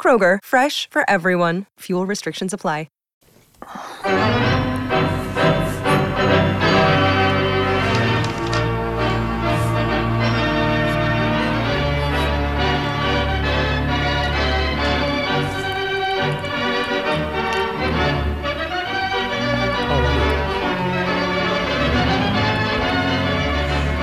Kroger, 0.00 0.38
fresh 0.42 0.88
for 0.88 1.04
everyone. 1.10 1.66
Fuel 1.80 2.06
restrictions 2.06 2.54
apply. 2.54 2.86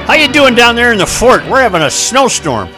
How 0.08 0.14
you 0.14 0.30
doing 0.30 0.56
down 0.56 0.78
there 0.78 0.94
in 0.94 0.98
the 0.98 1.06
fort? 1.06 1.46
We're 1.48 1.62
having 1.62 1.82
a 1.82 1.92
snowstorm. 1.92 2.70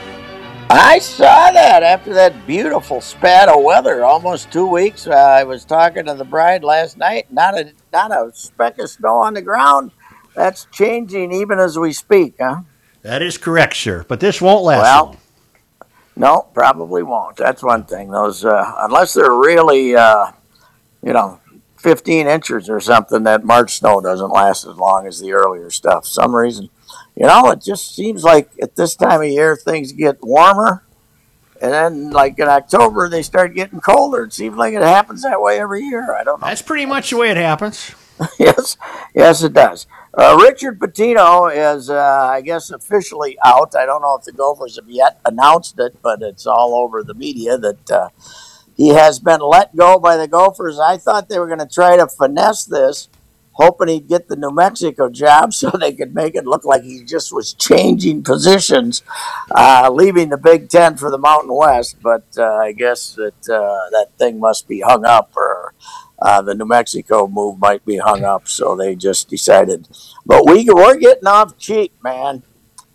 I 0.72 1.00
saw 1.00 1.52
that 1.52 1.82
after 1.82 2.14
that 2.14 2.46
beautiful 2.46 3.02
spat 3.02 3.50
of 3.50 3.64
weather, 3.64 4.04
almost 4.06 4.52
two 4.52 4.68
weeks. 4.68 5.08
Uh, 5.08 5.14
I 5.16 5.44
was 5.44 5.66
talking 5.66 6.06
to 6.06 6.14
the 6.14 6.24
bride 6.24 6.64
last 6.64 6.96
night. 6.98 7.32
Not 7.32 7.58
a 7.58 7.74
not 7.92 8.12
a 8.12 8.32
speck 8.34 8.78
of 8.78 8.90
snow 8.90 9.16
on 9.18 9.34
the 9.34 9.42
ground. 9.42 9.92
That's 10.36 10.68
changing 10.72 11.32
even 11.32 11.58
as 11.60 11.80
we 11.80 11.92
speak, 11.92 12.36
huh? 12.40 12.62
That 13.02 13.24
is 13.24 13.38
correct, 13.38 13.78
sir. 13.78 14.06
But 14.08 14.20
this 14.20 14.42
won't 14.42 14.64
last 14.64 14.82
Well, 14.84 15.06
long. 15.06 15.18
No, 16.16 16.48
probably 16.54 17.02
won't. 17.02 17.38
That's 17.38 17.64
one 17.64 17.86
thing. 17.86 18.12
Those 18.12 18.46
uh, 18.46 18.74
unless 18.80 19.14
they're 19.16 19.34
really, 19.34 19.96
uh, 19.96 20.32
you 21.02 21.14
know, 21.14 21.40
fifteen 21.78 22.28
inches 22.28 22.70
or 22.70 22.80
something, 22.80 23.24
that 23.24 23.44
March 23.44 23.80
snow 23.80 24.02
doesn't 24.02 24.30
last 24.30 24.68
as 24.68 24.76
long 24.76 25.08
as 25.08 25.20
the 25.20 25.34
earlier 25.34 25.72
stuff. 25.72 26.06
Some 26.06 26.36
reason, 26.36 26.70
you 27.16 27.26
know, 27.26 27.52
it 27.52 27.62
just 27.62 27.96
seems 27.96 28.24
like 28.24 28.50
at 28.62 28.76
this 28.76 28.96
time 28.96 29.22
of 29.22 29.28
year 29.28 29.56
things 29.56 29.92
get 29.92 30.22
warmer, 30.22 30.84
and 31.62 31.72
then 31.72 32.12
like 32.12 32.40
in 32.40 32.48
October 32.48 33.10
they 33.10 33.22
start 33.22 33.56
getting 33.56 33.80
colder. 33.80 34.24
It 34.24 34.34
seems 34.34 34.58
like 34.58 34.74
it 34.74 34.82
happens 34.82 35.24
that 35.24 35.42
way 35.42 35.60
every 35.60 35.84
year. 35.84 36.14
I 36.14 36.24
don't 36.24 36.42
know. 36.42 36.48
That's 36.48 36.62
pretty 36.62 36.86
much 36.86 37.10
the 37.10 37.18
way 37.18 37.30
it 37.30 37.38
happens. 37.38 37.94
yes, 38.40 38.78
yes, 39.16 39.44
it 39.44 39.54
does. 39.54 39.88
Uh, 40.14 40.38
Richard 40.42 40.80
Pitino 40.80 41.50
is, 41.54 41.90
uh, 41.90 42.30
I 42.32 42.42
guess, 42.42 42.72
officially 42.72 43.38
out. 43.46 43.76
I 43.76 43.86
don't 43.86 44.02
know 44.02 44.16
if 44.18 44.26
the 44.26 44.32
Gophers 44.32 44.76
have 44.78 44.90
yet 44.90 45.20
announced 45.24 45.80
it, 45.80 46.02
but 46.02 46.22
it's 46.22 46.48
all 46.48 46.74
over 46.74 47.04
the 47.04 47.14
media 47.14 47.58
that 47.58 47.92
uh, 47.92 48.10
he 48.76 48.90
has 48.90 49.20
been 49.20 49.40
let 49.40 49.76
go 49.76 50.00
by 50.00 50.18
the 50.18 50.28
Gophers. 50.28 50.80
I 50.80 50.98
thought 50.98 51.30
they 51.30 51.38
were 51.38 51.48
going 51.48 51.60
to 51.60 51.68
try 51.68 51.96
to 51.96 52.08
finesse 52.08 52.66
this, 52.66 53.08
hoping 53.60 53.90
he'd 53.90 54.08
get 54.08 54.28
the 54.28 54.36
New 54.36 54.52
Mexico 54.52 55.10
job 55.10 55.54
so 55.60 55.70
they 55.70 55.94
could 55.94 56.16
make 56.16 56.36
it 56.36 56.46
look 56.46 56.66
like 56.66 56.84
he 56.84 57.04
just 57.04 57.34
was 57.34 57.54
changing 57.54 58.24
positions, 58.24 59.04
uh, 59.52 59.90
leaving 59.92 60.30
the 60.30 60.38
Big 60.38 60.70
Ten 60.70 60.96
for 60.96 61.12
the 61.12 61.18
Mountain 61.18 61.54
West. 61.54 61.98
But 62.02 62.26
uh, 62.38 62.56
I 62.56 62.72
guess 62.72 63.14
that 63.16 63.50
uh, 63.50 63.90
that 63.92 64.08
thing 64.18 64.40
must 64.40 64.68
be 64.68 64.80
hung 64.80 65.06
up 65.06 65.32
or 65.36 65.74
uh, 66.20 66.42
the 66.42 66.56
New 66.56 66.66
Mexico 66.66 67.28
move 67.28 67.60
might 67.60 67.86
be 67.86 67.98
hung 67.98 68.24
up, 68.24 68.48
so 68.48 68.76
they 68.76 68.96
just 68.96 69.30
decided. 69.30 69.88
But 70.26 70.46
we 70.46 70.66
we're 70.70 70.98
getting 70.98 71.28
off 71.28 71.58
cheap, 71.58 71.94
man. 72.04 72.44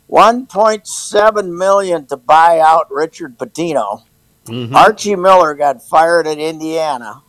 One 0.07 0.47
point 0.47 0.87
seven 0.87 1.57
million 1.57 2.07
to 2.07 2.17
buy 2.17 2.61
out 2.61 2.91
Richard 2.91 3.39
Pitino. 3.39 4.03
Archie 4.75 5.17
Miller 5.17 5.55
got 5.55 5.83
fired 5.83 6.27
at 6.27 6.39
Indiana. 6.39 7.23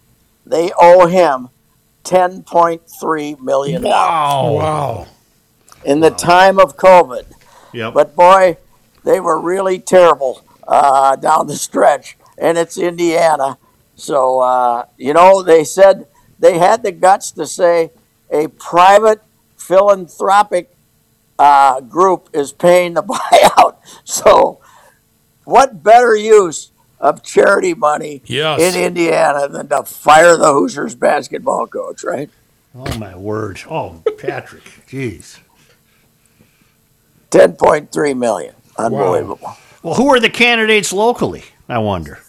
They 0.45 0.71
owe 0.77 1.07
him 1.07 1.47
ten 2.05 2.43
point 2.43 2.83
three 3.01 3.35
million 3.41 3.81
dollars 3.81 4.61
Wow. 4.63 5.07
in 5.83 5.99
the 5.99 6.11
time 6.11 6.59
of 6.59 6.77
COVID. 6.77 7.25
Yep. 7.73 7.93
But 7.93 8.15
boy, 8.15 8.57
they 9.03 9.19
were 9.19 9.39
really 9.39 9.79
terrible 9.79 10.41
uh, 10.67 11.15
down 11.17 11.47
the 11.47 11.55
stretch, 11.55 12.17
and 12.37 12.57
it's 12.57 12.77
Indiana. 12.77 13.57
So 13.95 14.39
uh, 14.39 14.85
you 14.97 15.13
know, 15.13 15.43
they 15.43 15.63
said 15.63 16.07
they 16.39 16.57
had 16.57 16.83
the 16.83 16.91
guts 16.91 17.31
to 17.31 17.45
say 17.45 17.91
a 18.31 18.47
private 18.47 19.21
philanthropic 19.57 20.69
uh, 21.39 21.81
group 21.81 22.29
is 22.33 22.51
paying 22.51 22.93
the 22.93 23.03
buyout. 23.11 23.75
So, 24.03 24.59
what 25.43 25.83
better 25.83 26.15
use 26.15 26.71
of 26.99 27.23
charity 27.23 27.73
money 27.73 28.21
Yes. 28.25 28.61
in 28.61 28.81
Indiana 28.81 29.47
than 29.47 29.67
to 29.69 29.83
fire 29.83 30.37
the 30.37 30.51
Hoosiers 30.51 30.95
basketball 30.95 31.67
coach, 31.67 32.03
right? 32.03 32.29
oh 32.77 32.97
my 32.97 33.15
word. 33.15 33.59
Oh, 33.69 34.01
Patrick. 34.17 34.63
Jeez. 34.87 35.39
Ten 37.29 37.53
point 37.53 37.91
three 37.91 38.13
million, 38.13 38.53
unbelievable. 38.77 39.55
Well, 39.83 39.93
who 39.95 40.07
are 40.13 40.19
the 40.19 40.29
candidates 40.29 40.91
locally? 40.93 41.43
I 41.69 41.79
wonder. 41.79 42.19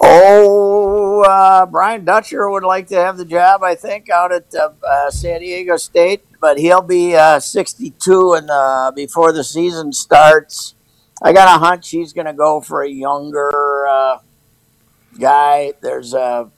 Oh, 0.00 1.22
uh, 1.22 1.66
Brian 1.66 2.04
Dutcher 2.04 2.48
would 2.50 2.62
like 2.62 2.86
to 2.88 2.94
have 2.96 3.16
the 3.16 3.24
job, 3.24 3.62
I 3.62 3.74
think, 3.74 4.10
out 4.10 4.30
at 4.30 4.54
uh, 4.54 4.70
uh, 4.86 5.10
San 5.10 5.40
Diego 5.40 5.76
State, 5.78 6.22
but 6.40 6.58
he'll 6.58 6.82
be 6.82 7.16
uh, 7.16 7.40
62 7.40 8.34
and 8.34 8.48
uh, 8.50 8.92
before 8.94 9.32
the 9.32 9.42
season 9.42 9.92
starts. 9.92 10.74
I 11.22 11.32
got 11.32 11.56
a 11.56 11.64
hunch 11.64 11.90
he's 11.90 12.12
going 12.12 12.26
to 12.26 12.32
go 12.32 12.60
for 12.60 12.82
a 12.82 12.88
younger 12.88 13.86
uh, 13.88 14.18
guy. 15.18 15.72
There's 15.80 16.14
a, 16.14 16.50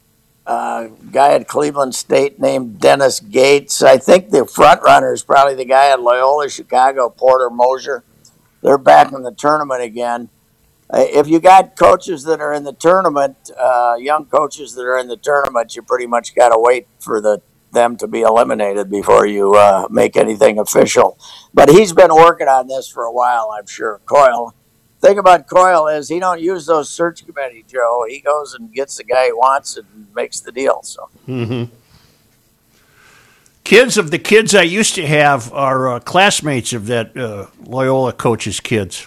a 0.46 0.90
guy 1.12 1.34
at 1.34 1.46
Cleveland 1.48 1.94
State 1.94 2.40
named 2.40 2.80
Dennis 2.80 3.20
Gates. 3.20 3.82
I 3.82 3.98
think 3.98 4.30
the 4.30 4.44
front 4.44 4.82
runner 4.82 5.12
is 5.12 5.22
probably 5.22 5.54
the 5.54 5.64
guy 5.64 5.90
at 5.90 6.00
Loyola 6.00 6.48
Chicago, 6.48 7.08
Porter 7.08 7.50
Moser. 7.50 8.02
They're 8.62 8.78
back 8.78 9.12
in 9.12 9.22
the 9.22 9.32
tournament 9.32 9.82
again 9.82 10.28
uh, 10.90 11.04
if 11.06 11.28
you 11.28 11.38
got 11.38 11.76
coaches 11.76 12.24
that 12.24 12.40
are 12.40 12.52
in 12.52 12.64
the 12.64 12.72
tournament, 12.72 13.50
uh, 13.58 13.96
young 13.98 14.24
coaches 14.24 14.74
that 14.74 14.82
are 14.82 14.98
in 14.98 15.08
the 15.08 15.16
tournament, 15.16 15.76
you 15.76 15.82
pretty 15.82 16.06
much 16.06 16.34
got 16.34 16.48
to 16.48 16.58
wait 16.58 16.86
for 16.98 17.20
the 17.20 17.42
them 17.78 17.96
to 17.96 18.06
be 18.06 18.22
eliminated 18.22 18.90
before 18.90 19.26
you 19.26 19.54
uh, 19.54 19.86
make 19.90 20.16
anything 20.16 20.58
official. 20.58 21.18
But 21.54 21.68
he's 21.68 21.92
been 21.92 22.14
working 22.14 22.48
on 22.48 22.66
this 22.66 22.88
for 22.88 23.04
a 23.04 23.12
while, 23.12 23.54
I'm 23.56 23.66
sure. 23.66 24.00
Coyle. 24.04 24.54
Thing 25.00 25.18
about 25.18 25.46
Coyle 25.46 25.86
is 25.86 26.08
he 26.08 26.18
don't 26.18 26.40
use 26.40 26.66
those 26.66 26.90
search 26.90 27.24
committee, 27.24 27.64
Joe. 27.68 28.04
He 28.08 28.20
goes 28.20 28.54
and 28.54 28.72
gets 28.72 28.96
the 28.96 29.04
guy 29.04 29.26
he 29.26 29.32
wants 29.32 29.76
and 29.76 29.86
makes 30.14 30.40
the 30.40 30.50
deal. 30.50 30.82
So 30.82 31.08
Kids 33.62 33.98
of 33.98 34.10
the 34.10 34.18
kids 34.18 34.54
I 34.54 34.62
used 34.62 34.94
to 34.94 35.06
have 35.06 35.52
are 35.52 35.92
uh, 35.92 36.00
classmates 36.00 36.72
of 36.72 36.86
that 36.86 37.14
uh, 37.16 37.46
Loyola 37.64 38.14
coach's 38.14 38.60
kids. 38.60 39.06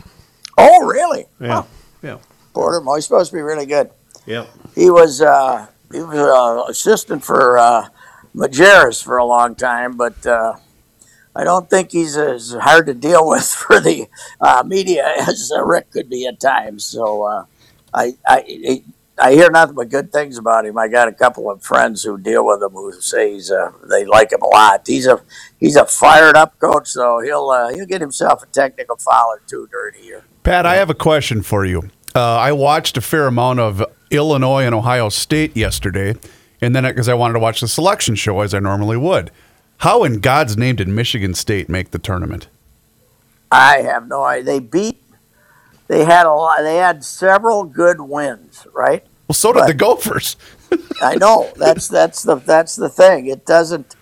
Oh, 0.55 0.85
really? 0.85 1.25
Yeah. 1.39 1.47
Huh. 1.47 1.63
Yeah. 2.03 2.17
Porter, 2.53 2.79
he's 2.95 3.05
supposed 3.05 3.31
to 3.31 3.37
be 3.37 3.41
really 3.41 3.65
good. 3.65 3.89
Yep. 4.27 4.47
He 4.75 4.91
was 4.91 5.19
uh, 5.19 5.65
he 5.91 5.99
was 5.99 6.15
uh, 6.15 6.69
assistant 6.69 7.23
for 7.23 7.57
uh, 7.57 7.87
Majerus 8.35 9.03
for 9.03 9.17
a 9.17 9.25
long 9.25 9.55
time, 9.55 9.97
but 9.97 10.25
uh, 10.25 10.55
I 11.35 11.43
don't 11.43 11.69
think 11.69 11.91
he's 11.91 12.17
as 12.17 12.53
hard 12.53 12.85
to 12.87 12.93
deal 12.93 13.27
with 13.27 13.45
for 13.45 13.79
the 13.79 14.07
uh, 14.39 14.63
media 14.65 15.05
as 15.19 15.51
uh, 15.55 15.63
Rick 15.63 15.91
could 15.91 16.09
be 16.09 16.25
at 16.27 16.39
times. 16.39 16.85
So 16.85 17.23
uh, 17.23 17.45
I, 17.93 18.15
I 18.27 18.83
I 19.17 19.33
hear 19.33 19.51
nothing 19.51 19.75
but 19.75 19.89
good 19.89 20.11
things 20.11 20.37
about 20.37 20.65
him. 20.65 20.77
I 20.77 20.87
got 20.87 21.07
a 21.07 21.11
couple 21.11 21.51
of 21.51 21.61
friends 21.61 22.03
who 22.03 22.17
deal 22.17 22.45
with 22.45 22.63
him 22.63 22.71
who 22.71 22.91
say 23.01 23.33
he's 23.33 23.51
uh, 23.51 23.71
they 23.89 24.05
like 24.05 24.31
him 24.31 24.41
a 24.41 24.47
lot. 24.47 24.83
He's 24.87 25.05
a 25.05 25.21
he's 25.59 25.75
a 25.75 25.85
fired 25.85 26.35
up 26.35 26.57
coach, 26.59 26.87
so 26.87 27.19
he'll 27.19 27.49
uh, 27.49 27.73
he'll 27.73 27.85
get 27.85 28.01
himself 28.01 28.43
a 28.43 28.47
technical 28.47 28.95
foul 28.97 29.27
or 29.27 29.41
two 29.47 29.67
during 29.71 29.99
the 29.99 30.05
year. 30.05 30.23
Pat, 30.43 30.65
I 30.65 30.75
have 30.75 30.89
a 30.89 30.95
question 30.95 31.43
for 31.43 31.65
you. 31.65 31.89
I 32.13 32.51
watched 32.51 32.97
a 32.97 33.01
fair 33.01 33.27
amount 33.27 33.59
of 33.59 33.85
Illinois 34.09 34.65
and 34.65 34.75
Ohio 34.75 35.07
State 35.07 35.55
yesterday, 35.55 36.15
And 36.61 36.75
then 36.75 36.83
because 36.83 37.09
I 37.09 37.13
wanted 37.13 37.33
to 37.33 37.39
watch 37.39 37.61
the 37.61 37.67
selection 37.67 38.15
show 38.15 38.39
as 38.41 38.53
I 38.53 38.59
normally 38.59 38.97
would. 38.97 39.31
How 39.77 40.03
in 40.03 40.19
God's 40.19 40.57
name 40.57 40.75
did 40.75 40.87
Michigan 40.87 41.33
State 41.33 41.67
make 41.67 41.89
the 41.91 41.97
tournament? 41.97 42.47
I 43.51 43.77
have 43.79 44.07
no 44.07 44.23
idea. 44.23 44.43
They 44.45 44.59
beat. 44.59 45.03
They 45.87 46.05
had 46.05 46.25
a 46.25 46.31
lot. 46.33 46.61
They 46.61 46.75
had 46.77 47.03
several 47.03 47.63
good 47.63 47.99
wins, 47.99 48.65
right? 48.73 49.03
Well, 49.27 49.33
so 49.33 49.51
did 49.51 49.61
But- 49.61 49.67
the 49.67 49.73
Gophers. 49.73 50.35
I 51.01 51.15
know 51.15 51.51
that's 51.57 51.87
that's 51.89 52.23
the 52.23 52.35
that's 52.35 52.75
the 52.77 52.87
thing. 52.89 53.27
It 53.27 53.45
doesn't. 53.45 53.95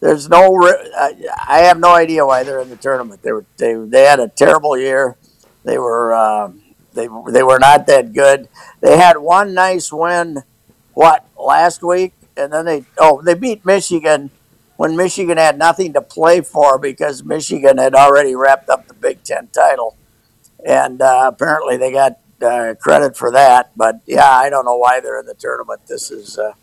There's 0.00 0.28
no. 0.28 0.62
I, 0.62 1.14
I 1.48 1.58
have 1.60 1.78
no 1.80 1.94
idea 1.94 2.24
why 2.26 2.44
they're 2.44 2.60
in 2.60 2.68
the 2.68 2.76
tournament. 2.76 3.22
They 3.22 3.32
were 3.32 3.44
they 3.56 3.74
they 3.74 4.04
had 4.04 4.20
a 4.20 4.28
terrible 4.28 4.76
year. 4.78 5.16
They 5.64 5.78
were 5.78 6.14
um, 6.14 6.60
they 6.92 7.08
they 7.30 7.42
were 7.42 7.58
not 7.58 7.86
that 7.86 8.12
good. 8.12 8.48
They 8.80 8.98
had 8.98 9.18
one 9.18 9.54
nice 9.54 9.92
win, 9.92 10.42
what 10.94 11.26
last 11.38 11.82
week, 11.82 12.12
and 12.36 12.52
then 12.52 12.64
they 12.64 12.84
oh 12.98 13.22
they 13.22 13.34
beat 13.34 13.64
Michigan 13.64 14.30
when 14.76 14.96
Michigan 14.96 15.38
had 15.38 15.58
nothing 15.58 15.92
to 15.92 16.00
play 16.00 16.40
for 16.40 16.78
because 16.78 17.22
Michigan 17.22 17.78
had 17.78 17.94
already 17.94 18.34
wrapped 18.34 18.68
up 18.68 18.88
the 18.88 18.94
Big 18.94 19.22
Ten 19.22 19.48
title, 19.48 19.96
and 20.66 21.00
uh, 21.00 21.30
apparently 21.32 21.76
they 21.76 21.92
got 21.92 22.18
uh, 22.42 22.74
credit 22.80 23.16
for 23.16 23.30
that. 23.32 23.70
But 23.76 24.00
yeah, 24.06 24.30
I 24.30 24.50
don't 24.50 24.64
know 24.64 24.76
why 24.76 25.00
they're 25.00 25.20
in 25.20 25.26
the 25.26 25.34
tournament. 25.34 25.82
This 25.86 26.10
is 26.10 26.38
uh, 26.38 26.54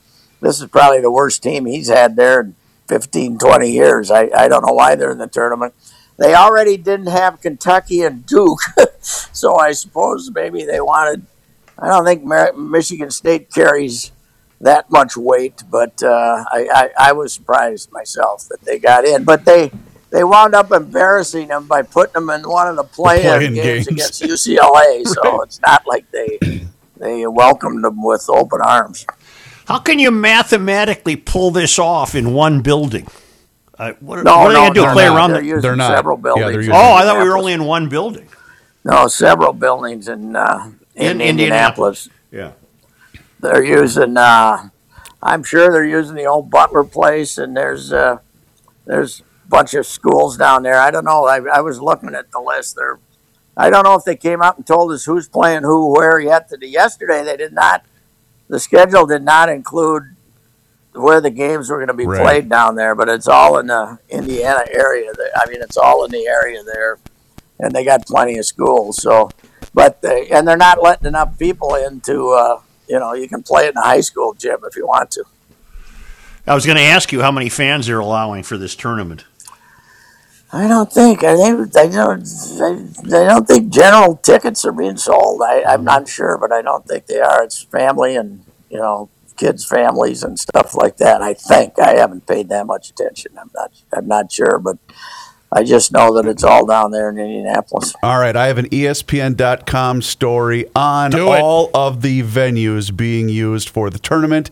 this 0.41 0.61
is 0.61 0.67
probably 0.67 1.01
the 1.01 1.11
worst 1.11 1.43
team 1.43 1.65
he's 1.65 1.89
had 1.89 2.15
there 2.15 2.41
in 2.41 2.55
15, 2.87 3.37
20 3.37 3.71
years. 3.71 4.11
I, 4.11 4.29
I 4.35 4.47
don't 4.47 4.65
know 4.65 4.73
why 4.73 4.95
they're 4.95 5.11
in 5.11 5.17
the 5.17 5.27
tournament. 5.27 5.73
They 6.17 6.33
already 6.33 6.75
didn't 6.75 7.07
have 7.07 7.39
Kentucky 7.39 8.01
and 8.01 8.25
Duke, 8.25 8.59
so 9.01 9.57
I 9.57 9.71
suppose 9.71 10.29
maybe 10.33 10.65
they 10.65 10.81
wanted. 10.81 11.25
I 11.77 11.87
don't 11.87 12.03
think 12.03 12.25
Michigan 12.57 13.09
State 13.09 13.49
carries 13.53 14.11
that 14.61 14.89
much 14.91 15.15
weight, 15.15 15.63
but 15.69 16.01
uh, 16.03 16.43
I, 16.51 16.67
I, 16.97 17.09
I 17.09 17.11
was 17.13 17.33
surprised 17.33 17.91
myself 17.91 18.47
that 18.49 18.61
they 18.61 18.77
got 18.79 19.05
in. 19.05 19.23
But 19.23 19.45
they 19.45 19.71
they 20.09 20.23
wound 20.23 20.55
up 20.55 20.71
embarrassing 20.71 21.47
them 21.49 21.67
by 21.67 21.81
putting 21.83 22.13
them 22.13 22.29
in 22.29 22.41
one 22.49 22.67
of 22.67 22.75
the 22.75 22.83
play-in, 22.83 23.21
play-in 23.23 23.53
games, 23.53 23.87
games. 23.87 23.87
against 23.87 24.21
UCLA. 24.23 25.03
So 25.07 25.41
it's 25.43 25.59
not 25.61 25.85
like 25.87 26.09
they 26.11 26.39
they 26.97 27.25
welcomed 27.27 27.83
them 27.83 28.03
with 28.03 28.25
open 28.29 28.59
arms. 28.61 29.05
How 29.67 29.79
can 29.79 29.99
you 29.99 30.09
mathematically 30.11 31.15
pull 31.15 31.51
this 31.51 31.77
off 31.77 32.15
in 32.15 32.33
one 32.33 32.61
building? 32.61 33.07
Uh, 33.77 33.93
what, 34.01 34.23
No, 34.25 34.39
what 34.39 34.47
are 34.47 34.49
they 34.49 34.53
no, 34.55 34.59
going 34.61 34.73
to 34.73 34.73
do? 34.73 34.81
they're 34.81 34.93
Play 34.93 35.05
not. 35.05 35.15
around 35.15 35.31
They're 35.31 35.41
the. 35.41 35.47
using 35.47 35.61
They're 35.61 35.75
not. 35.75 35.95
several 35.95 36.17
Yeah, 36.17 36.21
buildings. 36.23 36.51
they're 36.51 36.61
using- 36.61 36.73
Oh, 36.75 36.93
I 36.95 37.03
thought 37.03 37.21
we 37.23 37.29
were 37.29 37.37
only 37.37 37.53
in 37.53 37.63
one 37.63 37.87
building. 37.87 38.27
no 38.83 39.07
several 39.07 39.53
buildings 39.53 40.07
in 40.09 40.35
uh, 40.35 40.71
in, 40.95 41.21
In 41.21 41.21
Indianapolis. 41.21 42.09
Yeah. 42.31 42.51
They're 43.39 43.63
using. 43.63 44.17
Uh, 44.17 44.69
I'm 45.21 45.43
sure 45.43 45.71
they're 45.71 45.85
using 45.85 46.15
the 46.15 46.25
old 46.25 46.49
Butler 46.49 46.83
place, 46.83 47.37
and 47.37 47.55
there's 47.55 47.91
uh, 47.93 48.19
there's 48.85 49.21
a 49.21 49.49
bunch 49.49 49.73
of 49.73 49.85
schools 49.85 50.37
down 50.37 50.63
there. 50.63 50.79
I 50.79 50.91
don't 50.91 51.05
know. 51.05 51.25
I, 51.25 51.41
I 51.53 51.61
was 51.61 51.81
looking 51.81 52.15
at 52.15 52.31
the 52.31 52.39
list. 52.39 52.75
There, 52.75 52.99
I 53.55 53.69
don't 53.69 53.83
know 53.83 53.95
if 53.95 54.03
they 54.03 54.15
came 54.15 54.41
out 54.41 54.57
and 54.57 54.65
told 54.67 54.91
us 54.91 55.05
who's 55.05 55.27
playing 55.27 55.63
who 55.63 55.93
where 55.93 56.19
yet. 56.19 56.49
Today. 56.49 56.67
Yesterday 56.67 57.23
they 57.23 57.37
did 57.37 57.53
not. 57.53 57.85
The 58.49 58.59
schedule 58.59 59.05
did 59.05 59.23
not 59.23 59.47
include 59.47 60.03
where 60.93 61.21
the 61.21 61.29
games 61.29 61.69
were 61.69 61.77
going 61.77 61.87
to 61.87 61.93
be 61.93 62.07
Right. 62.07 62.21
played 62.21 62.49
down 62.49 62.75
there, 62.75 62.95
but 62.95 63.07
it's 63.07 63.27
all 63.27 63.59
in 63.59 63.67
the 63.67 63.99
Indiana 64.09 64.65
area. 64.71 65.11
There. 65.15 65.29
I 65.35 65.47
mean, 65.49 65.61
it's 65.61 65.77
all 65.77 66.03
in 66.03 66.11
the 66.11 66.27
area 66.27 66.63
there, 66.63 66.97
and 67.59 67.71
they 67.73 67.85
got 67.85 68.05
plenty 68.05 68.37
of 68.37 68.45
schools. 68.45 69.01
So, 69.01 69.29
but 69.73 70.01
they 70.01 70.27
and 70.29 70.45
they're 70.47 70.57
not 70.57 70.81
letting 70.83 71.07
enough 71.07 71.37
people 71.39 71.75
into. 71.75 72.31
Uh, 72.31 72.61
you 72.89 72.99
know, 72.99 73.13
you 73.13 73.29
can 73.29 73.43
play 73.43 73.67
it 73.67 73.69
in 73.69 73.77
a 73.77 73.81
high 73.81 74.01
school 74.01 74.33
gym 74.33 74.57
if 74.65 74.75
you 74.75 74.85
want 74.87 75.11
to. 75.11 75.23
I 76.47 76.55
was 76.55 76.65
going 76.65 76.77
to 76.77 76.83
ask 76.83 77.11
you 77.11 77.21
how 77.21 77.31
many 77.31 77.47
fans 77.47 77.85
they're 77.85 77.99
allowing 77.99 78.41
for 78.43 78.57
this 78.57 78.75
tournament. 78.75 79.25
I 80.51 80.67
don't 80.67 80.91
think. 80.91 81.23
I 81.23 81.35
think 81.35 81.77
I 81.77 81.87
don't. 81.87 82.27
I 83.13 83.23
don't 83.25 83.47
think 83.47 83.71
general 83.71 84.15
tickets 84.17 84.65
are 84.65 84.71
being 84.71 84.97
sold. 84.97 85.41
I, 85.43 85.61
I'm 85.61 85.77
mm-hmm. 85.77 85.85
not 85.85 86.07
sure, 86.07 86.39
but 86.39 86.51
I 86.51 86.63
don't 86.63 86.87
think 86.87 87.05
they 87.05 87.19
are. 87.19 87.43
It's 87.43 87.61
family 87.61 88.15
and 88.15 88.43
you 88.71 88.77
know 88.77 89.09
kids' 89.37 89.63
families 89.63 90.23
and 90.23 90.39
stuff 90.39 90.73
like 90.73 90.97
that. 90.97 91.21
I 91.21 91.35
think 91.35 91.77
I 91.77 91.97
haven't 91.97 92.25
paid 92.25 92.49
that 92.49 92.65
much 92.65 92.89
attention. 92.89 93.37
I'm 93.39 93.51
not. 93.53 93.71
I'm 93.93 94.07
not 94.07 94.31
sure, 94.31 94.57
but 94.57 94.79
I 95.51 95.63
just 95.63 95.91
know 95.91 96.13
that 96.15 96.27
it's 96.27 96.43
all 96.43 96.65
down 96.65 96.91
there 96.91 97.09
in 97.09 97.17
Indianapolis. 97.17 97.95
All 98.03 98.19
right, 98.19 98.35
I 98.35 98.47
have 98.47 98.59
an 98.59 98.69
ESPN.com 98.69 100.03
story 100.03 100.65
on 100.75 101.19
all 101.19 101.71
of 101.73 102.01
the 102.01 102.21
venues 102.21 102.95
being 102.95 103.29
used 103.29 103.67
for 103.69 103.89
the 103.89 103.97
tournament. 103.97 104.51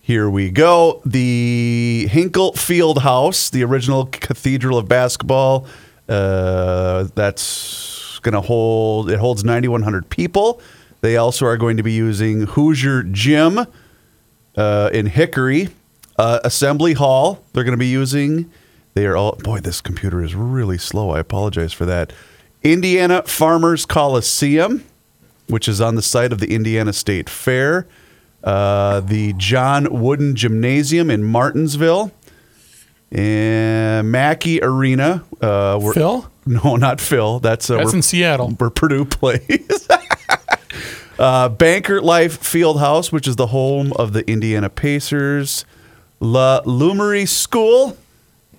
Here 0.00 0.30
we 0.30 0.50
go. 0.50 1.02
The 1.04 2.08
Hinkle 2.10 2.54
Field 2.54 3.02
House, 3.02 3.50
the 3.50 3.62
original 3.62 4.06
cathedral 4.06 4.78
of 4.78 4.88
basketball, 4.88 5.66
uh, 6.08 7.08
that's 7.14 8.18
going 8.20 8.32
to 8.32 8.40
hold, 8.40 9.10
it 9.10 9.18
holds 9.18 9.44
9,100 9.44 10.08
people. 10.08 10.60
They 11.02 11.16
also 11.18 11.44
are 11.46 11.56
going 11.56 11.76
to 11.76 11.82
be 11.82 11.92
using 11.92 12.46
Hoosier 12.46 13.02
Gym 13.02 13.66
uh, 14.56 14.90
in 14.92 15.06
Hickory, 15.06 15.68
uh, 16.18 16.40
Assembly 16.42 16.94
Hall. 16.94 17.44
They're 17.52 17.64
going 17.64 17.72
to 17.72 17.78
be 17.78 17.86
using. 17.88 18.50
They 18.94 19.06
are 19.06 19.16
all. 19.16 19.36
Boy, 19.36 19.60
this 19.60 19.80
computer 19.80 20.22
is 20.22 20.34
really 20.34 20.78
slow. 20.78 21.10
I 21.10 21.18
apologize 21.20 21.72
for 21.72 21.86
that. 21.86 22.12
Indiana 22.62 23.22
Farmers 23.22 23.86
Coliseum, 23.86 24.84
which 25.48 25.66
is 25.68 25.80
on 25.80 25.94
the 25.94 26.02
site 26.02 26.32
of 26.32 26.38
the 26.40 26.54
Indiana 26.54 26.92
State 26.92 27.28
Fair. 27.30 27.86
Uh, 28.44 29.00
the 29.00 29.32
John 29.34 29.88
Wooden 29.90 30.34
Gymnasium 30.36 31.10
in 31.10 31.22
Martinsville. 31.24 32.12
And 33.10 34.10
Mackey 34.10 34.62
Arena. 34.62 35.24
Uh, 35.40 35.78
where- 35.78 35.92
Phil? 35.92 36.28
No, 36.44 36.74
not 36.76 37.00
Phil. 37.00 37.38
That's 37.38 37.70
uh, 37.70 37.76
That's 37.76 37.92
in 37.92 38.02
Seattle. 38.02 38.50
where 38.52 38.70
Purdue 38.70 39.04
plays. 39.04 39.88
uh, 41.18 41.48
Banker 41.50 42.00
Life 42.00 42.40
Fieldhouse, 42.40 43.12
which 43.12 43.28
is 43.28 43.36
the 43.36 43.48
home 43.48 43.92
of 43.94 44.12
the 44.12 44.28
Indiana 44.28 44.68
Pacers. 44.68 45.64
La 46.18 46.60
Lumiere 46.64 47.26
School. 47.26 47.96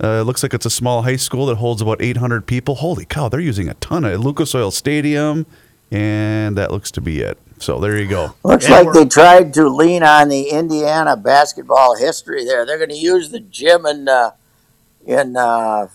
Uh, 0.01 0.19
it 0.21 0.23
looks 0.23 0.43
like 0.43 0.53
it's 0.53 0.65
a 0.65 0.69
small 0.71 1.03
high 1.03 1.15
school 1.15 1.45
that 1.47 1.55
holds 1.55 1.81
about 1.81 2.01
800 2.01 2.45
people. 2.45 2.75
Holy 2.75 3.05
cow, 3.05 3.29
they're 3.29 3.39
using 3.39 3.69
a 3.69 3.73
ton 3.75 4.03
of 4.05 4.23
Lucas 4.23 4.53
Oil 4.55 4.71
Stadium, 4.71 5.45
and 5.91 6.57
that 6.57 6.71
looks 6.71 6.91
to 6.91 7.01
be 7.01 7.21
it. 7.21 7.37
So 7.59 7.79
there 7.79 7.97
you 7.97 8.09
go. 8.09 8.35
Looks 8.43 8.65
And 8.65 8.85
like 8.87 8.93
they 8.93 9.05
tried 9.05 9.53
to 9.53 9.69
lean 9.69 10.03
on 10.03 10.29
the 10.29 10.49
Indiana 10.49 11.15
basketball 11.15 11.95
history 11.95 12.43
there. 12.43 12.65
They're 12.65 12.77
going 12.77 12.89
to 12.89 12.97
use 12.97 13.29
the 13.29 13.39
gym 13.39 13.85
in 13.85 14.07
uh, 14.09 14.31
in 15.05 15.37
uh, 15.37 15.87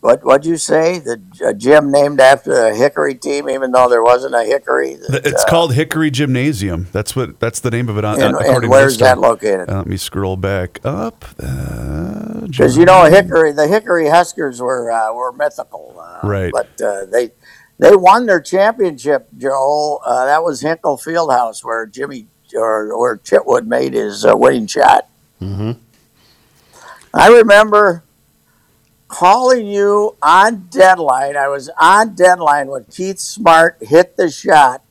what 0.00 0.24
what'd 0.24 0.46
you 0.46 0.56
say? 0.56 0.98
The 0.98 1.20
a 1.44 1.52
gym 1.52 1.90
named 1.90 2.20
after 2.20 2.54
the 2.54 2.74
Hickory 2.74 3.14
team, 3.14 3.50
even 3.50 3.70
though 3.72 3.88
there 3.88 4.02
wasn't 4.02 4.34
a 4.34 4.44
Hickory. 4.44 4.96
that, 5.08 5.26
It's 5.26 5.44
uh, 5.44 5.48
called 5.48 5.74
Hickory 5.74 6.10
Gymnasium. 6.10 6.88
That's 6.92 7.14
what. 7.14 7.38
That's 7.38 7.60
the 7.60 7.70
name 7.70 7.88
of 7.88 7.98
it. 7.98 8.04
On, 8.04 8.20
And, 8.20 8.34
according 8.34 8.62
and 8.64 8.70
where's 8.70 8.94
this 8.94 9.00
that 9.08 9.18
located? 9.18 9.68
Uh, 9.68 9.78
let 9.78 9.86
me 9.86 9.96
scroll 9.98 10.36
back 10.36 10.80
up. 10.84 11.24
Uh, 11.38 12.40
Because 12.46 12.76
you 12.76 12.86
know 12.86 13.04
Hickory, 13.04 13.52
the 13.52 13.68
Hickory 13.68 14.08
Huskers 14.08 14.60
were 14.60 14.90
uh, 14.90 15.12
were 15.12 15.32
mythical, 15.32 15.96
uh, 16.00 16.26
Right. 16.26 16.50
But 16.52 16.80
uh, 16.80 17.04
they 17.04 17.32
they 17.78 17.94
won 17.94 18.26
their 18.26 18.40
championship, 18.40 19.28
Joel. 19.36 20.00
Uh, 20.04 20.24
that 20.24 20.42
was 20.42 20.62
Hinkle 20.62 20.96
Fieldhouse 20.96 21.62
where 21.62 21.84
Jimmy 21.86 22.26
or 22.54 22.98
where 22.98 23.16
Chitwood 23.18 23.66
made 23.66 23.92
his 23.92 24.24
uh, 24.24 24.36
winning 24.36 24.66
shot. 24.66 25.08
Mm-hmm. 25.42 25.72
I 27.12 27.28
remember 27.28 28.02
calling 29.10 29.66
you 29.66 30.16
on 30.22 30.68
deadline. 30.70 31.36
I 31.36 31.48
was 31.48 31.68
on 31.80 32.14
deadline 32.14 32.68
when 32.68 32.84
Keith 32.84 33.18
Smart 33.18 33.76
hit 33.80 34.16
the 34.16 34.30
shot 34.30 34.82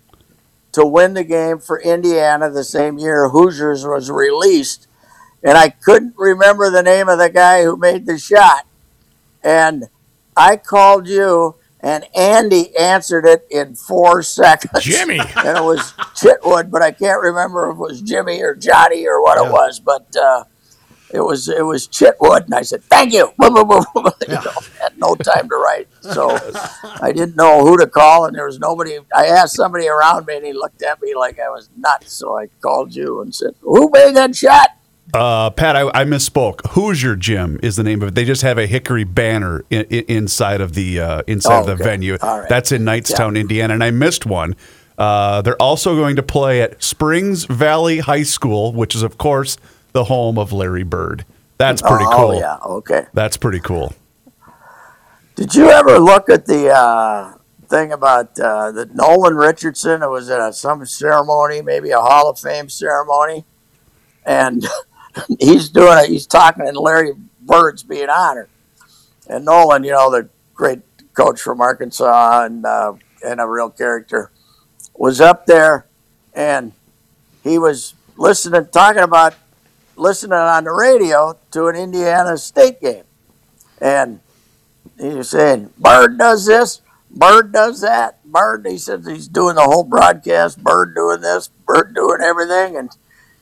to 0.73 0.85
win 0.85 1.13
the 1.13 1.23
game 1.23 1.57
for 1.57 1.81
Indiana 1.81 2.51
the 2.51 2.65
same 2.65 2.99
year 2.99 3.29
Hoosiers 3.29 3.85
was 3.85 4.11
released. 4.11 4.87
And 5.41 5.57
I 5.57 5.69
couldn't 5.69 6.15
remember 6.17 6.69
the 6.69 6.83
name 6.83 7.07
of 7.07 7.17
the 7.17 7.29
guy 7.29 7.63
who 7.63 7.77
made 7.77 8.05
the 8.05 8.19
shot. 8.19 8.67
And 9.41 9.85
I 10.35 10.57
called 10.57 11.07
you, 11.07 11.55
and 11.79 12.03
Andy 12.13 12.75
answered 12.77 13.25
it 13.25 13.47
in 13.49 13.75
four 13.75 14.21
seconds. 14.23 14.83
Jimmy. 14.83 15.19
and 15.19 15.57
it 15.57 15.63
was 15.63 15.93
Chitwood, 16.13 16.69
but 16.69 16.81
I 16.81 16.91
can't 16.91 17.21
remember 17.21 17.69
if 17.69 17.75
it 17.75 17.79
was 17.79 18.01
Jimmy 18.01 18.41
or 18.43 18.53
Johnny 18.53 19.07
or 19.07 19.21
what 19.21 19.37
it 19.37 19.49
was. 19.49 19.79
But 19.79 20.13
uh, 20.17 20.43
it 21.11 21.21
was 21.21 21.47
it 21.49 21.65
was 21.65 21.87
Chitwood, 21.87 22.45
and 22.45 22.53
I 22.53 22.61
said 22.61 22.83
thank 22.83 23.13
you. 23.13 23.31
you 23.41 23.49
know, 23.49 24.51
had 24.81 24.97
no 24.97 25.15
time 25.15 25.49
to 25.49 25.55
write, 25.55 25.87
so 26.01 26.29
I 27.01 27.11
didn't 27.11 27.35
know 27.35 27.65
who 27.65 27.77
to 27.77 27.87
call, 27.87 28.25
and 28.25 28.35
there 28.35 28.45
was 28.45 28.59
nobody. 28.59 28.97
I 29.15 29.25
asked 29.27 29.55
somebody 29.55 29.87
around 29.87 30.27
me, 30.27 30.37
and 30.37 30.45
he 30.45 30.53
looked 30.53 30.81
at 30.83 31.01
me 31.01 31.15
like 31.15 31.39
I 31.39 31.49
was 31.49 31.69
nuts. 31.77 32.13
So 32.13 32.37
I 32.37 32.47
called 32.61 32.95
you 32.95 33.21
and 33.21 33.33
said, 33.33 33.55
"Who 33.61 33.89
made 33.91 34.15
that 34.15 34.35
shot?" 34.35 34.69
Uh, 35.11 35.49
Pat, 35.49 35.75
I, 35.75 35.87
I 36.01 36.05
misspoke. 36.05 36.61
Hoosier 36.71 37.15
Gym 37.15 37.59
is 37.63 37.75
the 37.75 37.83
name 37.83 38.03
of 38.03 38.09
it. 38.09 38.15
They 38.15 38.25
just 38.25 38.43
have 38.43 38.59
a 38.59 38.67
hickory 38.67 39.03
banner 39.05 39.65
in, 39.71 39.85
in, 39.85 40.03
inside 40.07 40.61
of 40.61 40.73
the 40.75 40.99
uh, 40.99 41.21
inside 41.25 41.57
Oh, 41.57 41.59
of 41.61 41.65
the 41.65 41.73
okay. 41.73 41.83
venue. 41.83 42.17
Right. 42.17 42.47
That's 42.47 42.71
in 42.71 42.83
Knightstown, 42.83 43.35
Indiana, 43.39 43.73
and 43.73 43.83
I 43.83 43.89
missed 43.89 44.27
one. 44.27 44.55
Uh, 44.99 45.41
they're 45.41 45.59
also 45.61 45.95
going 45.95 46.17
to 46.17 46.21
play 46.23 46.61
at 46.61 46.83
Springs 46.83 47.45
Valley 47.45 47.99
High 47.99 48.21
School, 48.23 48.73
which 48.73 48.93
is, 48.95 49.01
of 49.01 49.17
course, 49.17 49.57
the 49.91 50.05
home 50.05 50.37
of 50.37 50.51
Larry 50.53 50.83
Bird. 50.83 51.25
That's 51.57 51.81
pretty 51.81 52.05
oh, 52.07 52.15
cool. 52.15 52.39
yeah, 52.39 52.57
okay. 52.63 53.05
That's 53.13 53.37
pretty 53.37 53.59
cool. 53.59 53.93
Did 55.35 55.55
you 55.55 55.69
ever 55.69 55.99
look 55.99 56.29
at 56.29 56.45
the 56.45 56.69
uh, 56.69 57.33
thing 57.67 57.91
about 57.91 58.37
uh, 58.39 58.71
that 58.71 58.95
Nolan 58.95 59.35
Richardson? 59.35 60.01
It 60.01 60.09
was 60.09 60.29
at 60.29 60.39
a, 60.39 60.53
some 60.53 60.85
ceremony, 60.85 61.61
maybe 61.61 61.91
a 61.91 61.99
Hall 61.99 62.29
of 62.29 62.39
Fame 62.39 62.69
ceremony, 62.69 63.45
and 64.25 64.65
he's 65.39 65.69
doing 65.69 65.97
it. 65.97 66.09
He's 66.09 66.27
talking, 66.27 66.67
and 66.67 66.77
Larry 66.77 67.13
Bird's 67.41 67.83
being 67.83 68.09
honored, 68.09 68.49
and 69.29 69.45
Nolan, 69.45 69.83
you 69.83 69.91
know, 69.91 70.11
the 70.11 70.29
great 70.53 70.79
coach 71.13 71.41
from 71.41 71.61
Arkansas 71.61 72.45
and 72.45 72.65
uh, 72.65 72.93
and 73.25 73.41
a 73.41 73.47
real 73.47 73.69
character, 73.69 74.31
was 74.93 75.21
up 75.21 75.45
there, 75.45 75.85
and 76.33 76.73
he 77.43 77.57
was 77.57 77.93
listening, 78.17 78.67
talking 78.71 79.03
about 79.03 79.35
listening 79.99 80.33
on 80.33 80.63
the 80.63 80.71
radio 80.71 81.37
to 81.51 81.67
an 81.67 81.75
Indiana 81.75 82.37
State 82.37 82.81
game, 82.81 83.03
and 83.81 84.19
he 84.99 85.09
was 85.09 85.29
saying, 85.29 85.71
Bird 85.77 86.17
does 86.17 86.45
this, 86.45 86.81
Bird 87.11 87.51
does 87.51 87.81
that, 87.81 88.23
Bird. 88.23 88.65
He 88.67 88.77
says 88.77 89.05
he's 89.05 89.27
doing 89.27 89.55
the 89.55 89.63
whole 89.63 89.83
broadcast, 89.83 90.63
Bird 90.63 90.93
doing 90.95 91.21
this, 91.21 91.49
Bird 91.65 91.93
doing 91.95 92.21
everything. 92.21 92.77
And 92.77 92.89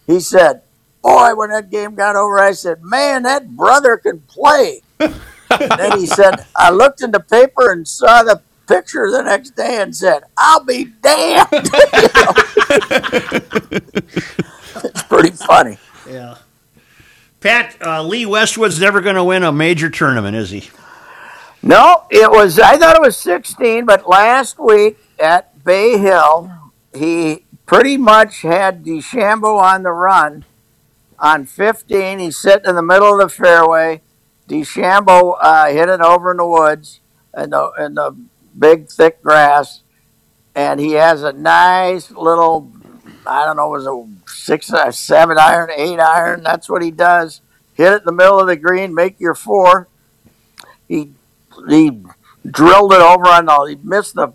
he 0.05 0.19
said, 0.19 0.61
Boy, 1.03 1.35
when 1.35 1.49
that 1.49 1.69
game 1.69 1.95
got 1.95 2.15
over, 2.15 2.39
I 2.39 2.51
said, 2.53 2.83
Man, 2.83 3.23
that 3.23 3.49
brother 3.55 3.97
can 3.97 4.21
play. 4.21 4.81
and 4.99 5.13
then 5.49 5.99
he 5.99 6.05
said, 6.17 6.45
I 6.55 6.69
looked 6.71 7.01
in 7.01 7.11
the 7.11 7.19
paper 7.19 7.71
and 7.71 7.87
saw 7.87 8.23
the 8.23 8.41
picture 8.67 9.09
the 9.11 9.23
next 9.23 9.51
day 9.51 9.81
and 9.81 9.95
said, 9.95 10.23
I'll 10.37 10.63
be 10.63 10.85
damned. 11.01 11.47
it's 14.83 15.03
pretty 15.03 15.31
funny. 15.31 15.77
Yeah. 16.09 16.37
Pat, 17.39 17.77
uh, 17.85 18.03
Lee 18.03 18.25
Westwood's 18.25 18.79
never 18.79 19.01
going 19.01 19.15
to 19.15 19.23
win 19.23 19.43
a 19.43 19.51
major 19.51 19.89
tournament, 19.89 20.35
is 20.35 20.49
he? 20.49 20.69
No, 21.61 22.05
it 22.09 22.29
was. 22.31 22.59
I 22.59 22.77
thought 22.77 22.95
it 22.95 23.01
was 23.01 23.17
16, 23.17 23.85
but 23.85 24.07
last 24.07 24.59
week 24.59 24.97
at 25.19 25.63
Bay 25.63 25.97
Hill, 25.97 26.51
he 26.93 27.45
pretty 27.65 27.97
much 27.97 28.41
had 28.41 28.83
DeChambeau 28.83 29.61
on 29.61 29.83
the 29.83 29.91
run. 29.91 30.45
On 31.19 31.45
15, 31.45 32.19
he's 32.19 32.37
sitting 32.37 32.69
in 32.69 32.75
the 32.75 32.81
middle 32.81 33.13
of 33.13 33.19
the 33.19 33.29
fairway. 33.29 34.01
DeChambeau 34.47 35.37
uh, 35.39 35.67
hit 35.67 35.89
it 35.89 35.99
over 35.99 36.31
in 36.31 36.37
the 36.37 36.45
woods 36.47 37.01
and 37.33 37.51
the 37.51 37.71
in 37.79 37.95
the 37.95 38.15
big 38.57 38.89
thick 38.89 39.21
grass, 39.21 39.81
and 40.55 40.79
he 40.79 40.93
has 40.93 41.23
a 41.23 41.33
nice 41.33 42.11
little. 42.11 42.71
I 43.27 43.45
don't 43.45 43.57
know, 43.57 43.73
it 43.75 43.83
was 43.83 43.87
a 43.87 44.31
six, 44.31 44.71
a 44.71 44.91
seven 44.91 45.37
iron, 45.37 45.69
eight 45.75 45.99
iron. 45.99 46.43
That's 46.43 46.69
what 46.69 46.81
he 46.81 46.91
does. 46.91 47.41
Hit 47.73 47.93
it 47.93 47.99
in 48.01 48.05
the 48.05 48.11
middle 48.11 48.39
of 48.39 48.47
the 48.47 48.55
green, 48.55 48.95
make 48.95 49.19
your 49.19 49.35
four. 49.35 49.87
He 50.87 51.11
he 51.69 52.01
drilled 52.49 52.93
it 52.93 53.01
over 53.01 53.27
on 53.27 53.45
the. 53.45 53.65
He 53.69 53.87
missed 53.87 54.15
the, 54.15 54.29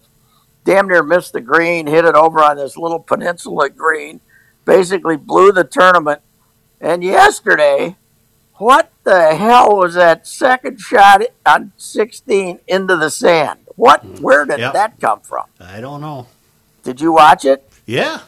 damn 0.64 0.88
near 0.88 1.02
missed 1.02 1.32
the 1.32 1.40
green. 1.40 1.87
Hit 1.87 2.04
it 2.04 2.14
over 2.14 2.40
on 2.40 2.56
this 2.56 2.76
little 2.76 2.99
peninsula 3.00 3.70
green. 3.70 4.20
Basically 4.64 5.16
blew 5.16 5.50
the 5.52 5.64
tournament. 5.64 6.20
And 6.80 7.02
yesterday, 7.02 7.96
what 8.56 8.90
the 9.04 9.34
hell 9.37 9.76
was 9.76 9.94
that 9.94 10.26
second 10.26 10.80
shot 10.80 11.22
on 11.46 11.72
16 11.78 12.58
into 12.68 12.96
the 12.96 13.11
sand? 13.11 13.61
What? 13.76 14.02
Hmm. 14.02 14.22
Where 14.22 14.44
did 14.44 14.58
Yep. 14.61 14.72
that 14.75 15.00
come 15.00 15.20
from? 15.20 15.46
I 15.61 15.80
don't 15.80 16.00
know. 16.00 16.26
Did 16.82 17.00
you 17.00 17.12
watch 17.12 17.44
it? 17.44 17.68
Yeah. 17.87 18.20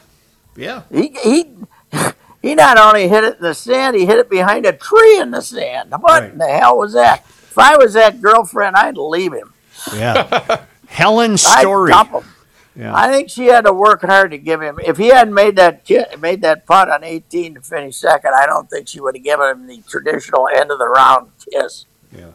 Yeah. 0.55 0.83
He 0.91 1.15
he 1.23 1.55
he 2.41 2.55
not 2.55 2.77
only 2.77 3.07
hit 3.07 3.23
it 3.23 3.37
in 3.37 3.41
the 3.41 3.53
sand, 3.53 3.95
he 3.95 4.05
hit 4.05 4.17
it 4.17 4.29
behind 4.29 4.65
a 4.65 4.73
tree 4.73 5.19
in 5.19 5.31
the 5.31 5.41
sand. 5.41 5.91
What 5.91 6.21
Right. 6.21 6.31
in 6.31 6.37
the 6.37 6.47
hell 6.47 6.77
was 6.77 6.93
that? 6.93 7.23
If 7.27 7.57
I 7.57 7.77
was 7.77 7.93
that 7.93 8.21
girlfriend, 8.21 8.75
I'd 8.75 8.97
leave 8.97 9.33
him. 9.33 9.53
Yeah. 9.93 10.63
Helen 10.87 11.33
I'd 11.33 11.39
Storey. 11.39 11.91
dump 11.91 12.11
him. 12.11 12.23
Yeah. 12.77 12.93
I 12.93 13.09
think 13.09 13.29
she 13.29 13.45
had 13.45 13.65
to 13.65 13.71
work 13.73 14.01
hard 14.01 14.31
to 14.31 14.37
give 14.37 14.61
him. 14.61 14.79
If 14.85 14.97
he 14.97 15.07
hadn't 15.07 15.33
made 15.33 15.55
that 15.55 15.85
ki- 15.85 16.03
made 16.19 16.41
that 16.41 16.65
putt 16.65 16.89
on 16.89 17.03
18 17.05 17.55
to 17.55 17.61
finish 17.61 17.95
second, 17.95 18.33
I 18.33 18.45
don't 18.45 18.69
think 18.69 18.87
she 18.89 18.99
would 18.99 19.15
have 19.15 19.23
given 19.23 19.49
him 19.49 19.67
the 19.67 19.81
traditional 19.87 20.49
end 20.53 20.71
of 20.71 20.79
the 20.79 20.87
round 20.87 21.31
kiss. 21.51 21.85
Yeah. 22.11 22.31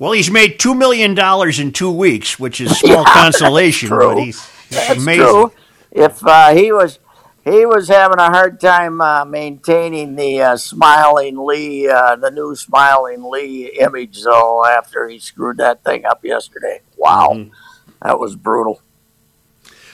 Well, 0.00 0.12
he's 0.12 0.30
made 0.30 0.58
$2 0.58 0.76
million 0.76 1.16
in 1.60 1.72
two 1.72 1.90
weeks, 1.92 2.38
which 2.40 2.60
is 2.60 2.76
small 2.80 3.02
Yeah, 3.04 3.12
consolation, 3.12 3.88
that's 3.90 4.00
true. 4.02 4.14
but 4.14 4.22
he's, 4.22 4.44
he's 4.68 4.78
That's 4.78 5.00
amazing. 5.00 5.24
true. 5.26 5.52
If 5.92 6.26
uh, 6.26 6.54
he 6.54 6.72
was 6.72 6.98
he 7.44 7.64
was 7.66 7.88
having 7.88 8.18
a 8.18 8.30
hard 8.30 8.60
time 8.60 9.00
uh, 9.00 9.24
maintaining 9.24 10.16
the 10.16 10.40
uh, 10.42 10.56
smiling 10.56 11.36
Lee, 11.44 11.88
uh, 11.88 12.16
the 12.16 12.30
new 12.30 12.54
smiling 12.54 13.22
Lee 13.22 13.66
image, 13.80 14.22
though, 14.22 14.64
after 14.66 15.08
he 15.08 15.18
screwed 15.18 15.56
that 15.58 15.82
thing 15.84 16.04
up 16.04 16.24
yesterday. 16.24 16.80
Wow, 16.96 17.28
Mm-hmm. 17.32 17.50
that 18.02 18.18
was 18.18 18.36
brutal. 18.36 18.82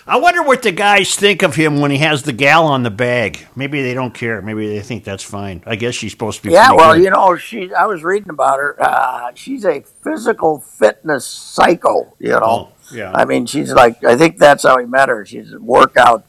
I 0.07 0.19
wonder 0.19 0.43
what 0.43 0.63
the 0.63 0.71
guys 0.73 1.15
think 1.15 1.43
of 1.43 1.55
him 1.55 1.81
when 1.81 1.91
he 1.91 1.97
has 1.97 2.25
the 2.25 2.33
gal 2.35 2.67
on 2.67 2.83
the 2.83 2.91
bag. 2.91 3.47
Maybe 3.57 3.81
they 3.83 3.95
don't 3.95 4.13
care. 4.13 4.43
Maybe 4.43 4.69
they 4.69 4.81
think 4.81 5.03
that's 5.03 5.25
fine. 5.25 5.63
I 5.65 5.77
guess 5.77 5.95
she's 5.95 6.11
supposed 6.13 6.43
to 6.43 6.49
be. 6.49 6.53
Yeah, 6.53 6.73
well, 6.73 6.95
good. 6.95 7.05
you 7.05 7.11
know, 7.11 7.37
she. 7.37 7.73
I 7.73 7.87
was 7.87 8.05
reading 8.05 8.29
about 8.29 8.59
her. 8.59 8.77
Uh, 8.83 9.31
she's 9.35 9.65
a 9.65 9.81
physical 10.03 10.61
fitness 10.61 11.27
psycho. 11.27 12.15
You 12.19 12.33
know, 12.33 12.43
Oh, 12.43 12.73
yeah. 12.93 13.13
I 13.15 13.25
mean, 13.25 13.47
she's 13.47 13.73
like. 13.73 14.05
I 14.05 14.15
think 14.15 14.37
that's 14.37 14.65
how 14.65 14.77
he 14.79 14.85
met 14.85 15.09
her. 15.09 15.25
She's 15.25 15.55
a 15.55 15.59
workout 15.59 16.27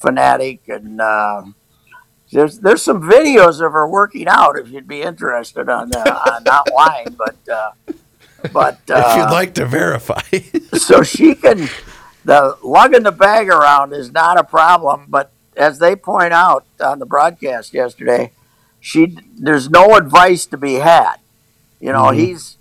fanatic, 0.00 0.68
and 0.68 1.00
uh, 1.00 1.42
there's 2.32 2.58
there's 2.60 2.82
some 2.82 3.02
videos 3.02 3.64
of 3.64 3.72
her 3.72 3.86
working 3.86 4.26
out 4.28 4.58
if 4.58 4.68
you'd 4.68 4.88
be 4.88 5.02
interested 5.02 5.68
on 5.68 5.90
uh, 5.94 6.00
on 6.00 6.46
online. 6.46 7.16
But 7.16 7.48
uh, 7.48 7.70
but 8.52 8.80
uh, 8.90 9.04
if 9.06 9.16
you'd 9.16 9.32
like 9.32 9.54
to 9.54 9.66
verify. 9.66 10.22
so 10.74 11.02
she 11.02 11.34
can 11.34 11.68
the 12.24 12.56
lugging 12.62 13.02
the 13.02 13.12
bag 13.12 13.48
around 13.48 13.92
is 13.92 14.12
not 14.12 14.38
a 14.38 14.44
problem 14.44 15.06
but 15.08 15.32
as 15.56 15.78
they 15.78 15.96
point 15.96 16.32
out 16.32 16.64
on 16.80 16.98
the 16.98 17.06
broadcast 17.06 17.72
yesterday 17.72 18.32
she 18.78 19.16
there's 19.36 19.70
no 19.70 19.96
advice 19.96 20.46
to 20.46 20.56
be 20.56 20.74
had 20.74 21.16
you 21.80 21.92
know 21.92 22.10
he's 22.10 22.56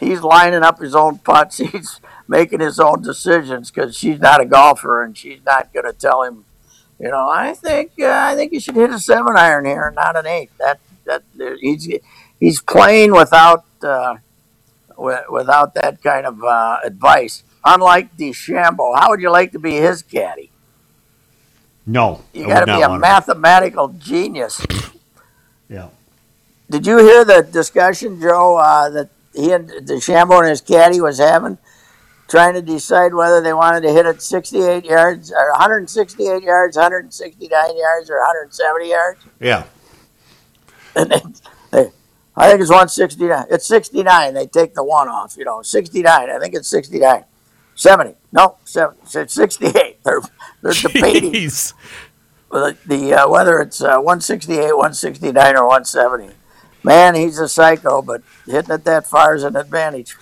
he's 0.00 0.22
lining 0.22 0.62
up 0.62 0.80
his 0.80 0.94
own 0.94 1.18
putts 1.18 1.58
he's 1.58 2.00
making 2.26 2.60
his 2.60 2.78
own 2.78 3.02
decisions 3.02 3.70
because 3.70 3.96
she's 3.96 4.20
not 4.20 4.40
a 4.40 4.46
golfer 4.46 5.02
and 5.02 5.16
she's 5.16 5.40
not 5.44 5.72
going 5.72 5.86
to 5.86 5.92
tell 5.92 6.22
him 6.22 6.44
you 6.98 7.08
know 7.10 7.28
i 7.28 7.54
think 7.54 7.92
uh, 8.00 8.06
i 8.30 8.34
think 8.34 8.52
you 8.52 8.60
should 8.60 8.74
hit 8.74 8.90
a 8.90 8.98
seven 8.98 9.36
iron 9.36 9.64
here 9.64 9.92
not 9.96 10.16
an 10.16 10.26
eight 10.26 10.50
that 10.58 10.80
that 11.04 11.22
he's 11.60 11.88
he's 12.38 12.60
playing 12.60 13.12
without 13.12 13.64
uh, 13.82 14.16
wi- 14.96 15.24
without 15.30 15.74
that 15.74 16.02
kind 16.02 16.26
of 16.26 16.42
uh, 16.44 16.78
advice. 16.84 17.42
Unlike 17.64 18.16
DeChambeau, 18.16 18.98
how 18.98 19.10
would 19.10 19.20
you 19.20 19.30
like 19.30 19.52
to 19.52 19.58
be 19.58 19.72
his 19.74 20.02
caddy? 20.02 20.50
no, 21.86 22.22
You 22.32 22.44
I 22.44 22.48
got 22.48 22.60
to 22.60 22.66
not 22.66 22.76
be 22.78 22.82
a 22.82 22.88
want 22.88 23.00
mathematical 23.00 23.88
genius. 23.98 24.64
Yeah. 25.70 25.88
Did 26.70 26.86
you 26.86 26.96
hear 26.96 27.24
the 27.26 27.42
discussion, 27.42 28.18
Joe, 28.20 28.56
uh, 28.56 28.88
that 28.88 29.10
he 29.34 29.52
and 29.52 29.68
DeChambeau 29.68 30.40
and 30.40 30.48
his 30.48 30.62
caddy 30.62 30.98
was 30.98 31.18
having, 31.18 31.58
trying 32.28 32.54
to 32.54 32.62
decide 32.62 33.14
whether 33.14 33.40
they 33.40 33.52
wanted 33.52 33.80
to 33.80 33.92
hit 33.92 34.06
it 34.06 34.22
68 34.22 34.84
yards 34.84 35.32
or 35.32 35.50
168 35.52 36.42
yards, 36.42 36.76
169 36.76 37.50
yards, 37.50 38.10
or 38.10 38.18
170 38.18 38.88
yards? 38.88 39.20
Yeah. 39.40 39.64
And 40.94 41.10
they, 41.10 41.20
they, 41.70 41.90
I 42.36 42.48
think 42.48 42.60
it's 42.60 42.70
169. 42.70 43.46
It's 43.50 43.66
69. 43.66 44.34
They 44.34 44.46
take 44.46 44.74
the 44.74 44.84
one 44.84 45.08
off, 45.08 45.36
you 45.36 45.44
know, 45.44 45.62
69. 45.62 46.30
I 46.30 46.38
think 46.38 46.54
it's 46.54 46.68
69. 46.68 47.24
70. 47.74 48.14
No, 48.32 48.56
70. 48.64 49.00
It's 49.14 49.34
68. 49.34 49.98
They're, 50.04 50.20
they're 50.62 50.72
debating 50.72 51.32
Jeez. 51.32 51.74
the, 52.50 52.76
the 52.86 53.14
uh, 53.14 53.28
whether 53.28 53.60
it's 53.60 53.80
uh, 53.80 53.98
168, 53.98 54.72
169, 54.72 55.56
or 55.56 55.66
170. 55.66 56.34
Man, 56.82 57.14
he's 57.14 57.38
a 57.38 57.48
psycho, 57.48 58.02
but 58.02 58.22
hitting 58.46 58.70
it 58.70 58.84
that 58.84 59.06
far 59.06 59.34
is 59.34 59.44
an 59.44 59.56
advantage. 59.56 60.16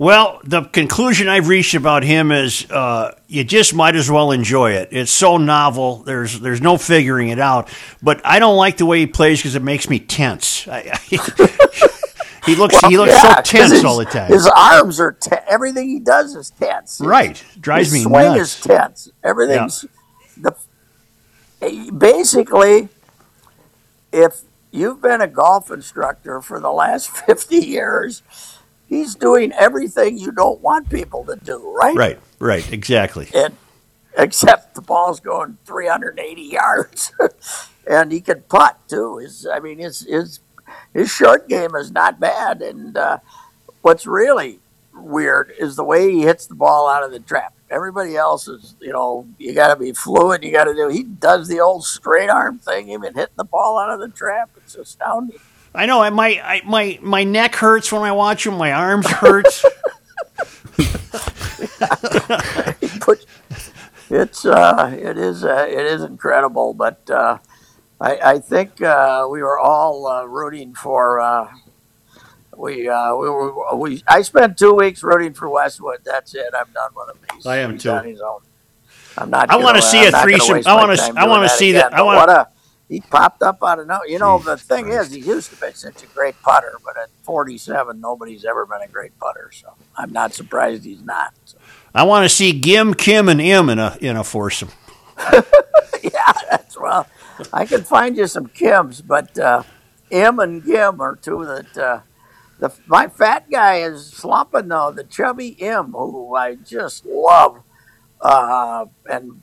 Well, 0.00 0.40
the 0.44 0.62
conclusion 0.62 1.28
I've 1.28 1.48
reached 1.48 1.74
about 1.74 2.04
him 2.04 2.32
is 2.32 2.64
uh, 2.70 3.14
you 3.28 3.44
just 3.44 3.74
might 3.74 3.94
as 3.96 4.10
well 4.10 4.30
enjoy 4.30 4.70
it. 4.72 4.88
It's 4.92 5.10
so 5.10 5.36
novel. 5.36 5.96
There's 5.98 6.40
there's 6.40 6.62
no 6.62 6.78
figuring 6.78 7.28
it 7.28 7.38
out. 7.38 7.68
But 8.02 8.22
I 8.24 8.38
don't 8.38 8.56
like 8.56 8.78
the 8.78 8.86
way 8.86 9.00
he 9.00 9.06
plays 9.06 9.40
because 9.40 9.56
it 9.56 9.62
makes 9.62 9.90
me 9.90 9.98
tense. 9.98 10.66
I, 10.66 10.92
I, 10.94 10.96
he 12.46 12.54
looks 12.54 12.80
he 12.86 12.96
looks 12.96 13.12
Yeah, 13.12 13.34
so 13.36 13.42
tense 13.42 13.72
his, 13.72 13.84
all 13.84 13.98
the 13.98 14.06
time. 14.06 14.32
His 14.32 14.46
arms 14.46 14.98
are 15.00 15.12
te- 15.12 15.36
everything 15.46 15.90
he 15.90 15.98
does 15.98 16.34
is 16.34 16.48
tense. 16.48 16.98
right, 17.02 17.44
drives 17.60 17.88
his 17.92 17.92
me 17.92 18.02
swing 18.04 18.24
nuts. 18.24 18.40
is 18.40 18.60
tense. 18.62 19.10
Everything's 19.22 19.84
the 20.38 20.56
basically 21.94 22.88
if 24.12 24.40
you've 24.70 25.02
been 25.02 25.20
a 25.20 25.28
golf 25.28 25.70
instructor 25.70 26.40
for 26.40 26.58
the 26.58 26.72
last 26.72 27.10
50 27.26 27.56
years, 27.56 28.22
he's 28.90 29.14
doing 29.14 29.52
everything 29.52 30.18
you 30.18 30.32
don't 30.32 30.60
want 30.60 30.90
people 30.90 31.24
to 31.24 31.36
do, 31.36 31.72
right? 31.74 31.96
Right, 31.96 32.18
right, 32.38 32.70
exactly. 32.70 33.28
And 33.32 33.56
except 34.18 34.74
the 34.74 34.82
ball's 34.82 35.20
going 35.20 35.56
380 35.64 36.42
yards. 36.42 37.12
and 37.86 38.12
he 38.12 38.20
can 38.20 38.42
putt 38.42 38.78
too. 38.88 39.18
His, 39.18 39.46
I 39.50 39.60
mean, 39.60 39.78
his 39.78 40.00
his 40.00 40.40
his 40.92 41.10
short 41.10 41.48
game 41.48 41.74
is 41.74 41.90
not 41.90 42.20
bad. 42.20 42.60
And 42.60 42.96
uh, 42.96 43.18
what's 43.80 44.06
really 44.06 44.58
weird 44.92 45.52
is 45.58 45.76
the 45.76 45.84
way 45.84 46.10
he 46.10 46.22
hits 46.22 46.46
the 46.46 46.54
ball 46.54 46.88
out 46.88 47.04
of 47.04 47.12
the 47.12 47.20
trap. 47.20 47.54
Everybody 47.70 48.16
else 48.16 48.48
is, 48.48 48.74
you 48.80 48.92
know, 48.92 49.26
you 49.38 49.54
got 49.54 49.72
to 49.72 49.76
be 49.76 49.92
fluid. 49.92 50.42
You 50.42 50.50
got 50.50 50.64
to 50.64 50.74
do. 50.74 50.88
He 50.88 51.04
does 51.04 51.46
the 51.46 51.60
old 51.60 51.84
straight 51.84 52.28
arm 52.28 52.58
thing, 52.58 52.90
even 52.90 53.14
hitting 53.14 53.34
the 53.36 53.44
ball 53.44 53.78
out 53.78 53.90
of 53.90 54.00
the 54.00 54.08
trap. 54.08 54.50
It's 54.56 54.74
astounding. 54.74 55.38
I 55.74 55.86
know. 55.86 56.02
I, 56.02 56.10
my 56.10 56.40
I, 56.42 56.62
my 56.64 56.98
my 57.00 57.24
neck 57.24 57.54
hurts 57.54 57.92
when 57.92 58.02
I 58.02 58.12
watch 58.12 58.46
him. 58.46 58.54
My 58.54 58.72
arms 58.72 59.06
hurt. 59.08 59.46
Put- 63.00 63.26
it's 64.10 64.44
uh, 64.44 64.96
it 64.98 65.16
is 65.16 65.44
uh, 65.44 65.66
it 65.68 65.86
is 65.86 66.02
incredible, 66.02 66.74
but 66.74 67.08
uh, 67.08 67.38
I, 68.00 68.16
I 68.18 68.38
think 68.40 68.82
uh, 68.82 69.28
we 69.30 69.42
were 69.42 69.58
all 69.58 70.08
uh, 70.08 70.24
rooting 70.24 70.74
for. 70.74 71.20
Uh, 71.20 71.48
we, 72.56 72.88
uh, 72.88 73.14
we 73.14 73.30
were 73.30 73.76
we. 73.76 74.02
I 74.08 74.22
spent 74.22 74.58
two 74.58 74.74
weeks 74.74 75.04
rooting 75.04 75.32
for 75.34 75.48
Westwood. 75.48 76.00
That's 76.04 76.34
it. 76.34 76.50
I'm 76.52 76.66
done 76.74 76.90
with 76.96 77.10
him. 77.10 77.16
He's, 77.36 77.46
I 77.46 77.58
am 77.58 77.72
he's 77.74 77.84
too. 77.84 77.90
on 77.90 78.04
his 78.04 78.20
own. 78.20 78.40
I'm 79.16 79.30
not. 79.30 79.50
I 79.50 79.56
wanna 79.56 79.80
see 79.80 80.04
a 80.06 80.10
not 80.10 80.28
gonna 80.28 80.38
threesome. 80.44 80.72
I 80.72 80.74
wanna 80.74 80.96
I 81.16 81.26
wanna 81.28 81.48
see 81.48 81.72
that- 81.72 81.94
I 81.94 82.02
wanna- 82.02 82.18
what 82.18 82.28
a 82.30 82.48
he 82.90 83.00
popped 83.00 83.42
up 83.42 83.62
out 83.62 83.78
of 83.78 83.86
no. 83.86 84.00
You 84.04 84.18
know 84.18 84.40
the 84.40 84.56
thing 84.56 84.88
is, 84.88 85.12
he 85.12 85.20
used 85.20 85.50
to 85.50 85.56
be 85.60 85.72
such 85.72 86.02
a 86.02 86.06
great 86.06 86.34
putter, 86.42 86.72
but 86.84 86.98
at 86.98 87.08
47, 87.22 88.00
nobody's 88.00 88.44
ever 88.44 88.66
been 88.66 88.82
a 88.82 88.88
great 88.88 89.16
putter. 89.20 89.50
So 89.52 89.72
I'm 89.96 90.12
not 90.12 90.34
surprised 90.34 90.84
he's 90.84 91.00
not. 91.00 91.32
So. 91.44 91.56
I 91.94 92.02
want 92.02 92.24
to 92.24 92.28
see 92.28 92.52
Gim, 92.52 92.94
Kim, 92.94 93.28
and 93.28 93.40
M 93.40 93.70
in 93.70 93.78
a 93.78 93.96
in 94.00 94.16
a 94.16 94.24
foursome. 94.24 94.70
yeah, 96.02 96.32
that's 96.50 96.78
well. 96.78 97.06
I 97.52 97.64
can 97.64 97.84
find 97.84 98.16
you 98.16 98.26
some 98.26 98.48
Kims, 98.48 99.06
but 99.06 99.38
uh, 99.38 99.62
M 100.10 100.40
and 100.40 100.64
Gim 100.64 101.00
are 101.00 101.14
two 101.14 101.44
that 101.44 101.78
uh, 101.78 102.00
the 102.58 102.74
my 102.88 103.06
fat 103.06 103.48
guy 103.48 103.82
is 103.82 104.04
slumping 104.04 104.66
though. 104.66 104.90
The 104.90 105.04
chubby 105.04 105.56
M, 105.62 105.92
who 105.92 106.34
I 106.34 106.56
just 106.56 107.06
love, 107.06 107.62
uh, 108.20 108.86
and 109.08 109.40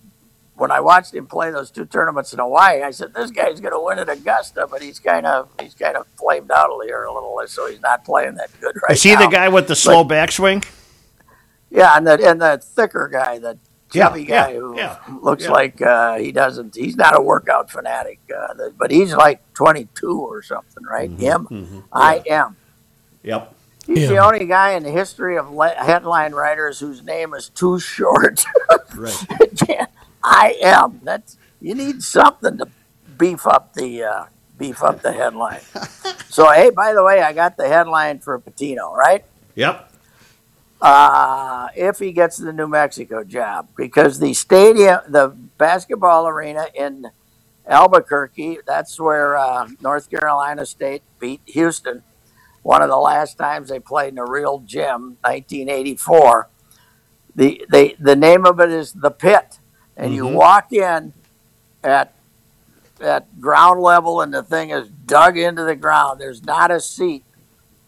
when 0.58 0.72
I 0.72 0.80
watched 0.80 1.14
him 1.14 1.28
play 1.28 1.52
those 1.52 1.70
two 1.72 1.86
tournaments 1.86 2.34
in 2.34 2.40
Hawaii, 2.40 2.82
I 2.82 2.92
said 2.92 3.14
this 3.14 3.32
guy's 3.32 3.60
going 3.60 3.74
to 3.74 3.80
win 3.80 4.00
at 4.00 4.10
Augusta, 4.10 4.68
but 4.70 4.82
he's 4.82 5.00
kind 5.00 5.26
of 5.26 5.50
he's 5.62 5.74
kind 5.76 5.96
of 5.96 6.08
flamed 6.18 6.52
out 6.52 6.72
here 6.84 7.04
a 7.04 7.14
little, 7.14 7.36
less, 7.36 7.52
so 7.52 7.68
he's 7.70 7.82
not 7.82 8.04
playing 8.04 8.36
that 8.36 8.50
good 8.60 8.76
right 8.76 8.90
now. 8.90 8.94
Is 8.94 9.04
he 9.04 9.14
now. 9.14 9.22
the 9.22 9.28
guy 9.28 9.50
with 9.50 9.68
the 9.68 9.76
slow 9.76 10.04
backswing? 10.04 10.66
Yeah, 11.70 11.96
and 11.96 12.08
the 12.08 12.30
and 12.30 12.42
the 12.42 12.60
thicker 12.64 13.08
guy, 13.12 13.40
the 13.40 13.58
Yeah, 13.94 14.08
chubby 14.10 14.26
guy 14.26 14.52
yeah, 14.52 14.60
who 14.60 14.76
yeah, 14.78 14.98
looks 15.22 15.44
yeah. 15.44 15.52
like 15.52 15.82
uh, 15.82 16.16
he 16.18 16.32
doesn't. 16.32 16.76
He's 16.76 16.96
not 16.96 17.16
a 17.16 17.22
workout 17.22 17.70
fanatic, 17.70 18.20
uh, 18.36 18.54
but 18.78 18.90
he's 18.92 19.14
like 19.14 19.42
22 19.54 20.20
or 20.20 20.42
something, 20.42 20.84
right? 20.84 21.10
Mm-hmm, 21.10 21.56
Him, 21.56 21.84
I 21.92 22.24
am. 22.30 22.56
Yep. 23.24 23.54
He's 23.86 24.10
the 24.10 24.18
only 24.18 24.46
guy 24.46 24.72
in 24.74 24.84
the 24.84 24.92
history 24.92 25.38
of 25.38 25.50
le- 25.52 25.70
headline 25.70 26.34
writers 26.34 26.80
whose 26.80 27.04
name 27.04 27.34
is 27.34 27.48
too 27.50 27.80
short. 27.80 28.44
Right. 28.96 29.26
I 30.28 30.58
am. 30.62 31.00
That's 31.04 31.38
you 31.62 31.74
need 31.76 32.04
something 32.04 32.58
to 32.58 32.68
beef 33.18 33.48
up 33.48 33.74
the 33.74 34.04
uh, 34.04 34.26
beef 34.58 34.84
up 34.84 35.02
the 35.02 35.14
headline. 35.14 35.62
so 36.30 36.52
hey, 36.52 36.70
by 36.70 36.94
the 36.94 37.04
way, 37.04 37.22
I 37.22 37.34
got 37.34 37.58
the 37.58 37.68
headline 37.68 38.20
for 38.20 38.38
Pitino, 38.40 38.94
right? 38.94 39.26
Yep. 39.56 39.92
uh, 40.82 41.70
if 41.76 42.00
he 42.00 42.12
gets 42.12 42.38
the 42.38 42.54
New 42.54 42.68
Mexico 42.68 43.24
job, 43.24 43.70
because 43.76 44.20
the 44.20 44.34
stadium, 44.34 45.00
the 45.10 45.30
basketball 45.58 46.28
arena 46.28 46.68
in 46.76 47.08
Albuquerque, 47.68 48.60
that's 48.68 49.00
where 49.00 49.38
uh, 49.38 49.68
North 49.82 50.10
Carolina 50.10 50.66
State 50.66 51.04
beat 51.20 51.42
Houston. 51.48 52.04
One 52.64 52.82
of 52.82 52.90
the 52.90 52.98
last 52.98 53.38
times 53.38 53.70
they 53.70 53.80
played 53.80 54.14
in 54.14 54.20
a 54.20 54.26
real 54.26 54.60
gym, 54.60 55.18
1984. 55.24 56.50
The 57.36 57.66
they 57.72 57.96
the 58.00 58.16
name 58.16 58.46
of 58.46 58.60
it 58.60 58.70
is 58.72 58.94
the 58.94 59.12
Pit, 59.12 59.60
and 59.98 60.14
you 60.14 60.28
walk 60.28 60.72
in 60.72 61.14
at 61.84 62.14
at 63.02 63.40
ground 63.40 63.82
level, 63.82 64.22
and 64.22 64.34
the 64.34 64.42
thing 64.44 64.70
is 64.72 64.88
dug 64.90 65.38
into 65.38 65.64
the 65.64 65.76
ground. 65.76 66.20
There's 66.20 66.44
not 66.44 66.72
a 66.72 66.80
seat 66.80 67.24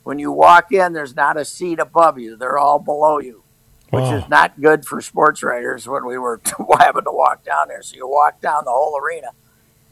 when 0.09 0.17
you 0.17 0.31
walk 0.31 0.71
in, 0.71 0.93
there's 0.93 1.15
not 1.15 1.37
a 1.37 1.45
seat 1.45 1.77
above 1.77 2.17
you. 2.17 2.35
They're 2.35 2.57
all 2.57 2.79
below 2.79 3.19
you, 3.19 3.43
which 3.91 4.01
Wow. 4.05 4.15
is 4.17 4.27
not 4.29 4.59
good 4.59 4.83
for 4.85 5.01
sports 5.01 5.43
writers 5.43 5.87
when 5.87 6.03
we 6.05 6.17
were 6.17 6.41
having 6.79 7.03
to 7.03 7.11
walk 7.11 7.43
down 7.43 7.67
there. 7.67 7.83
So 7.83 7.95
you 7.95 8.07
walk 8.07 8.41
down 8.41 8.65
the 8.65 8.71
whole 8.71 8.97
arena. 8.97 9.29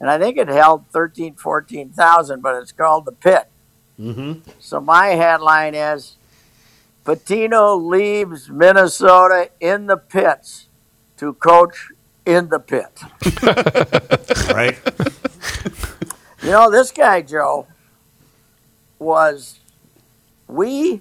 And 0.00 0.10
I 0.10 0.18
think 0.18 0.36
it 0.36 0.48
held 0.48 0.86
13, 0.90 1.34
14,000, 1.34 2.40
but 2.40 2.60
it's 2.60 2.72
called 2.72 3.04
the 3.04 3.12
Pit. 3.12 3.48
Mm-hmm. 3.98 4.50
So 4.58 4.80
my 4.80 5.08
headline 5.08 5.76
is 5.76 6.16
Pitino 7.04 7.80
leaves 7.80 8.48
Minnesota 8.48 9.50
in 9.60 9.86
the 9.86 9.96
pits 9.96 10.66
to 11.18 11.32
coach 11.34 11.90
in 12.28 12.48
the 12.48 12.60
pit. 12.60 13.00
Right. 14.54 14.78
You 16.42 16.50
know, 16.50 16.70
this 16.70 16.90
guy, 16.90 17.22
Joe, 17.22 17.66
was, 18.98 19.60
we 20.46 21.00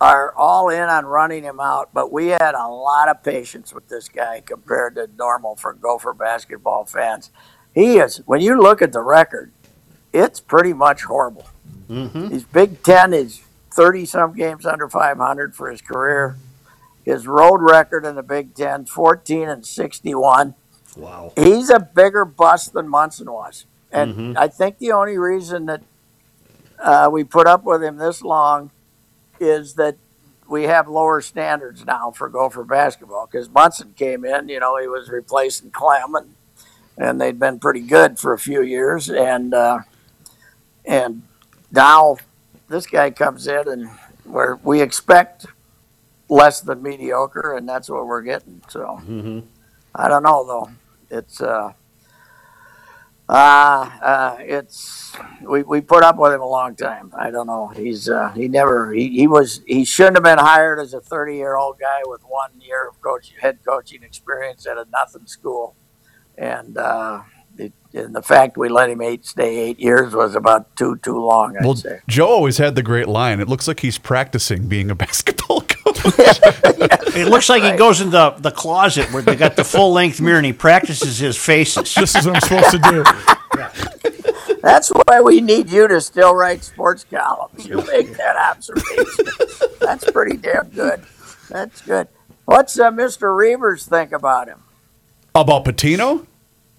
are 0.00 0.32
all 0.34 0.68
in 0.68 0.82
on 0.82 1.06
running 1.06 1.42
him 1.44 1.60
out, 1.60 1.88
but 1.94 2.12
we 2.12 2.28
had 2.28 2.54
a 2.54 2.68
lot 2.68 3.08
of 3.08 3.22
patience 3.22 3.72
with 3.72 3.88
this 3.88 4.08
guy 4.08 4.42
compared 4.44 4.96
to 4.96 5.08
normal 5.16 5.56
for 5.56 5.72
Gopher 5.72 6.12
basketball 6.12 6.84
fans. 6.84 7.30
He 7.74 7.98
is, 7.98 8.18
when 8.26 8.40
you 8.40 8.60
look 8.60 8.82
at 8.82 8.92
the 8.92 9.02
record, 9.02 9.50
it's 10.12 10.40
pretty 10.40 10.72
much 10.72 11.02
horrible. 11.02 11.48
Mm-hmm. 11.88 12.28
He's 12.28 12.44
Big 12.44 12.82
Ten, 12.82 13.12
he's 13.12 13.42
30 13.72 14.04
some 14.06 14.34
games 14.34 14.66
under 14.66 14.88
500 14.88 15.54
for 15.54 15.70
his 15.70 15.80
career. 15.80 16.36
His 17.08 17.26
road 17.26 17.62
record 17.62 18.04
in 18.04 18.16
the 18.16 18.22
Big 18.22 18.54
Ten, 18.54 18.84
14 18.84 19.48
and 19.48 19.64
61 19.64 20.54
Wow. 20.94 21.32
he's 21.36 21.70
a 21.70 21.80
bigger 21.80 22.26
bust 22.26 22.74
than 22.74 22.86
Monson 22.86 23.32
was. 23.32 23.64
And 23.90 24.36
I 24.36 24.48
think 24.48 24.76
the 24.78 24.92
only 24.92 25.16
reason 25.16 25.64
that 25.64 25.82
uh, 26.78 27.08
we 27.10 27.24
put 27.24 27.46
up 27.46 27.64
with 27.64 27.82
him 27.82 27.96
this 27.96 28.20
long 28.20 28.70
is 29.40 29.74
that 29.74 29.96
we 30.46 30.64
have 30.64 30.86
lower 30.86 31.22
standards 31.22 31.86
now 31.86 32.10
for 32.10 32.28
Gopher 32.28 32.64
basketball 32.64 33.26
because 33.26 33.48
Monson 33.48 33.94
came 33.96 34.26
in, 34.26 34.50
you 34.50 34.60
know, 34.60 34.76
he 34.78 34.86
was 34.86 35.08
replacing 35.08 35.70
Clem 35.70 36.14
and, 36.14 36.34
and 36.98 37.18
they'd 37.18 37.38
been 37.38 37.58
pretty 37.58 37.80
good 37.80 38.18
for 38.18 38.34
a 38.34 38.38
few 38.38 38.60
years. 38.60 39.08
And, 39.08 39.54
uh, 39.54 39.78
and 40.84 41.22
now 41.72 42.18
this 42.68 42.86
guy 42.86 43.10
comes 43.12 43.46
in 43.46 43.66
and 43.66 43.88
where 44.24 44.56
we 44.56 44.82
expect 44.82 45.46
less 46.28 46.60
than 46.60 46.82
mediocre 46.82 47.56
and 47.56 47.68
that's 47.68 47.88
what 47.88 48.06
we're 48.06 48.22
getting. 48.22 48.62
So. 48.68 49.00
Mm-hmm. 49.02 49.40
I 49.94 50.08
don't 50.08 50.22
know 50.22 50.46
though. 50.46 50.70
It's 51.10 51.40
uh, 51.40 51.72
uh, 53.28 53.32
uh 53.32 54.36
it's 54.40 55.14
we, 55.42 55.62
we 55.62 55.80
put 55.80 56.04
up 56.04 56.18
with 56.18 56.32
him 56.32 56.40
a 56.40 56.46
long 56.46 56.76
time. 56.76 57.12
I 57.16 57.30
don't 57.30 57.46
know. 57.46 57.68
He's 57.68 58.08
uh, 58.08 58.30
he 58.30 58.48
never 58.48 58.92
he, 58.92 59.08
he 59.08 59.26
was 59.26 59.62
he 59.66 59.84
shouldn't 59.84 60.16
have 60.16 60.24
been 60.24 60.38
hired 60.38 60.78
as 60.78 60.94
a 60.94 61.00
thirty 61.00 61.36
year 61.36 61.56
old 61.56 61.78
guy 61.80 62.00
with 62.04 62.22
one 62.22 62.50
year 62.60 62.88
of 62.88 63.00
coach 63.00 63.32
head 63.40 63.58
coaching 63.66 64.02
experience 64.02 64.66
at 64.66 64.76
a 64.76 64.86
nothing 64.92 65.26
school, 65.26 65.74
and 66.36 66.78
uh, 66.78 67.22
and 67.94 68.14
the 68.14 68.22
fact 68.22 68.56
we 68.56 68.68
let 68.68 68.90
him 68.90 69.00
eight 69.00 69.24
stay 69.26 69.56
eight 69.58 69.80
years 69.80 70.14
was 70.14 70.34
about 70.34 70.74
too 70.76 70.96
too 71.02 71.18
long. 71.18 71.56
I'd 71.56 71.64
Well, 71.64 71.76
say. 71.76 72.00
Joe 72.08 72.26
always 72.28 72.58
had 72.58 72.74
the 72.74 72.82
great 72.82 73.08
line. 73.08 73.40
It 73.40 73.48
looks 73.48 73.66
like 73.66 73.80
he's 73.80 73.98
practicing 73.98 74.68
being 74.68 74.90
a 74.90 74.94
basketball 75.06 75.62
coach. 75.62 75.78
It 77.18 77.26
looks 77.28 77.48
like 77.48 77.62
he 77.64 77.72
goes 77.76 78.00
in 78.00 78.10
the, 78.10 78.30
the 78.38 78.52
closet 78.52 79.12
where 79.12 79.22
they 79.22 79.34
got 79.34 79.56
the 79.56 79.64
full 79.64 79.92
length 79.92 80.20
mirror 80.20 80.36
and 80.36 80.46
he 80.46 80.52
practices 80.52 81.18
his 81.18 81.36
faces. 81.36 81.92
This 81.94 82.14
is 82.14 82.26
what 82.26 82.36
I'm 82.36 82.40
supposed 82.42 82.70
to 82.70 82.78
do. 82.78 84.58
That's 84.62 84.90
why 84.90 85.20
we 85.20 85.40
need 85.40 85.68
you 85.70 85.88
to 85.88 86.00
still 86.00 86.34
write 86.34 86.62
sports 86.62 87.04
columns. 87.10 87.66
You 87.66 87.78
make 87.86 88.16
that 88.18 88.36
observation. 88.36 89.24
That's 89.80 90.08
pretty 90.10 90.36
damn 90.36 90.68
good. 90.68 91.02
That's 91.48 91.80
good. 91.80 92.06
What's 92.44 92.78
uh, 92.78 92.90
Mr. 92.92 93.34
Reavers 93.34 93.88
think 93.88 94.12
about 94.12 94.46
him? 94.48 94.62
About 95.34 95.64
Pitino? 95.64 96.26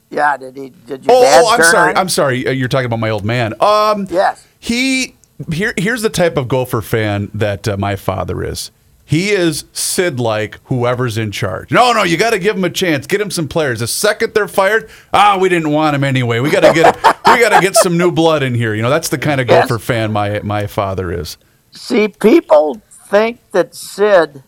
Yeah, 0.10 0.38
did 0.38 0.56
he? 0.56 0.70
Did 0.70 1.06
your 1.06 1.24
dad 1.24 1.42
Oh, 1.44 1.50
I'm 1.54 1.64
sorry. 1.64 1.96
I'm 1.96 2.10
sorry. 2.10 2.48
Uh, 2.48 2.52
You're 2.52 2.68
talking 2.68 2.88
about 2.88 3.00
my 3.00 3.10
old 3.10 3.26
man. 3.26 3.54
Um, 3.62 4.08
Yes. 4.10 4.46
he 4.60 5.16
here. 5.52 5.74
Here's 5.78 6.02
the 6.02 6.10
type 6.10 6.36
of 6.38 6.48
Gopher 6.48 6.82
fan 6.82 7.30
that 7.34 7.68
uh, 7.68 7.78
my 7.78 7.96
father 7.96 8.44
is. 8.44 8.72
He 9.06 9.30
is 9.32 9.66
Sid 9.74 10.20
like 10.20 10.60
whoever's 10.66 11.18
in 11.18 11.32
charge. 11.32 11.72
No, 11.72 11.94
no, 11.94 12.04
you 12.04 12.16
got 12.16 12.30
to 12.32 12.38
give 12.40 12.56
him 12.56 12.64
a 12.64 12.70
chance. 12.70 13.08
Get 13.08 13.20
him 13.20 13.32
some 13.32 13.48
players. 13.48 13.80
The 13.80 13.88
second 13.88 14.36
they're 14.36 14.48
fired, 14.48 14.88
ah, 15.14 15.38
we 15.40 15.50
didn't 15.50 15.72
want 15.72 15.96
him 15.96 16.04
anyway. 16.04 16.40
We 16.40 16.52
got 16.52 16.60
to 16.62 16.74
get 16.74 16.96
we 17.26 17.40
got 17.40 17.50
to 17.50 17.60
get 17.62 17.76
some 17.76 17.98
new 17.98 18.12
blood 18.12 18.44
in 18.44 18.54
here. 18.54 18.74
You 18.76 18.82
know, 18.84 18.90
that's 18.92 19.10
the 19.10 19.18
kind 19.18 19.42
of 19.42 19.48
Yes. 19.48 19.68
Gopher 19.68 19.80
fan 19.80 20.12
my 20.12 20.40
my 20.42 20.68
father 20.68 21.12
is. 21.12 21.38
See, 21.72 22.08
people 22.08 22.82
think 23.08 23.40
that 23.52 23.74
Sid 23.76 24.44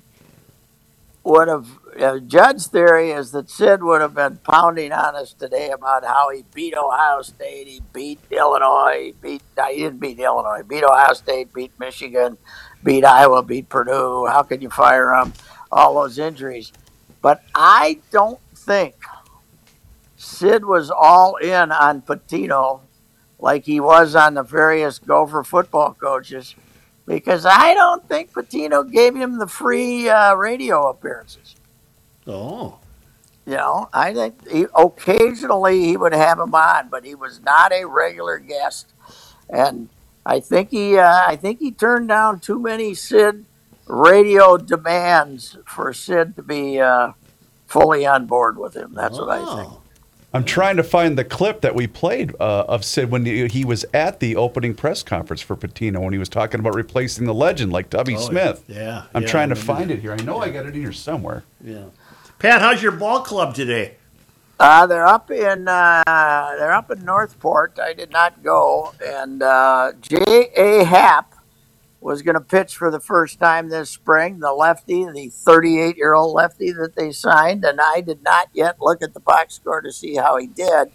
would 1.23 1.47
have 1.47 1.67
uh, 1.99 2.19
Judd's 2.19 2.67
theory 2.67 3.11
is 3.11 3.31
that 3.31 3.49
Sid 3.49 3.83
would 3.83 4.01
have 4.01 4.15
been 4.15 4.37
pounding 4.37 4.91
on 4.91 5.15
us 5.15 5.33
today 5.33 5.71
about 5.71 6.05
how 6.05 6.29
he 6.29 6.43
beat 6.53 6.75
Ohio 6.75 7.21
State, 7.21 7.67
he 7.67 7.81
beat 7.93 8.19
Illinois, 8.29 9.05
he 9.05 9.11
beat 9.21 9.41
no, 9.57 9.65
he 9.65 9.83
didn't 9.83 9.99
beat 9.99 10.19
Illinois, 10.19 10.63
beat 10.63 10.83
Ohio 10.83 11.13
State, 11.13 11.53
beat 11.53 11.71
Michigan, 11.79 12.37
beat 12.83 13.03
Iowa, 13.03 13.43
beat 13.43 13.69
Purdue. 13.69 14.27
How 14.27 14.43
can 14.43 14.61
you 14.61 14.69
fire 14.69 15.13
him? 15.15 15.33
All 15.71 15.95
those 15.95 16.17
injuries, 16.17 16.71
but 17.21 17.43
I 17.55 17.99
don't 18.11 18.39
think 18.55 18.95
Sid 20.17 20.65
was 20.65 20.91
all 20.91 21.37
in 21.37 21.71
on 21.71 22.01
Pitino 22.01 22.81
like 23.39 23.65
he 23.65 23.79
was 23.79 24.15
on 24.15 24.35
the 24.35 24.43
various 24.43 24.99
Gopher 24.99 25.43
football 25.43 25.93
coaches 25.93 26.55
because 27.07 27.45
I 27.45 27.73
don't 27.73 28.07
think 28.07 28.31
Pitino 28.33 28.89
gave 28.89 29.15
him 29.15 29.39
the 29.39 29.47
free 29.47 30.09
uh, 30.09 30.35
radio 30.35 30.89
appearances. 30.89 31.55
Oh. 32.27 32.77
You 33.45 33.53
know, 33.53 33.89
I 33.91 34.13
think 34.13 34.47
he, 34.49 34.65
occasionally 34.75 35.83
he 35.85 35.97
would 35.97 36.13
have 36.13 36.39
him 36.39 36.53
on, 36.53 36.89
but 36.89 37.03
he 37.03 37.15
was 37.15 37.41
not 37.41 37.71
a 37.73 37.85
regular 37.85 38.37
guest, 38.37 38.93
and 39.49 39.89
I 40.25 40.39
think 40.39 40.69
he 40.69 40.97
uh, 40.97 41.23
I 41.27 41.35
think 41.35 41.59
he 41.59 41.71
turned 41.71 42.07
down 42.07 42.39
too 42.39 42.59
many 42.59 42.93
Sid 42.93 43.43
radio 43.87 44.57
demands 44.57 45.57
for 45.65 45.91
Sid 45.91 46.35
to 46.35 46.43
be 46.43 46.79
uh, 46.79 47.13
fully 47.65 48.05
on 48.05 48.27
board 48.27 48.57
with 48.59 48.75
him. 48.75 48.93
That's 48.93 49.17
what 49.17 49.29
I 49.29 49.37
think. 49.39 49.69
Oh. 49.71 49.81
I'm 50.33 50.45
trying 50.45 50.77
to 50.77 50.83
find 50.83 51.17
the 51.17 51.25
clip 51.25 51.59
that 51.59 51.75
we 51.75 51.87
played 51.87 52.33
uh, 52.39 52.63
of 52.67 52.85
Sid 52.85 53.11
when 53.11 53.25
he, 53.25 53.47
he 53.47 53.65
was 53.65 53.85
at 53.93 54.21
the 54.21 54.37
opening 54.37 54.75
press 54.75 55.03
conference 55.03 55.41
for 55.41 55.57
Pitino 55.57 55.99
when 55.99 56.13
he 56.13 56.19
was 56.19 56.29
talking 56.29 56.59
about 56.61 56.73
replacing 56.75 57.25
the 57.25 57.33
legend 57.33 57.73
like 57.73 57.89
Tubby 57.89 58.15
Oh, 58.15 58.19
Smith. 58.19 58.63
yeah, 58.67 59.05
I'm 59.13 59.23
yeah, 59.23 59.27
trying 59.27 59.49
to 59.49 59.55
remember 59.55 59.73
find 59.73 59.91
it 59.91 59.99
here. 59.99 60.13
I 60.13 60.23
know 60.23 60.37
I 60.37 60.49
got 60.49 60.67
it 60.67 60.75
in 60.75 60.81
here 60.81 60.93
somewhere. 60.93 61.43
Yeah. 61.61 61.85
Pat, 62.41 62.59
how's 62.59 62.81
your 62.81 62.91
ball 62.91 63.19
club 63.19 63.53
today? 63.53 63.97
Uh, 64.59 64.87
they're 64.87 65.05
up 65.05 65.29
in 65.29 65.67
uh, 65.67 66.01
they're 66.57 66.73
up 66.73 66.89
in 66.89 67.05
Northport. 67.05 67.77
I 67.77 67.93
did 67.93 68.09
not 68.09 68.41
go, 68.41 68.95
and 68.99 69.43
uh, 69.43 69.91
J. 70.01 70.49
A. 70.55 70.83
Happ 70.83 71.35
was 71.99 72.23
going 72.23 72.33
to 72.33 72.41
pitch 72.41 72.75
for 72.75 72.89
the 72.89 72.99
first 72.99 73.39
time 73.39 73.69
this 73.69 73.91
spring. 73.91 74.39
The 74.39 74.53
lefty, 74.53 75.05
the 75.05 75.29
38 75.29 75.97
year 75.97 76.15
old 76.15 76.33
lefty 76.33 76.71
that 76.71 76.95
they 76.95 77.11
signed, 77.11 77.63
and 77.63 77.79
I 77.79 78.01
did 78.01 78.23
not 78.23 78.49
yet 78.53 78.81
look 78.81 79.03
at 79.03 79.13
the 79.13 79.19
box 79.19 79.53
score 79.53 79.81
to 79.81 79.91
see 79.91 80.15
how 80.15 80.37
he 80.37 80.47
did. 80.47 80.91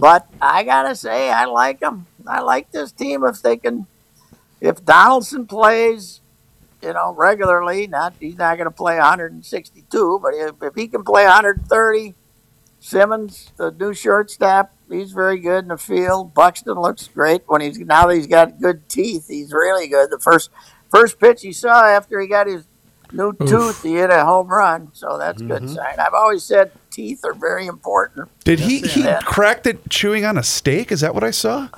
But 0.00 0.28
I 0.42 0.64
gotta 0.64 0.94
say, 0.94 1.30
I 1.30 1.46
like 1.46 1.80
him. 1.80 2.04
I 2.26 2.42
like 2.42 2.72
this 2.72 2.92
team 2.92 3.24
if 3.24 3.40
they 3.40 3.56
can. 3.56 3.86
If 4.60 4.84
Donaldson 4.84 5.46
plays, 5.46 6.20
you 6.84 6.92
know, 6.92 7.12
regularly, 7.14 7.86
not 7.86 8.14
he's 8.20 8.36
not 8.36 8.56
going 8.56 8.66
to 8.66 8.70
play 8.70 8.96
162, 8.98 10.20
but 10.22 10.34
if, 10.34 10.62
if 10.62 10.74
he 10.74 10.86
can 10.88 11.02
play 11.04 11.24
130. 11.24 12.14
Simmons, 12.80 13.50
the 13.56 13.70
new 13.70 13.94
shortstop, 13.94 14.70
he's 14.90 15.12
very 15.12 15.38
good 15.38 15.60
in 15.64 15.68
the 15.68 15.78
field. 15.78 16.34
Buxton 16.34 16.74
looks 16.78 17.08
great 17.08 17.40
when 17.46 17.62
he's 17.62 17.78
now 17.78 18.06
that 18.06 18.14
he's 18.14 18.26
got 18.26 18.60
good 18.60 18.86
teeth. 18.90 19.26
He's 19.28 19.54
really 19.54 19.88
good. 19.88 20.10
The 20.10 20.18
first 20.18 20.50
first 20.90 21.18
pitch 21.18 21.40
he 21.40 21.52
saw 21.54 21.86
after 21.86 22.20
he 22.20 22.26
got 22.26 22.46
his 22.46 22.66
new 23.10 23.32
tooth, 23.32 23.82
he 23.82 23.94
hit 23.94 24.10
a 24.10 24.22
home 24.26 24.48
run. 24.48 24.90
So 24.92 25.16
that's 25.16 25.40
a 25.40 25.44
good 25.46 25.70
sign. 25.70 25.98
I've 25.98 26.12
always 26.12 26.42
said 26.44 26.72
teeth 26.90 27.24
are 27.24 27.32
very 27.32 27.66
important. 27.66 28.28
Did 28.44 28.60
he 28.60 28.80
he 28.80 29.04
Yeah. 29.04 29.20
cracked 29.20 29.66
it 29.66 29.88
chewing 29.88 30.26
on 30.26 30.36
a 30.36 30.42
steak? 30.42 30.92
Is 30.92 31.00
that 31.00 31.14
what 31.14 31.24
I 31.24 31.30
saw? 31.30 31.68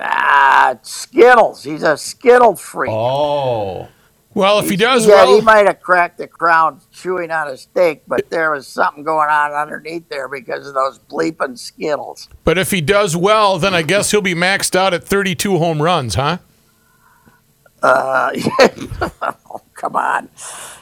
Ah, 0.00 0.76
Skittles. 0.80 1.62
He's 1.62 1.82
a 1.82 1.98
Skittle 1.98 2.56
freak. 2.56 2.90
Oh. 2.90 3.88
Well, 4.34 4.58
if 4.58 4.68
he 4.68 4.76
does 4.76 5.06
yeah, 5.06 5.24
well, 5.24 5.36
he 5.36 5.40
might 5.42 5.66
have 5.66 5.80
cracked 5.80 6.18
the 6.18 6.26
crown 6.26 6.80
chewing 6.92 7.30
on 7.30 7.48
a 7.48 7.56
steak, 7.56 8.02
but 8.06 8.28
there 8.30 8.50
was 8.50 8.66
something 8.66 9.04
going 9.04 9.28
on 9.30 9.52
underneath 9.52 10.08
there 10.08 10.28
because 10.28 10.66
of 10.66 10.74
those 10.74 10.98
bleeping 10.98 11.56
Skittles. 11.58 12.28
but 12.42 12.58
if 12.58 12.70
he 12.72 12.80
does 12.80 13.16
well, 13.16 13.58
then 13.58 13.74
I 13.74 13.82
guess 13.82 14.10
he'll 14.10 14.20
be 14.20 14.34
maxed 14.34 14.74
out 14.74 14.92
at 14.92 15.04
32 15.04 15.58
home 15.58 15.80
runs, 15.80 16.16
huh? 16.16 16.38
Uh, 17.82 18.30
oh, 19.22 19.60
come 19.74 19.94
on. 19.94 20.28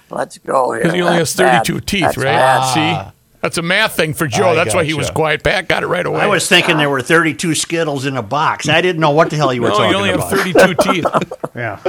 Let's 0.09 0.38
go 0.38 0.73
here. 0.73 0.83
Because 0.83 0.95
he 0.95 1.03
only 1.03 1.17
has 1.19 1.35
That's 1.35 1.69
32 1.69 1.75
bad. 1.81 1.87
teeth, 1.87 2.03
That's 2.03 2.17
right? 2.17 2.25
bad. 2.25 2.75
See, 3.07 3.12
that's 3.41 3.59
a 3.59 3.62
math 3.62 3.97
thing 3.97 4.15
for 4.15 4.29
Joe. 4.29 4.51
I 4.51 4.55
that's 4.55 4.73
why 4.75 4.85
he 4.85 4.95
was 4.95 5.07
gotcha. 5.07 5.15
quiet. 5.17 5.43
Pat 5.43 5.69
got 5.69 5.83
it 5.83 5.87
right 5.88 6.07
away. 6.07 6.21
I 6.21 6.27
was 6.29 6.49
thinking 6.49 6.77
there 6.77 6.88
were 6.91 7.03
32 7.03 7.55
Skittles 7.57 8.07
in 8.07 8.17
a 8.17 8.23
box. 8.23 8.69
I 8.69 8.81
didn't 8.81 9.01
know 9.01 9.11
what 9.11 9.31
the 9.31 9.37
hell 9.37 9.53
you 9.53 9.62
were 9.62 9.71
talking 9.71 9.95
about. 9.95 10.07
no, 10.07 10.21
talking 10.21 10.47
you 10.47 10.53
only 10.53 10.55
about. 10.55 10.95
have 10.95 11.05
32 11.05 11.19
teeth. 11.19 11.33
Yeah. 11.57 11.81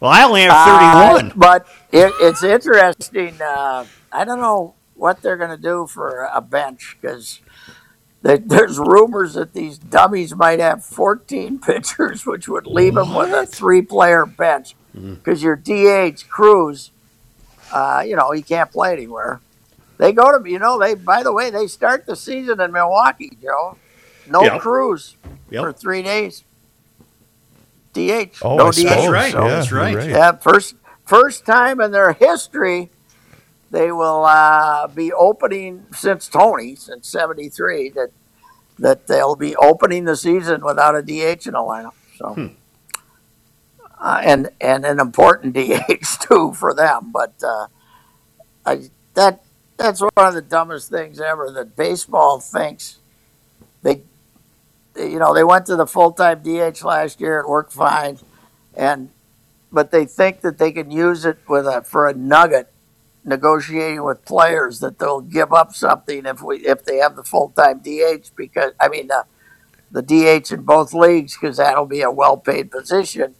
Well, 0.00 0.10
I 0.10 0.24
only 0.24 0.42
have 0.42 0.52
Uh, 0.52 1.12
31. 1.20 1.32
but 1.36 1.66
it, 1.92 2.12
it's 2.20 2.42
interesting. 2.42 3.40
Uh, 3.40 3.86
I 4.12 4.24
don't 4.24 4.40
know 4.40 4.74
what 4.94 5.22
they're 5.22 5.36
going 5.36 5.50
to 5.50 5.56
do 5.62 5.86
for 5.86 6.28
a 6.32 6.40
bench 6.40 6.96
because 7.00 7.40
there's 8.22 8.78
rumors 8.78 9.34
that 9.34 9.52
these 9.52 9.78
dummies 9.78 10.34
might 10.34 10.60
have 10.60 10.84
14 10.84 11.58
pitchers, 11.66 12.26
which 12.26 12.48
would 12.48 12.66
leave 12.66 12.94
them 12.94 13.14
with 13.14 13.30
a 13.32 13.46
three-player 13.46 14.26
bench. 14.26 14.74
Because 14.94 15.42
your 15.42 15.56
DH 15.56 16.26
Cruz, 16.30 16.90
uh, 17.70 18.02
you 18.06 18.16
know, 18.16 18.30
he 18.32 18.40
can't 18.40 18.72
play 18.72 18.94
anywhere. 18.94 19.40
They 19.98 20.12
go 20.12 20.38
to, 20.38 20.50
you 20.50 20.58
know, 20.58 20.78
they. 20.78 20.94
By 20.94 21.22
the 21.22 21.34
way, 21.34 21.50
they 21.50 21.66
start 21.66 22.06
the 22.06 22.16
season 22.16 22.62
in 22.62 22.72
Milwaukee, 22.72 23.36
Joe. 23.42 23.76
No 24.26 24.42
Yep. 24.42 24.60
Cruz 24.62 25.16
Yep. 25.50 25.62
for 25.62 25.72
three 25.74 26.02
days. 26.02 26.44
DH. 27.96 28.38
Oh, 28.42 28.56
no 28.56 28.66
I 28.68 28.70
DH. 28.70 28.74
suppose. 28.74 29.08
right. 29.08 29.32
Yeah, 29.34 29.48
That's 29.48 29.70
you're 29.70 29.80
right. 29.80 30.08
Yeah, 30.10 30.32
first 30.36 30.74
first 31.04 31.44
time 31.46 31.80
in 31.80 31.90
their 31.92 32.12
history, 32.12 32.90
they 33.70 33.90
will 33.90 34.24
uh, 34.24 34.86
be 34.88 35.12
opening 35.12 35.86
since 35.92 36.28
Tony 36.28 36.76
since 36.76 37.08
'73 37.08 37.90
that 37.90 38.10
that 38.78 39.06
they'll 39.06 39.36
be 39.36 39.56
opening 39.56 40.04
the 40.04 40.16
season 40.16 40.64
without 40.64 40.94
a 40.94 41.02
DH 41.02 41.46
in 41.46 41.52
the 41.54 41.58
lineup. 41.58 41.94
So, 42.18 42.50
uh, 43.98 44.20
and 44.22 44.50
and 44.60 44.84
an 44.84 45.00
important 45.00 45.54
DH 45.56 46.20
too 46.20 46.52
for 46.54 46.74
them. 46.74 47.10
But 47.12 47.34
uh, 47.42 47.66
I, 48.64 48.90
that 49.14 49.42
that's 49.76 50.00
one 50.00 50.10
of 50.16 50.34
the 50.34 50.42
dumbest 50.42 50.90
things 50.90 51.20
ever. 51.20 51.50
That 51.50 51.76
baseball 51.76 52.40
thinks 52.40 52.98
they, 53.82 53.94
they- 53.96 54.02
you 54.98 55.18
know, 55.18 55.34
they 55.34 55.44
went 55.44 55.66
to 55.66 55.76
the 55.76 55.86
full 55.86 56.12
time 56.12 56.42
DH 56.42 56.82
last 56.84 57.20
year. 57.20 57.40
It 57.40 57.48
worked 57.48 57.72
fine, 57.72 58.18
and 58.74 59.10
but 59.72 59.90
they 59.90 60.04
think 60.04 60.40
that 60.40 60.58
they 60.58 60.72
can 60.72 60.90
use 60.90 61.24
it 61.24 61.38
with 61.48 61.66
a 61.66 61.82
for 61.82 62.08
a 62.08 62.14
nugget 62.14 62.72
negotiating 63.24 64.04
with 64.04 64.24
players 64.24 64.78
that 64.80 64.98
they'll 64.98 65.20
give 65.20 65.52
up 65.52 65.74
something 65.74 66.24
if 66.26 66.40
we 66.40 66.58
if 66.58 66.84
they 66.84 66.96
have 66.98 67.16
the 67.16 67.24
full 67.24 67.52
time 67.56 67.80
DH 67.80 68.30
because 68.36 68.72
I 68.80 68.88
mean 68.88 69.08
the 69.08 69.24
the 69.90 70.02
DH 70.02 70.52
in 70.52 70.62
both 70.62 70.92
leagues 70.92 71.36
because 71.36 71.56
that'll 71.56 71.86
be 71.86 72.02
a 72.02 72.10
well 72.10 72.36
paid 72.36 72.70
position, 72.70 73.34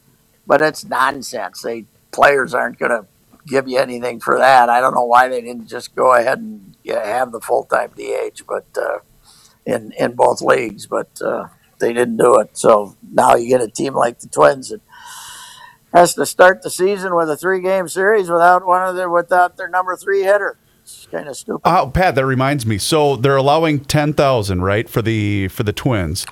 but 0.47 0.63
it's 0.63 0.85
nonsense. 0.85 1.63
They 1.63 1.87
players 2.13 2.55
aren't 2.55 2.79
going 2.79 2.91
to 2.91 3.07
give 3.47 3.69
you 3.69 3.79
anything 3.79 4.21
for 4.21 4.39
that. 4.39 4.69
I 4.69 4.81
don't 4.81 4.95
know 4.95 5.05
why 5.05 5.29
they 5.29 5.41
didn't 5.41 5.69
just 5.69 5.95
go 5.95 6.15
ahead 6.15 6.39
and 6.39 6.75
yeah, 6.83 7.05
have 7.05 7.33
the 7.33 7.41
full 7.41 7.65
time 7.65 7.91
DH, 7.97 8.43
but 8.47 8.67
uh, 8.77 8.99
in 9.67 9.93
in 9.93 10.13
both 10.13 10.41
leagues, 10.41 10.87
but 10.87 11.11
uh, 11.21 11.49
they 11.79 11.93
didn't 11.93 12.17
do 12.17 12.39
it. 12.39 12.57
So 12.57 12.97
now 13.13 13.35
you 13.35 13.49
get 13.49 13.61
a 13.61 13.69
team 13.69 13.95
like 13.95 14.21
the 14.21 14.29
Twins 14.29 14.71
that 14.71 14.81
has 15.93 16.15
to 16.15 16.27
start 16.27 16.63
the 16.63 16.71
season 16.71 17.15
with 17.15 17.29
a 17.29 17.37
three 17.37 17.61
game 17.61 17.89
series 17.89 18.31
without 18.31 18.67
one 18.67 18.89
of 18.89 18.97
their 18.97 19.11
without 19.11 19.57
their 19.57 19.69
number 19.69 19.97
three 19.97 20.23
hitter. 20.23 20.59
It's 20.83 21.09
kind 21.11 21.29
of 21.29 21.37
stupid. 21.37 21.63
Oh, 21.65 21.91
Pat, 21.93 22.15
that 22.15 22.25
reminds 22.25 22.65
me. 22.65 22.79
So 22.79 23.17
they're 23.17 23.37
allowing 23.37 23.81
ten 23.81 24.13
thousand, 24.13 24.63
right, 24.63 24.89
for 24.89 25.03
the 25.03 25.49
for 25.49 25.65
the 25.65 25.73
Twins. 25.73 26.27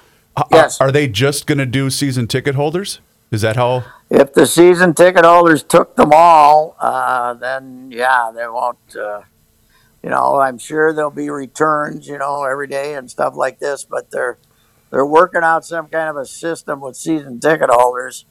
Yes. 0.50 0.80
Are, 0.80 0.88
are 0.88 0.92
they 0.92 1.08
just 1.08 1.46
going 1.46 1.58
to 1.58 1.66
do 1.66 1.90
season 1.90 2.26
ticket 2.26 2.54
holders? 2.54 3.00
Is 3.30 3.42
that 3.42 3.56
how? 3.56 3.84
if 4.10 4.32
the 4.32 4.46
season 4.46 4.94
ticket 4.94 5.24
holders 5.24 5.62
took 5.62 5.96
them 5.96 6.10
all, 6.12 6.76
uh, 6.78 7.34
then 7.34 7.90
yeah, 7.90 8.30
they 8.34 8.46
won't. 8.46 8.96
Uh, 8.96 9.22
you 10.04 10.10
know, 10.10 10.38
I'm 10.38 10.58
sure 10.58 10.92
there'll 10.92 11.10
be 11.10 11.30
returns, 11.30 12.06
you 12.06 12.18
know, 12.18 12.44
every 12.44 12.66
day 12.66 12.94
and 12.94 13.10
stuff 13.10 13.34
like 13.36 13.58
this. 13.58 13.84
But 13.84 14.10
they're 14.10 14.36
they're 14.90 15.06
working 15.06 15.42
out 15.42 15.64
some 15.64 15.88
kind 15.88 16.10
of 16.10 16.18
a 16.18 16.26
system 16.26 16.82
with 16.82 16.94
season 16.94 17.40
ticket 17.40 17.70
holders 17.70 18.26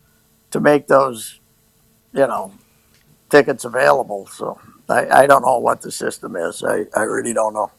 to 0.52 0.60
make 0.60 0.86
those, 0.86 1.40
you 2.14 2.28
know, 2.28 2.54
tickets 3.32 3.66
available. 3.66 4.28
So 4.28 4.60
I, 4.88 5.24
I 5.24 5.26
don't 5.26 5.42
know 5.42 5.58
what 5.58 5.82
the 5.82 5.92
system 5.92 6.36
is. 6.36 6.64
I, 6.64 6.86
I 6.96 7.02
really 7.02 7.34
don't 7.34 7.56
know. 7.56 7.72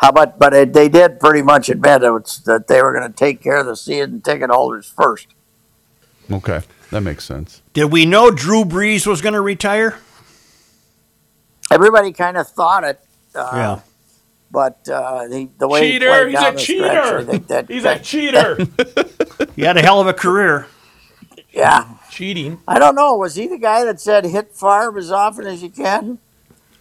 How 0.00 0.08
about? 0.08 0.38
But 0.38 0.54
it, 0.54 0.72
they 0.72 0.88
did 0.88 1.20
pretty 1.20 1.42
much 1.42 1.68
admit 1.68 2.04
it 2.04 2.10
was, 2.10 2.40
that 2.46 2.68
they 2.68 2.80
were 2.80 2.94
going 2.94 3.06
to 3.06 3.14
take 3.14 3.42
care 3.42 3.58
of 3.58 3.66
the 3.66 3.76
season 3.76 4.22
ticket 4.22 4.48
holders 4.48 4.90
first. 4.96 5.26
Okay, 6.30 6.62
that 6.88 7.02
makes 7.02 7.24
sense. 7.24 7.60
Did 7.74 7.92
we 7.92 8.06
know 8.06 8.30
Drew 8.30 8.64
Brees 8.64 9.06
was 9.06 9.20
going 9.20 9.34
to 9.34 9.42
retire? 9.42 9.98
Everybody 11.70 12.12
kind 12.12 12.36
of 12.36 12.48
thought 12.48 12.84
it. 12.84 13.00
Uh, 13.34 13.50
Yeah. 13.54 13.80
But 14.50 14.88
uh, 14.88 15.26
the, 15.28 15.48
the 15.58 15.66
way 15.68 15.86
he 15.86 15.92
cheater! 15.94 16.06
played 16.08 16.28
He's 16.30 16.34
down 16.40 16.52
a 16.52 16.52
the 16.52 16.58
stretch, 16.58 16.80
I 16.80 16.94
cheater! 17.10 17.24
think 17.24 17.46
that, 17.48 17.68
He's 17.68 17.82
a 17.82 17.84
that- 17.84 18.04
cheater. 18.04 18.58
He 19.56 19.62
had 19.62 19.76
a 19.76 19.82
hell 19.82 20.00
of 20.00 20.06
a 20.06 20.12
career. 20.14 20.66
yeah. 21.50 21.86
Cheating. 22.10 22.60
I 22.68 22.78
don't 22.78 22.94
know. 22.94 23.14
Was 23.16 23.34
he 23.34 23.46
the 23.46 23.58
guy 23.58 23.84
that 23.84 24.00
said 24.00 24.24
hit 24.24 24.54
Favre 24.54 24.96
as 24.98 25.10
often 25.10 25.46
as 25.46 25.62
you 25.62 25.68
can? 25.70 26.18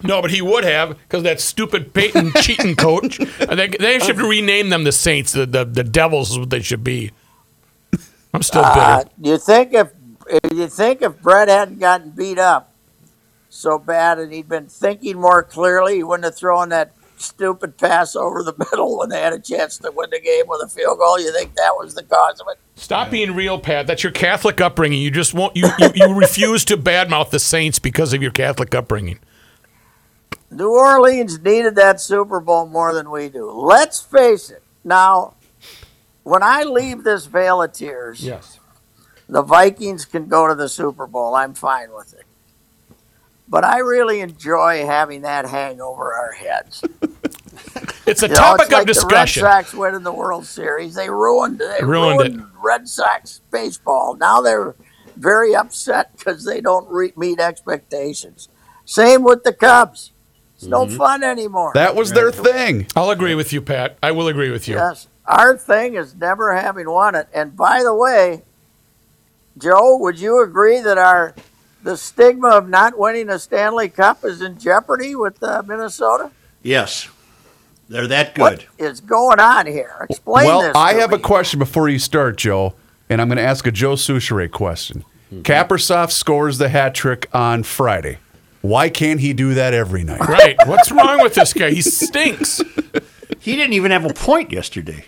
No, 0.04 0.22
but 0.22 0.30
he 0.32 0.42
would 0.42 0.64
have 0.66 0.90
because 0.98 1.24
that 1.24 1.40
stupid 1.42 1.94
Peyton 1.94 2.32
cheating 2.42 2.76
coach. 2.76 3.20
I 3.20 3.56
think 3.56 3.78
they 3.80 4.00
should 4.00 4.18
rename 4.20 4.70
them 4.70 4.84
the 4.84 4.92
Saints. 4.92 5.32
The, 5.32 5.46
the 5.46 5.66
the 5.66 5.84
Devils 5.84 6.32
is 6.32 6.40
what 6.40 6.50
they 6.50 6.62
should 6.62 6.84
be. 6.84 7.12
I'm 8.34 8.44
still 8.44 8.62
bitter. 8.64 8.80
Uh, 8.80 9.04
you 9.22 9.38
think 9.38 9.74
if 9.74 9.90
you 10.54 10.68
think 10.68 11.02
if 11.02 11.22
Brett 11.22 11.48
hadn't 11.48 11.80
gotten 11.80 12.12
beat 12.12 12.38
up 12.40 12.74
so 13.56 13.80
bad 13.80 14.20
and 14.20 14.32
he'd 14.34 14.50
been 14.50 14.68
thinking 14.68 15.20
more 15.20 15.42
clearly, 15.44 15.96
he 15.96 16.04
wouldn't 16.04 16.26
have 16.26 16.36
thrown 16.36 16.70
that 16.70 16.94
stupid 17.18 17.78
pass 17.78 18.16
over 18.16 18.44
the 18.44 18.54
middle 18.72 18.98
when 19.00 19.10
they 19.10 19.22
had 19.22 19.34
a 19.34 19.40
chance 19.40 19.78
to 19.78 19.92
win 19.92 20.10
the 20.10 20.20
game 20.20 20.46
with 20.48 20.62
a 20.64 20.68
field 20.68 20.98
goal. 21.00 21.20
You 21.20 21.32
think 21.32 21.56
that 21.56 21.76
was 21.78 21.96
the 21.96 22.04
cause 22.04 22.40
of 22.42 22.48
it? 22.52 22.60
Stop 22.76 23.10
being 23.10 23.34
real, 23.34 23.58
Pat. 23.58 23.88
That's 23.88 24.04
your 24.04 24.12
Catholic 24.12 24.60
upbringing. 24.60 25.02
You 25.02 25.12
just 25.12 25.34
won't. 25.34 25.56
You, 25.56 25.70
you, 25.80 25.90
you 25.96 26.14
refuse 26.14 26.66
to 26.66 26.78
badmouth 26.78 27.30
the 27.30 27.40
Saints 27.40 27.80
because 27.80 28.14
of 28.14 28.22
your 28.22 28.32
Catholic 28.32 28.76
upbringing. 28.76 29.20
New 30.52 30.70
Orleans 30.70 31.40
needed 31.42 31.76
that 31.76 32.00
Super 32.00 32.40
Bowl 32.40 32.66
more 32.68 32.94
than 32.94 33.10
we 33.10 33.30
do. 33.30 33.50
Let's 33.50 34.02
face 34.02 34.50
it. 34.50 34.62
Now, 34.84 35.34
when 36.24 36.44
I 36.44 36.64
leave 36.64 37.04
this 37.04 37.26
Vale 37.26 37.64
of 37.64 37.72
Tears, 37.74 38.22
Yes. 38.24 38.60
the 39.28 39.42
Vikings 39.42 40.06
can 40.06 40.28
go 40.28 40.48
to 40.48 40.56
the 40.56 40.70
Super 40.70 41.08
Bowl. 41.08 41.34
I'm 41.36 41.54
fine 41.54 41.94
with 41.94 42.14
it. 42.14 42.24
But 43.48 43.64
I 43.64 43.80
really 43.80 44.22
enjoy 44.22 44.86
having 44.86 45.22
that 45.22 45.46
hang 45.48 45.82
over 45.82 46.14
our 46.14 46.32
heads. 46.34 46.84
It's 48.08 48.22
a 48.24 48.28
You 48.30 48.34
know, 48.36 48.36
topic 48.36 48.64
it's 48.66 48.72
like 48.74 48.82
of 48.82 48.88
discussion. 48.88 49.42
The 49.42 49.48
Red 49.48 49.66
Sox 49.66 49.74
winning 49.74 50.04
the 50.04 50.14
World 50.14 50.46
Series. 50.46 50.94
They 50.96 51.10
ruined 51.10 51.60
they 51.60 51.80
Ruined 51.84 52.20
ruined, 52.20 52.48
Red 52.64 52.88
Sox 52.88 53.42
baseball. 53.52 54.16
Now 54.16 54.42
they're 54.42 54.76
very 55.16 55.56
upset 55.56 56.16
because 56.18 56.46
they 56.46 56.62
don't 56.62 56.88
re- 56.90 57.14
meet 57.18 57.40
expectations. 57.40 58.50
Same 58.86 59.24
with 59.24 59.44
the 59.44 59.54
Cubs. 59.54 60.12
It's 60.56 60.66
no 60.66 60.86
Mm-hmm. 60.86 60.98
fun 60.98 61.24
anymore. 61.24 61.72
That 61.74 61.96
was 61.96 62.12
their 62.12 62.32
thing. 62.32 62.88
I'll 62.96 63.10
agree 63.10 63.36
with 63.36 63.52
you, 63.54 63.62
Pat. 63.62 63.98
I 64.04 64.12
will 64.12 64.28
agree 64.28 64.52
with 64.52 64.68
you. 64.68 64.76
Yes. 64.76 65.08
Our 65.26 65.58
thing 65.58 65.96
is 65.96 66.16
never 66.16 66.56
having 66.56 66.90
won 66.90 67.16
it. 67.16 67.28
And 67.34 67.56
by 67.58 67.82
the 67.84 67.96
way, 67.96 68.44
Joe, 69.58 69.98
would 69.98 70.20
you 70.20 70.44
agree 70.44 70.80
that 70.82 70.98
our 70.98 71.34
the 71.86 71.96
stigma 71.96 72.50
of 72.50 72.68
not 72.68 72.98
winning 72.98 73.30
a 73.30 73.38
Stanley 73.38 73.90
Cup 73.90 74.26
is 74.26 74.42
in 74.42 74.58
jeopardy 74.58 75.16
with 75.16 75.42
uh, 75.42 75.62
Minnesota? 75.66 76.32
Yes, 76.64 77.08
they're 77.88 78.08
that 78.08 78.34
good. 78.34 78.42
What 78.42 78.68
is 78.80 79.00
going 79.00 79.40
on 79.40 79.68
here? 79.68 80.08
Explain 80.10 80.48
well, 80.48 80.62
this. 80.62 80.76
I 80.76 80.94
to 80.94 81.00
have 81.00 81.14
a 81.14 81.20
question 81.20 81.60
before 81.60 81.88
you 81.88 82.00
start, 82.00 82.38
Joe, 82.38 82.74
and 83.08 83.22
I'm 83.22 83.28
going 83.28 83.38
to 83.38 83.44
ask 83.44 83.68
a 83.68 83.72
Joe 83.72 83.94
Soucheray 83.94 84.52
question. 84.52 85.06
Mm-hmm. 85.32 85.42
Kaprizov 85.44 86.12
scores 86.12 86.58
the 86.58 86.70
hat 86.70 86.96
trick 86.96 87.30
on 87.34 87.62
Friday. 87.62 88.18
Why 88.62 88.90
can't 88.90 89.20
he 89.20 89.34
do 89.34 89.54
that 89.54 89.76
every 89.76 90.04
night? 90.04 90.22
Right. 90.22 90.58
What's 90.66 90.92
wrong 90.92 91.22
with 91.22 91.36
this 91.36 91.54
guy? 91.54 91.70
He 91.70 91.84
stinks. 91.84 92.62
He 93.40 93.56
didn't 93.56 93.74
even 93.74 93.92
have 93.92 94.06
a 94.06 94.14
point 94.14 94.52
yesterday. 94.52 95.06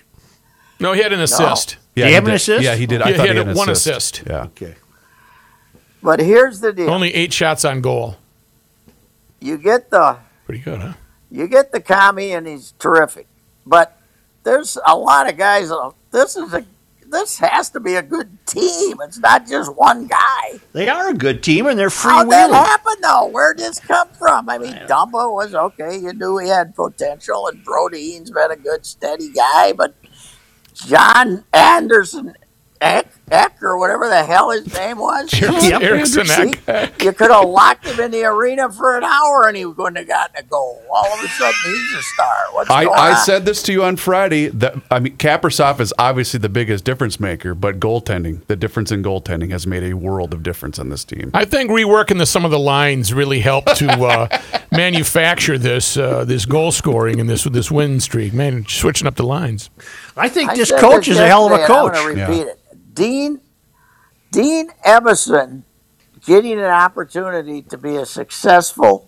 No, 0.80 0.94
he 0.94 1.02
had 1.02 1.12
an 1.12 1.22
assist. 1.22 1.78
Yeah, 1.96 2.04
Did 2.04 2.10
he 2.10 2.14
have 2.14 2.24
an 2.26 2.30
did. 2.30 2.36
assist? 2.36 2.64
Yeah, 2.64 2.76
he 2.76 2.86
did. 2.86 3.02
I 3.02 3.10
Yeah, 3.10 3.18
thought 3.18 3.26
he 3.26 3.32
he 3.32 3.38
had 3.40 3.48
had 3.48 3.56
one 3.56 3.68
an 3.70 3.74
assist. 3.74 4.24
Yeah. 4.28 4.44
Okay. 4.44 4.76
But 6.08 6.22
here's 6.22 6.62
the 6.62 6.72
deal: 6.72 6.90
Only 6.90 7.14
eight 7.14 7.34
shots 7.34 7.66
on 7.66 7.82
goal. 7.82 8.16
you 9.42 9.58
get 9.58 9.90
the 9.90 10.16
Pretty 10.46 10.62
good, 10.62 10.80
huh? 10.80 10.94
you 11.30 11.50
get 11.50 11.74
the 11.74 11.82
commie, 11.82 12.32
and 12.32 12.48
he's 12.48 12.74
terrific. 12.80 13.28
But 13.66 14.00
there's 14.46 14.78
a 14.86 14.96
lot 14.96 15.30
of 15.30 15.36
guys. 15.36 15.70
uh, 15.70 15.90
This 16.12 16.38
is 16.38 16.54
a 16.54 16.64
this 17.10 17.40
has 17.40 17.70
to 17.72 17.82
be 17.82 17.96
a 17.96 18.02
good 18.02 18.30
team. 18.46 18.96
It's 19.04 19.20
not 19.20 19.48
just 19.50 19.76
one 19.76 20.08
guy. 20.08 20.62
They 20.72 20.88
are 20.88 21.10
a 21.10 21.14
good 21.14 21.44
team, 21.44 21.66
and 21.68 21.78
they're 21.78 21.90
free. 21.90 22.10
How'd 22.14 22.32
that 22.32 22.52
freewheeling. 22.52 22.66
happen 22.66 22.94
though? 23.02 23.26
Where 23.26 23.54
did 23.54 23.66
this 23.66 23.82
come 23.82 24.08
from? 24.18 24.48
I 24.48 24.60
mean, 24.60 24.76
Dumba 24.88 25.34
was 25.34 25.54
okay. 25.54 25.98
You 25.98 26.14
knew 26.14 26.38
he 26.38 26.48
had 26.48 26.74
potential, 26.74 27.48
and 27.48 27.62
Brody 27.66 28.00
Eaton's 28.00 28.32
been 28.32 28.52
a 28.52 28.56
good, 28.56 28.86
steady 28.86 29.30
guy. 29.34 29.74
But 29.74 29.94
John 30.74 31.44
Anderson 31.52 32.34
Eck, 32.80 33.08
Eck 33.30 33.62
or 33.62 33.78
whatever 33.78 34.08
the 34.08 34.24
hell 34.24 34.52
his 34.52 34.74
name 34.74 34.98
was, 35.00 35.30
Yep. 35.42 35.82
Erickson 35.82 36.26
See, 36.26 36.54
Eck. 36.68 37.04
you 37.04 37.12
could 37.12 37.30
have 37.30 37.48
locked 37.50 37.86
him 37.86 38.00
in 38.00 38.12
the 38.12 38.24
arena 38.24 38.72
for 38.72 38.98
an 38.98 39.04
hour, 39.04 39.48
and 39.48 39.58
he 39.58 39.66
wouldn't 39.66 39.98
have 39.98 40.08
gotten 40.08 40.36
a 40.38 40.44
goal. 40.44 40.82
All 40.90 41.06
of 41.06 41.24
a 41.24 41.28
sudden, 41.28 41.54
he's 41.66 41.94
a 41.98 42.02
star. 42.04 42.36
What's 42.54 42.70
I, 42.70 42.86
going 42.86 42.98
I 42.98 43.12
on? 43.12 43.18
said 43.18 43.46
this 43.46 43.62
to 43.64 43.74
you 43.74 43.84
on 43.84 43.98
Friday. 43.98 44.48
That 44.48 44.76
I 44.90 45.00
mean, 45.00 45.18
Kaprizov 45.18 45.82
is 45.82 45.94
obviously 46.00 46.40
the 46.40 46.48
biggest 46.50 46.86
difference 46.86 47.20
maker, 47.20 47.54
but 47.54 47.80
goaltending, 47.82 48.46
the 48.48 48.56
difference 48.56 48.92
in 48.92 49.04
goaltending, 49.04 49.52
has 49.52 49.68
made 49.68 49.84
a 49.84 49.94
world 49.96 50.34
of 50.34 50.42
difference 50.42 50.80
on 50.80 50.88
this 50.90 51.04
team. 51.04 51.32
I 51.34 51.44
think 51.44 51.70
reworking 51.70 52.20
the, 52.20 52.26
some 52.26 52.46
of 52.46 52.52
the 52.52 52.60
lines 52.60 53.14
really 53.14 53.42
helped 53.42 53.76
to 53.78 53.90
uh, 53.92 54.40
manufacture 54.72 55.58
this 55.58 55.98
uh, 55.98 56.24
this 56.24 56.46
goal 56.46 56.72
scoring 56.72 57.20
and 57.20 57.30
this 57.30 57.44
this 57.44 57.70
win 57.70 58.00
streak. 58.00 58.34
Man, 58.34 58.66
switching 58.68 59.06
up 59.08 59.16
the 59.16 59.26
lines. 59.26 59.70
I 60.16 60.30
think 60.30 60.52
I 60.52 60.56
this 60.56 60.72
coach 60.72 61.08
is 61.10 61.18
a 61.20 61.28
hell 61.28 61.46
of 61.46 61.52
a 61.60 61.66
coach. 61.66 61.94
I'm 61.96 62.16
going 62.16 62.16
to 62.16 62.22
repeat 62.26 62.48
it. 62.48 62.60
Dean 62.98 63.42
Dean 64.32 64.70
Evason 64.84 65.62
getting 66.26 66.54
an 66.54 66.66
opportunity 66.66 67.62
to 67.62 67.78
be 67.78 67.96
a 67.96 68.08
successful 68.08 69.08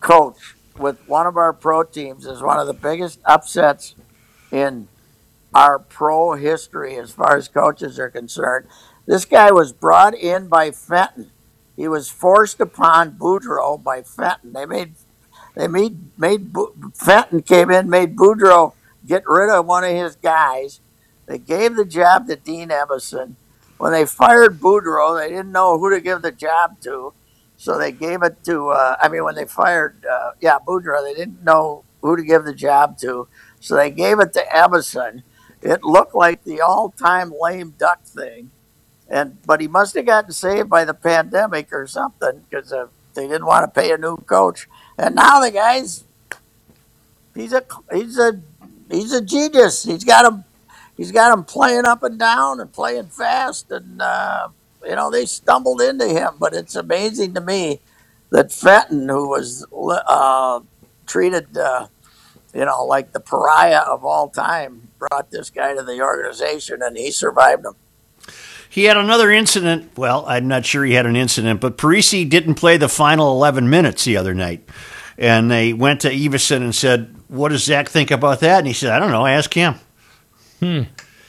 coach 0.00 0.56
with 0.76 0.98
one 1.06 1.24
of 1.24 1.36
our 1.36 1.52
pro 1.52 1.84
teams 1.84 2.26
is 2.26 2.42
one 2.42 2.58
of 2.58 2.66
the 2.66 2.74
biggest 2.74 3.20
upsets 3.24 3.94
in 4.50 4.88
our 5.54 5.78
pro 5.78 6.32
history 6.32 6.96
as 6.96 7.12
far 7.12 7.36
as 7.36 7.46
coaches 7.46 8.00
are 8.00 8.10
concerned. 8.10 8.66
This 9.06 9.24
guy 9.24 9.52
was 9.52 9.72
brought 9.72 10.14
in 10.14 10.48
by 10.48 10.72
Fenton. 10.72 11.30
He 11.76 11.86
was 11.86 12.10
forced 12.10 12.58
upon 12.58 13.12
Boudreau 13.12 13.80
by 13.80 14.02
Fenton. 14.02 14.52
They 14.52 14.66
made 14.66 14.94
they 15.54 15.68
made 15.68 16.18
made 16.18 16.52
Fenton 16.94 17.42
came 17.42 17.70
in, 17.70 17.88
made 17.88 18.16
Boudreau 18.16 18.72
get 19.06 19.22
rid 19.28 19.50
of 19.50 19.66
one 19.66 19.84
of 19.84 19.94
his 19.94 20.16
guys. 20.16 20.80
They 21.28 21.38
gave 21.38 21.76
the 21.76 21.84
job 21.84 22.26
to 22.28 22.36
Dean 22.36 22.70
Evason. 22.70 23.34
When 23.76 23.92
they 23.92 24.06
fired 24.06 24.58
Boudreau, 24.58 25.20
they 25.20 25.28
didn't 25.28 25.52
know 25.52 25.78
who 25.78 25.90
to 25.90 26.00
give 26.00 26.22
the 26.22 26.32
job 26.32 26.80
to, 26.80 27.12
so 27.56 27.78
they 27.78 27.92
gave 27.92 28.22
it 28.22 28.42
to. 28.44 28.70
Uh, 28.70 28.96
I 29.00 29.08
mean, 29.08 29.22
when 29.22 29.34
they 29.34 29.44
fired, 29.44 30.04
uh, 30.10 30.32
yeah, 30.40 30.58
Boudreau, 30.66 31.04
they 31.04 31.14
didn't 31.14 31.44
know 31.44 31.84
who 32.00 32.16
to 32.16 32.22
give 32.22 32.44
the 32.44 32.54
job 32.54 32.98
to, 32.98 33.28
so 33.60 33.76
they 33.76 33.90
gave 33.90 34.18
it 34.20 34.32
to 34.32 34.44
Evason. 34.52 35.22
It 35.60 35.84
looked 35.84 36.14
like 36.14 36.44
the 36.44 36.60
all-time 36.60 37.32
lame 37.38 37.74
duck 37.78 38.02
thing, 38.04 38.50
and 39.08 39.36
but 39.46 39.60
he 39.60 39.68
must 39.68 39.94
have 39.96 40.06
gotten 40.06 40.32
saved 40.32 40.70
by 40.70 40.84
the 40.84 40.94
pandemic 40.94 41.72
or 41.72 41.86
something 41.86 42.42
because 42.48 42.72
uh, 42.72 42.86
they 43.14 43.28
didn't 43.28 43.46
want 43.46 43.62
to 43.64 43.80
pay 43.80 43.92
a 43.92 43.98
new 43.98 44.16
coach. 44.16 44.66
And 44.96 45.14
now 45.14 45.40
the 45.40 45.50
guy's 45.50 46.04
he's 47.34 47.52
a 47.52 47.62
he's 47.92 48.18
a 48.18 48.40
he's 48.90 49.12
a 49.12 49.20
genius. 49.20 49.84
He's 49.84 50.04
got 50.04 50.32
him 50.32 50.44
he's 50.98 51.12
got 51.12 51.32
him 51.32 51.44
playing 51.44 51.86
up 51.86 52.02
and 52.02 52.18
down 52.18 52.60
and 52.60 52.70
playing 52.70 53.06
fast, 53.06 53.70
and 53.70 54.02
uh, 54.02 54.48
you 54.84 54.94
know 54.94 55.10
they 55.10 55.24
stumbled 55.24 55.80
into 55.80 56.06
him. 56.06 56.34
But 56.38 56.52
it's 56.52 56.76
amazing 56.76 57.32
to 57.34 57.40
me 57.40 57.80
that 58.28 58.52
Fenton, 58.52 59.08
who 59.08 59.30
was 59.30 59.66
uh, 59.72 60.60
treated 61.06 61.56
uh, 61.56 61.86
you 62.52 62.66
know 62.66 62.84
like 62.84 63.12
the 63.12 63.20
pariah 63.20 63.80
of 63.80 64.04
all 64.04 64.28
time, 64.28 64.88
brought 64.98 65.30
this 65.30 65.48
guy 65.48 65.74
to 65.74 65.82
the 65.82 66.02
organization, 66.02 66.82
and 66.82 66.98
he 66.98 67.10
survived 67.10 67.64
him. 67.64 67.76
He 68.68 68.84
had 68.84 68.98
another 68.98 69.30
incident. 69.30 69.96
Well, 69.96 70.26
I'm 70.26 70.46
not 70.46 70.66
sure 70.66 70.84
he 70.84 70.92
had 70.92 71.06
an 71.06 71.16
incident, 71.16 71.60
but 71.60 71.78
Parise 71.78 72.28
didn't 72.28 72.56
play 72.56 72.76
the 72.76 72.88
final 72.88 73.32
11 73.32 73.70
minutes 73.70 74.04
the 74.04 74.18
other 74.18 74.34
night. 74.34 74.68
And 75.16 75.50
they 75.50 75.72
went 75.72 76.02
to 76.02 76.10
Evason 76.10 76.58
and 76.58 76.74
said, 76.74 77.14
What 77.28 77.48
does 77.48 77.64
Zach 77.64 77.88
think 77.88 78.10
about 78.10 78.40
that? 78.40 78.58
And 78.58 78.66
he 78.66 78.74
said, 78.74 78.92
I 78.92 78.98
don't 78.98 79.10
know. 79.10 79.26
Ask 79.26 79.52
him. 79.54 79.76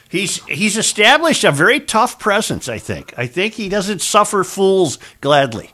He's 0.10 0.44
he's 0.46 0.76
established 0.76 1.44
a 1.44 1.52
very 1.52 1.80
tough 1.80 2.18
presence, 2.18 2.68
I 2.68 2.80
think. 2.80 3.14
I 3.16 3.28
think 3.28 3.54
he 3.54 3.70
doesn't 3.70 4.02
suffer 4.02 4.44
fools 4.44 4.98
gladly. 5.22 5.72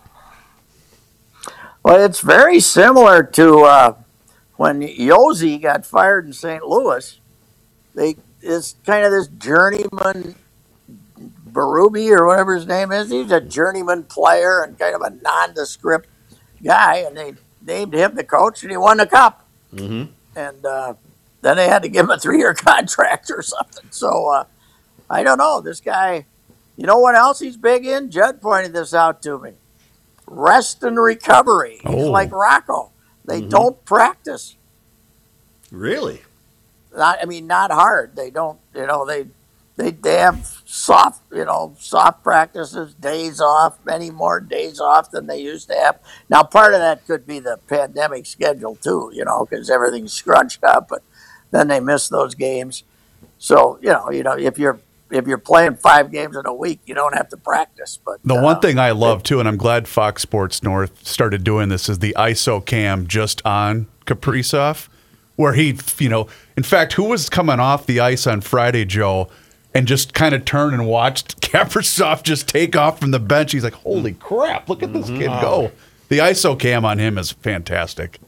Well, 1.84 2.04
it's 2.04 2.20
very 2.20 2.60
similar 2.60 3.24
to 3.24 3.60
uh, 3.62 3.96
when 4.58 4.82
Yossi 4.82 5.62
got 5.62 5.86
fired 5.86 6.26
in 6.26 6.34
St. 6.34 6.66
Louis. 6.66 7.20
They 7.94 8.18
it's 8.42 8.76
kind 8.86 9.06
of 9.06 9.12
this 9.12 9.28
journeyman 9.28 10.36
Berube 11.50 12.12
or 12.12 12.28
whatever 12.28 12.56
his 12.56 12.68
name 12.68 12.92
is. 12.92 13.10
He's 13.10 13.32
a 13.32 13.40
journeyman 13.40 14.04
player 14.04 14.62
and 14.62 14.78
kind 14.78 14.96
of 14.96 15.02
a 15.02 15.12
nondescript 15.12 16.10
guy, 16.62 16.98
and 16.98 17.16
they 17.16 17.34
named 17.66 17.94
him 17.94 18.16
the 18.16 18.24
coach, 18.24 18.62
and 18.64 18.72
he 18.72 18.78
won 18.78 18.98
the 18.98 19.08
cup. 19.08 19.48
Mm-hmm. 19.74 20.12
And 20.36 20.66
uh, 20.66 20.96
then 21.46 21.56
they 21.58 21.68
had 21.68 21.84
to 21.84 21.90
give 21.90 22.06
him 22.06 22.12
a 22.12 22.18
three-year 22.20 22.54
contract 22.70 23.30
or 23.32 23.42
something. 23.42 23.86
So 23.92 24.28
uh, 24.32 24.44
I 25.10 25.24
don't 25.24 25.38
know. 25.38 25.62
This 25.62 25.80
guy, 25.80 26.26
you 26.76 26.86
know 26.88 27.00
what 27.00 27.16
else 27.16 27.40
he's 27.40 27.58
big 27.58 27.86
in? 27.86 28.10
Judd 28.12 28.42
pointed 28.42 28.74
this 28.74 28.94
out 28.94 29.22
to 29.24 29.38
me 29.40 29.52
rest 30.28 30.82
and 30.84 30.98
recovery. 31.00 31.80
He's 31.86 32.06
Oh. 32.06 32.10
like 32.12 32.32
Rocco. 32.32 32.90
They 33.26 33.42
don't 33.42 33.84
practice. 33.86 34.56
Really? 35.72 36.22
Not, 36.96 37.20
I 37.22 37.26
mean, 37.26 37.48
not 37.48 37.72
hard. 37.72 38.16
They 38.16 38.30
don't. 38.30 38.60
You 38.74 38.88
know, 38.88 39.06
they 39.06 39.28
they 39.76 39.92
they 39.92 40.16
have 40.16 40.62
soft, 40.66 41.22
you 41.32 41.44
know, 41.46 41.76
soft 41.80 42.24
practices, 42.24 42.94
days 42.96 43.42
off, 43.42 43.78
many 43.86 44.10
more 44.10 44.40
days 44.40 44.80
off 44.80 45.12
than 45.12 45.28
they 45.28 45.40
used 45.42 45.68
to 45.70 45.76
have. 45.76 46.00
Now, 46.30 46.44
part 46.44 46.74
of 46.74 46.80
that 46.80 47.06
could 47.06 47.28
be 47.28 47.40
the 47.40 47.60
pandemic 47.68 48.26
schedule 48.26 48.76
too, 48.76 49.12
you 49.14 49.26
know, 49.26 49.46
because 49.46 49.70
everything's 49.70 50.14
scrunched 50.14 50.64
up, 50.64 50.88
but 50.88 51.04
then 51.56 51.68
they 51.68 51.80
miss 51.80 52.10
those 52.10 52.36
games. 52.36 52.84
So 53.38 53.80
you 53.82 53.90
know, 53.90 54.12
you 54.12 54.24
know, 54.24 54.34
if 54.38 54.58
you're 54.58 54.80
if 55.12 55.28
you're 55.28 55.38
playing 55.38 55.76
five 55.76 56.12
games 56.12 56.36
in 56.36 56.46
a 56.46 56.54
week, 56.54 56.80
you 56.86 56.96
don't 56.96 57.16
have 57.16 57.30
to 57.30 57.38
practice. 57.38 58.00
But 58.04 58.20
The 58.24 58.36
uh, 58.36 58.42
one 58.42 58.60
thing 58.60 58.80
I 58.80 58.92
love 58.92 59.24
too, 59.24 59.40
and 59.40 59.48
I'm 59.48 59.58
glad 59.58 59.88
Fox 59.88 60.22
Sports 60.22 60.64
North 60.64 61.08
started 61.08 61.44
doing 61.44 61.70
this, 61.70 61.90
is 61.90 62.00
the 62.00 62.16
ISO 62.18 62.64
cam 62.66 63.08
just 63.08 63.46
on 63.46 63.88
Kaprizov, 64.06 64.88
where 65.36 65.54
he, 65.54 65.78
you 66.00 66.10
know, 66.10 66.28
in 66.58 66.64
fact, 66.64 66.94
who 66.94 67.04
was 67.04 67.30
coming 67.30 67.60
off 67.60 67.86
the 67.86 68.00
ice 68.00 68.26
on 68.26 68.42
Friday, 68.42 68.86
Joe, 68.86 69.30
and 69.74 69.88
just 69.88 70.14
kind 70.14 70.34
of 70.34 70.46
turned 70.46 70.74
and 70.74 70.88
watched 70.88 71.42
Kaprizov 71.52 72.24
just 72.24 72.48
take 72.48 72.76
off 72.76 73.00
from 73.00 73.12
the 73.12 73.20
bench. 73.20 73.52
He's 73.52 73.64
like, 73.64 73.74
"Holy 73.74 74.14
crap! 74.14 74.70
Look 74.70 74.84
at 74.84 74.94
this 74.94 75.08
kid 75.08 75.28
go!" 75.28 75.72
The 76.10 76.20
ISO 76.20 76.58
cam 76.58 76.86
on 76.86 77.00
him 77.00 77.18
is 77.18 77.32
fantastic. 77.32 78.20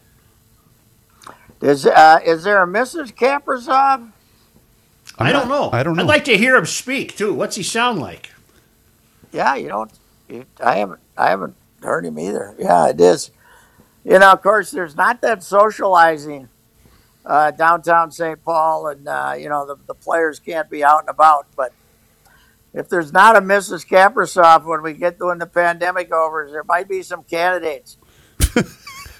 Is 1.61 1.85
uh, 1.85 2.19
is 2.23 2.43
there 2.43 2.61
a 2.61 2.67
Mrs. 2.67 3.13
Kaprizov? 3.13 4.11
I 5.17 5.31
don't 5.31 5.49
know. 5.49 5.71
I 5.71 5.81
don't 5.83 5.95
know. 5.95 6.03
I'd 6.03 6.07
like 6.07 6.25
to 6.25 6.37
hear 6.37 6.55
him 6.55 6.65
speak 6.65 7.17
too. 7.17 7.33
What's 7.33 7.55
he 7.55 7.63
sound 7.63 7.99
like? 7.99 8.31
Yeah, 9.31 9.55
you 9.55 9.67
don't. 9.67 9.91
You, 10.29 10.45
I 10.63 10.77
haven't. 10.77 10.99
I 11.17 11.29
haven't 11.29 11.55
heard 11.81 12.05
him 12.05 12.19
either. 12.19 12.55
Yeah, 12.59 12.89
it 12.89 13.01
is. 13.01 13.31
You 14.03 14.19
know, 14.19 14.31
of 14.31 14.41
course, 14.41 14.71
there's 14.71 14.95
not 14.95 15.21
that 15.21 15.43
socializing 15.43 16.49
uh, 17.25 17.51
downtown 17.51 18.11
St. 18.11 18.41
Paul, 18.43 18.87
and 18.87 19.07
uh, 19.07 19.35
you 19.37 19.49
know 19.49 19.65
the, 19.65 19.75
the 19.87 19.95
players 19.95 20.39
can't 20.39 20.69
be 20.69 20.83
out 20.83 21.01
and 21.01 21.09
about. 21.09 21.47
But 21.55 21.73
if 22.73 22.87
there's 22.87 23.11
not 23.11 23.35
a 23.35 23.41
Mrs. 23.41 23.87
Kaprizov 23.87 24.65
when 24.65 24.83
we 24.83 24.93
get 24.93 25.19
when 25.19 25.39
the 25.39 25.47
pandemic 25.47 26.11
over, 26.11 26.47
there 26.51 26.63
might 26.63 26.87
be 26.87 27.01
some 27.01 27.23
candidates. 27.23 27.97
I 28.55 28.63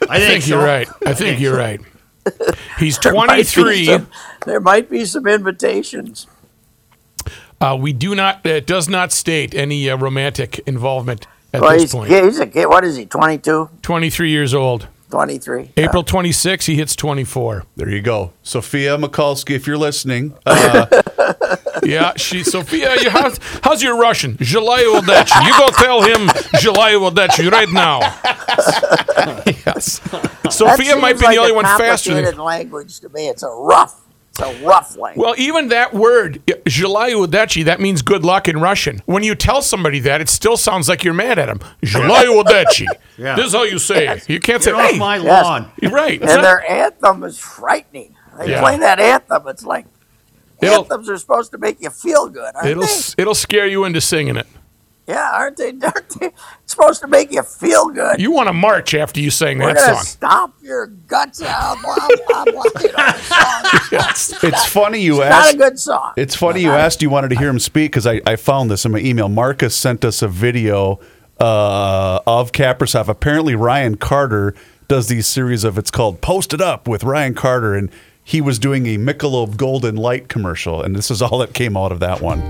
I 0.08 0.20
think 0.20 0.44
so. 0.44 0.56
you're 0.56 0.66
right. 0.66 0.88
I 1.06 1.14
think 1.16 1.40
you're 1.40 1.58
right. 1.58 1.82
He's 2.79 2.99
There 2.99 3.13
might 3.15 3.27
be 3.37 3.45
23. 3.45 3.85
some- 3.87 4.07
There 4.47 4.61
might 4.61 4.89
be 4.91 5.05
some 5.05 5.27
invitations. 5.27 6.27
Uh, 7.61 7.77
we 7.81 7.93
do 7.93 8.15
not. 8.15 8.45
It 8.45 8.67
does 8.67 8.89
not 8.89 9.13
state 9.13 9.55
any 9.55 9.89
uh, 9.89 9.97
romantic 9.97 10.59
involvement 10.67 11.27
at 11.53 11.61
Well, 11.61 11.71
this 11.73 11.83
he's, 11.83 11.93
point. 11.93 12.11
he's 12.11 12.41
a 12.41 12.47
kid. 12.47 12.67
What 12.67 12.85
is 12.85 12.97
he? 12.97 13.07
22, 13.07 13.71
23 13.83 14.31
years 14.31 14.53
old. 14.55 14.89
23? 15.11 15.73
April 15.77 16.03
26, 16.03 16.65
he 16.67 16.75
hits 16.75 16.97
24. 16.97 17.65
There 17.77 17.89
you 17.91 18.01
go, 18.01 18.33
Sophia 18.43 18.97
Mikulski. 18.97 19.51
If 19.55 19.67
you're 19.67 19.77
listening, 19.77 20.33
uh, 20.47 20.87
Yeah, 21.85 22.15
she 22.17 22.43
Sophia. 22.45 22.97
You, 23.01 23.11
how's, 23.11 23.39
how's 23.63 23.83
your 23.83 23.99
Russian? 23.99 24.37
Желаю 24.39 25.01
удачи. 25.01 25.35
You 25.45 25.53
go 25.59 25.69
tell 25.69 26.01
him 26.03 26.29
желаю 26.61 27.01
удачи 27.01 27.51
right 27.53 27.69
now. 27.69 28.01
yes. 29.76 30.02
Sophia 30.56 30.96
might 30.96 31.20
be 31.20 31.26
like 31.26 31.36
the 31.36 31.42
only 31.42 31.54
one 31.54 31.66
faster. 31.66 32.22
Than... 32.22 32.38
language 32.38 33.00
to 33.02 33.10
me. 33.10 33.28
It's 33.28 33.44
a 33.44 33.50
rough. 33.50 34.02
It's 34.30 34.40
a 34.40 34.66
rough 34.66 34.96
language. 34.98 35.24
Well, 35.24 35.36
even 35.38 35.70
that 35.70 35.94
word, 35.94 36.46
"zhelayu 36.46 37.28
udechi," 37.28 37.66
that 37.66 37.80
means 37.80 38.02
good 38.02 38.24
luck 38.24 38.48
in 38.48 38.60
Russian. 38.60 39.02
When 39.06 39.24
you 39.24 39.34
tell 39.36 39.62
somebody 39.62 40.00
that, 40.02 40.22
it 40.22 40.30
still 40.30 40.58
sounds 40.58 40.88
like 40.88 41.04
you're 41.04 41.14
mad 41.14 41.40
at 41.40 41.48
them. 41.48 41.60
"Zhelayu 41.82 42.44
udechi." 42.44 42.86
yeah. 43.18 43.36
This 43.36 43.48
is 43.48 43.54
how 43.54 43.64
you 43.64 43.80
say 43.80 44.04
yes. 44.04 44.24
it. 44.24 44.30
You 44.30 44.40
can't 44.40 44.64
Get 44.64 44.66
say, 44.66 44.72
off 44.72 44.92
hey, 44.92 45.00
my 45.00 45.18
lawn." 45.18 45.72
You're 45.82 45.92
right. 45.92 46.22
And 46.22 46.44
their 46.44 46.70
anthem 46.70 47.24
is 47.24 47.40
frightening. 47.40 48.16
They 48.38 48.52
yeah. 48.52 48.62
play 48.62 48.78
that 48.78 49.00
anthem. 49.00 49.48
It's 49.48 49.66
like 49.66 49.86
it'll, 50.62 50.84
anthems 50.84 51.10
are 51.10 51.18
supposed 51.18 51.52
to 51.52 51.58
make 51.58 51.82
you 51.82 51.90
feel 51.90 52.30
good. 52.30 52.54
it'll 52.64 52.84
they? 52.84 53.22
it'll 53.22 53.36
scare 53.36 53.68
you 53.68 53.86
into 53.86 54.02
singing 54.02 54.38
it. 54.38 54.48
Yeah, 55.08 55.32
aren't 55.34 55.56
they? 55.56 55.70
Aren't 55.84 56.20
they 56.20 56.32
supposed 56.66 57.00
to 57.02 57.08
make 57.08 57.32
you 57.32 57.42
feel 57.42 57.88
good? 57.90 58.20
You 58.20 58.32
want 58.32 58.48
to 58.48 58.54
march 58.54 58.94
after 58.94 59.22
you 59.22 59.32
sing 59.32 59.60
We're 59.60 59.74
that 59.74 59.78
gonna 59.86 59.96
song. 59.96 60.04
stomp 60.06 60.56
your 60.62 60.88
guts 60.88 61.42
out. 61.42 61.78
Blah 61.82 61.96
blah 62.28 62.44
blah. 62.46 62.64
You 62.82 62.88
know, 62.90 62.96
the 62.98 63.14
song. 63.20 63.80
Yes. 63.92 64.44
it's 64.44 64.66
funny 64.66 65.00
you 65.02 65.20
Not 65.20 65.32
asked. 65.32 65.54
a 65.54 65.58
good 65.58 65.80
song. 65.80 66.12
It's 66.18 66.36
funny 66.36 66.62
you 66.62 66.72
asked 66.72 67.02
you 67.02 67.10
wanted 67.10 67.30
to 67.30 67.38
hear 67.38 67.48
him 67.50 67.60
speak 67.60 67.92
because 67.92 68.06
I, 68.06 68.20
I 68.26 68.36
found 68.36 68.70
this 68.70 68.84
in 68.86 68.92
my 68.92 69.00
email. 69.00 69.30
Marcus 69.30 69.76
sent 69.76 70.04
us 70.04 70.22
a 70.22 70.28
video 70.28 71.00
uh, 71.40 72.20
of 72.28 72.52
Kaprizov. 72.52 73.08
Apparently, 73.08 73.56
Ryan 73.56 73.96
Carter 73.96 74.54
does 74.90 75.08
these 75.08 75.26
series 75.28 75.64
of 75.64 75.78
it's 75.78 75.92
called 75.92 76.20
Post 76.22 76.54
It 76.54 76.60
Up 76.62 76.86
with 76.88 77.04
Ryan 77.06 77.34
Carter, 77.34 77.76
and 77.76 77.90
he 78.24 78.42
was 78.42 78.60
doing 78.60 78.86
a 78.88 78.98
Michelob 78.98 79.56
Golden 79.56 79.96
Light 79.96 80.28
commercial, 80.28 80.82
and 80.82 80.96
this 80.96 81.10
is 81.10 81.22
all 81.22 81.38
that 81.38 81.54
came 81.54 81.78
out 81.78 81.92
of 81.94 82.00
that 82.02 82.20
one. 82.22 82.42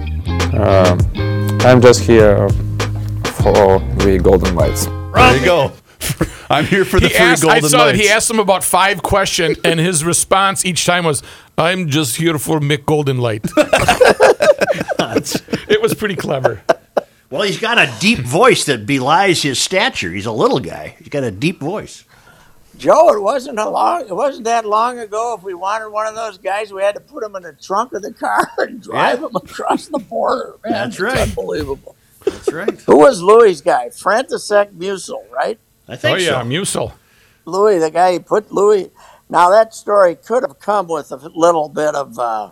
I'm 1.62 1.82
just 1.82 2.02
here 2.02 2.48
for 2.50 3.80
the 4.00 4.20
golden 4.24 4.56
lights. 4.56 4.86
There 4.86 5.38
you 5.38 5.46
go. 5.46 5.72
I'm 6.50 6.66
here 6.66 6.86
for 6.86 7.00
the 7.00 7.08
He 7.10 7.14
free 7.14 7.26
asked, 7.26 7.44
I 7.46 7.60
saw 7.60 7.78
lights. 7.80 7.92
that 7.92 7.96
he 7.96 8.10
asked 8.10 8.30
him 8.30 8.40
about 8.40 8.64
five 8.64 9.04
questions, 9.04 9.58
and 9.66 9.80
his 9.80 10.06
response 10.06 10.66
each 10.66 10.86
time 10.86 11.04
was, 11.04 11.22
"I'm 11.58 11.90
just 11.90 12.16
here 12.16 12.38
for 12.40 12.60
Mick 12.60 12.86
Golden 12.86 13.18
Light." 13.18 13.44
it 15.70 15.82
was 15.82 15.94
pretty 15.94 16.16
clever. 16.16 16.62
Well, 17.30 17.42
he's 17.42 17.60
got 17.60 17.78
a 17.78 17.92
deep 18.00 18.20
voice 18.20 18.64
that 18.66 18.86
belies 18.86 19.42
his 19.42 19.60
stature. 19.60 20.12
He's 20.12 20.26
a 20.26 20.32
little 20.32 20.60
guy. 20.60 20.96
He's 21.00 21.10
got 21.10 21.24
a 21.24 21.32
deep 21.32 21.60
voice. 21.60 22.06
Joe, 22.78 23.14
it 23.14 23.22
wasn't 23.22 23.60
a 23.60 23.68
long. 23.68 24.02
It 24.02 24.14
wasn't 24.14 24.46
that 24.46 24.66
long 24.66 25.00
ago. 25.00 25.36
If 25.38 25.44
we 25.44 25.54
wanted 25.54 25.90
one 25.90 26.06
of 26.06 26.16
those 26.16 26.38
guys, 26.38 26.72
we 26.72 26.84
had 26.84 26.96
to 26.96 27.02
put 27.02 27.24
him 27.24 27.36
in 27.36 27.44
the 27.44 27.54
trunk 27.54 27.94
of 27.94 28.04
the 28.04 28.14
car 28.14 28.52
and 28.60 28.82
drive 28.82 29.20
him 29.20 29.36
across 29.36 29.88
the 29.88 30.00
border. 30.00 30.56
Man, 30.64 30.74
That's 30.74 30.96
it's 30.96 31.00
right. 31.00 31.18
Unbelievable. 31.18 31.96
That's 32.24 32.52
right. 32.52 32.80
Who 32.82 32.98
was 32.98 33.22
Louis' 33.22 33.62
guy? 33.62 33.88
Frantisek 33.88 34.72
Musil, 34.74 35.30
right? 35.32 35.58
I 35.88 35.96
think 35.96 36.18
oh 36.18 36.22
yeah, 36.22 36.42
so. 36.42 36.48
Musil. 36.48 36.94
Louis, 37.46 37.80
the 37.80 37.90
guy 37.90 38.14
he 38.14 38.20
put 38.20 38.52
Louis. 38.52 38.92
Now 39.30 39.50
that 39.50 39.74
story 39.74 40.16
could 40.16 40.44
have 40.44 40.60
come 40.60 40.88
with 40.88 41.12
a 41.12 41.32
little 41.34 41.70
bit 41.70 41.96
of. 41.96 42.20
Uh, 42.20 42.52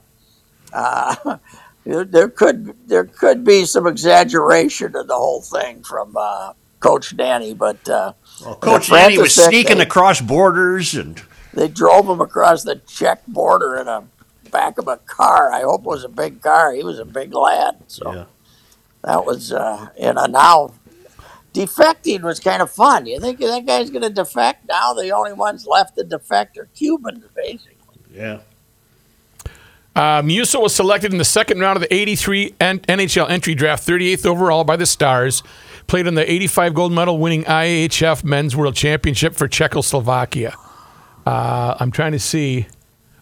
uh, 0.74 1.38
there, 1.86 2.04
there 2.04 2.30
could 2.30 2.76
there 2.88 3.06
could 3.06 3.44
be 3.44 3.66
some 3.66 3.86
exaggeration 3.86 4.96
in 4.96 5.08
the 5.08 5.16
whole 5.16 5.42
thing 5.42 5.84
from 5.84 6.16
uh, 6.18 6.54
Coach 6.86 7.16
Danny, 7.18 7.54
but 7.54 7.88
uh, 7.90 8.14
Well, 8.44 8.56
Coach 8.56 8.90
Danny 8.90 9.18
was 9.18 9.34
sneaking 9.36 9.78
they- 9.78 9.84
across 9.84 10.22
borders, 10.22 10.94
and 10.96 11.22
they 11.54 11.68
drove 11.68 12.08
him 12.08 12.22
across 12.22 12.64
the 12.64 12.76
Czech 12.88 13.26
border 13.28 13.76
in 13.78 13.88
a 13.88 14.04
back 14.52 14.78
of 14.78 14.88
a 14.88 14.98
car. 14.98 15.52
I 15.52 15.62
hope 15.62 15.82
it 15.82 15.88
was 15.88 16.04
a 16.04 16.10
big 16.10 16.42
car. 16.42 16.74
He 16.74 16.84
was 16.84 17.00
a 17.00 17.06
big 17.06 17.34
lad, 17.34 17.78
so 17.88 18.14
Yeah. 18.14 18.26
that 19.04 19.26
was 19.26 19.52
uh, 19.52 19.88
you 20.00 20.14
know 20.14 20.26
now. 20.26 20.72
Defecting 21.54 22.22
was 22.22 22.42
kind 22.42 22.62
of 22.62 22.70
fun. 22.70 23.06
You 23.06 23.18
think 23.22 23.40
that 23.40 23.66
guy's 23.66 23.90
going 23.90 24.02
to 24.02 24.10
defect? 24.10 24.68
Now 24.68 24.94
the 24.94 25.12
only 25.12 25.32
ones 25.32 25.66
left 25.66 25.96
to 25.98 26.04
defect 26.04 26.58
are 26.58 26.68
Cubans, 26.76 27.24
basically. 27.34 27.78
yeah. 28.14 28.40
Uh, 29.96 30.22
Musil 30.22 30.62
was 30.62 30.76
selected 30.76 31.14
in 31.14 31.18
the 31.18 31.24
second 31.24 31.60
round 31.62 31.78
of 31.78 31.82
the 31.82 31.94
83 31.94 32.54
N- 32.60 32.80
NHL 32.82 33.30
entry 33.30 33.56
draft, 33.56 33.88
38th 33.88 34.26
overall 34.26 34.66
by 34.66 34.76
the 34.76 34.86
Stars. 34.86 35.42
Played 35.88 36.08
in 36.08 36.16
the 36.16 36.30
85 36.30 36.74
gold 36.74 36.92
medal 36.94 37.18
winning 37.20 37.44
IHF 37.44 38.24
Men's 38.24 38.56
World 38.56 38.76
Championship 38.76 39.36
for 39.36 39.48
Czechoslovakia. 39.48 40.54
Uh, 41.26 41.76
I'm 41.80 41.92
trying 41.92 42.12
to 42.14 42.20
see. 42.20 42.68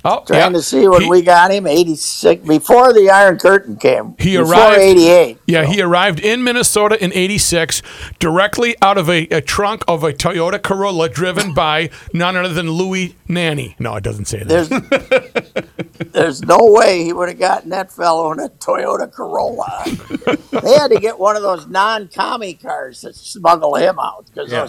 Oh, 0.06 0.22
Trying 0.28 0.40
yeah. 0.40 0.50
to 0.50 0.62
see 0.62 0.86
when 0.88 1.04
He- 1.04 1.10
we 1.10 1.22
got 1.22 1.50
him, 1.52 1.66
86, 1.66 2.46
before 2.46 2.92
the 2.92 3.10
Iron 3.10 3.40
Curtain 3.40 3.78
came. 3.78 4.16
He 4.20 4.36
before 4.38 4.52
arrived 4.54 4.80
88. 4.82 5.38
Yeah, 5.48 5.64
he 5.66 5.82
arrived 5.82 6.20
in 6.20 6.44
Minnesota 6.44 7.02
in 7.02 7.14
'86, 7.14 7.82
directly 8.20 8.76
out 8.82 8.98
of 8.98 9.10
a, 9.10 9.28
a 9.28 9.40
trunk 9.40 9.84
of 9.88 10.04
a 10.04 10.12
Toyota 10.12 10.62
Corolla 10.62 11.08
driven 11.08 11.54
by 11.56 11.90
none 12.14 12.36
other 12.36 12.54
than 12.54 12.70
Louis 12.70 13.16
Nanne. 13.30 13.76
No, 13.80 13.96
it 13.96 14.04
doesn't 14.04 14.26
say 14.26 14.44
that. 14.44 15.64
There's, 16.02 16.12
there's 16.12 16.42
no 16.44 16.58
way 16.60 17.06
he 17.06 17.14
would 17.14 17.30
have 17.30 17.40
gotten 17.40 17.70
that 17.70 17.90
fellow 17.92 18.32
in 18.34 18.40
a 18.42 18.50
Toyota 18.50 19.10
Corolla. 19.10 19.84
they 20.62 20.74
had 20.74 20.90
to 20.90 21.00
get 21.00 21.18
one 21.18 21.38
of 21.38 21.44
those 21.44 21.66
non-commie 21.68 22.56
cars 22.56 23.02
to 23.02 23.14
smuggle 23.14 23.76
him 23.76 23.98
out. 24.00 24.26
Because 24.26 24.52
Yeah. 24.52 24.68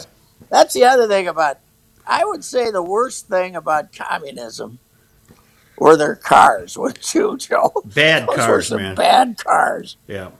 that's 0.49 0.75
the 0.75 0.85
other 0.85 1.09
thing 1.09 1.27
about. 1.27 1.59
I 2.07 2.25
would 2.25 2.45
say 2.45 2.71
the 2.71 2.83
worst 2.83 3.29
thing 3.29 3.57
about 3.57 3.93
communism 3.93 4.79
were 5.79 5.97
their 5.97 6.15
cars. 6.17 6.77
Wouldn't 6.79 7.15
you, 7.15 7.37
Joe? 7.37 7.73
Bad 7.85 8.23
Those 8.29 8.29
were 8.37 8.37
cars, 8.37 8.69
some 8.69 8.83
man. 8.83 8.95
Bad 8.95 9.37
cars. 9.45 9.97
Yeah. 10.07 10.31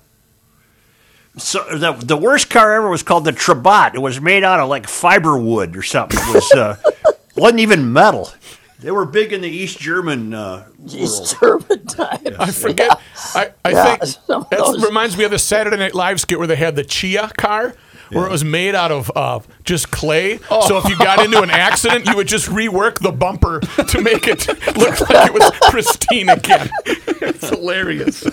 So 1.37 1.65
the 1.77 1.93
the 1.93 2.17
worst 2.17 2.49
car 2.49 2.75
ever 2.75 2.89
was 2.89 3.03
called 3.03 3.25
the 3.25 3.33
Trabant. 3.33 3.95
It 3.95 4.01
was 4.01 4.21
made 4.21 4.45
out 4.45 4.61
of 4.61 4.69
like 4.69 4.87
fiber 4.87 5.37
wood 5.37 5.77
or 5.77 5.83
something. 5.83 6.19
It 6.23 6.35
was 6.35 6.53
uh, 6.53 6.77
wasn't 7.37 7.61
even 7.61 7.93
metal. 7.93 8.31
They 8.79 8.91
were 8.93 9.05
big 9.07 9.33
in 9.33 9.41
the 9.41 9.49
East 9.49 9.79
German 9.81 10.33
uh, 10.35 10.69
East 10.87 11.41
world. 11.43 11.67
German 11.69 11.87
times. 11.89 12.37
I 12.39 12.51
forget. 12.53 13.01
I, 13.35 13.53
I 13.65 13.71
Yeah, 13.71 13.97
think 13.97 14.05
some 14.27 14.47
that 14.51 14.83
reminds 14.87 15.17
me 15.17 15.25
of 15.25 15.33
the 15.33 15.39
Saturday 15.39 15.77
Night 15.77 15.95
Live 15.95 16.21
skit 16.21 16.39
where 16.39 16.47
they 16.47 16.55
had 16.57 16.77
the 16.77 16.85
Chia 16.85 17.31
car, 17.37 17.75
where 18.15 18.27
it 18.27 18.31
was 18.31 18.45
made 18.45 18.75
out 18.75 18.91
of 18.93 19.11
uh, 19.15 19.41
just 19.65 19.91
clay. 19.91 20.39
So 20.39 20.79
if 20.79 20.89
you 20.89 20.97
got 20.99 21.25
into 21.25 21.43
an 21.43 21.51
accident, 21.51 22.07
you 22.07 22.17
would 22.17 22.29
just 22.29 22.49
rework 22.49 23.01
the 23.01 23.13
bumper 23.13 23.61
to 23.61 24.01
make 24.01 24.27
it 24.27 24.47
look 24.77 25.01
like 25.09 25.29
it 25.29 25.35
was 25.35 25.51
pristine 25.71 26.29
again. 26.29 26.71
It's 27.27 27.49
hilarious. 27.49 28.25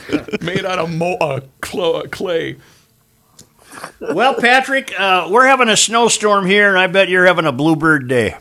Made 0.41 0.65
out 0.65 0.77
of 0.79 0.93
mo- 0.93 1.15
uh, 1.21 1.39
clo- 1.61 2.01
uh, 2.01 2.07
clay. 2.07 2.57
Well, 4.01 4.35
Patrick, 4.35 4.91
uh, 4.99 5.29
we're 5.31 5.45
having 5.47 5.69
a 5.69 5.77
snowstorm 5.77 6.45
here, 6.45 6.67
and 6.69 6.77
I 6.77 6.87
bet 6.87 7.07
you're 7.07 7.25
having 7.25 7.45
a 7.45 7.53
bluebird 7.53 8.09
day. 8.09 8.35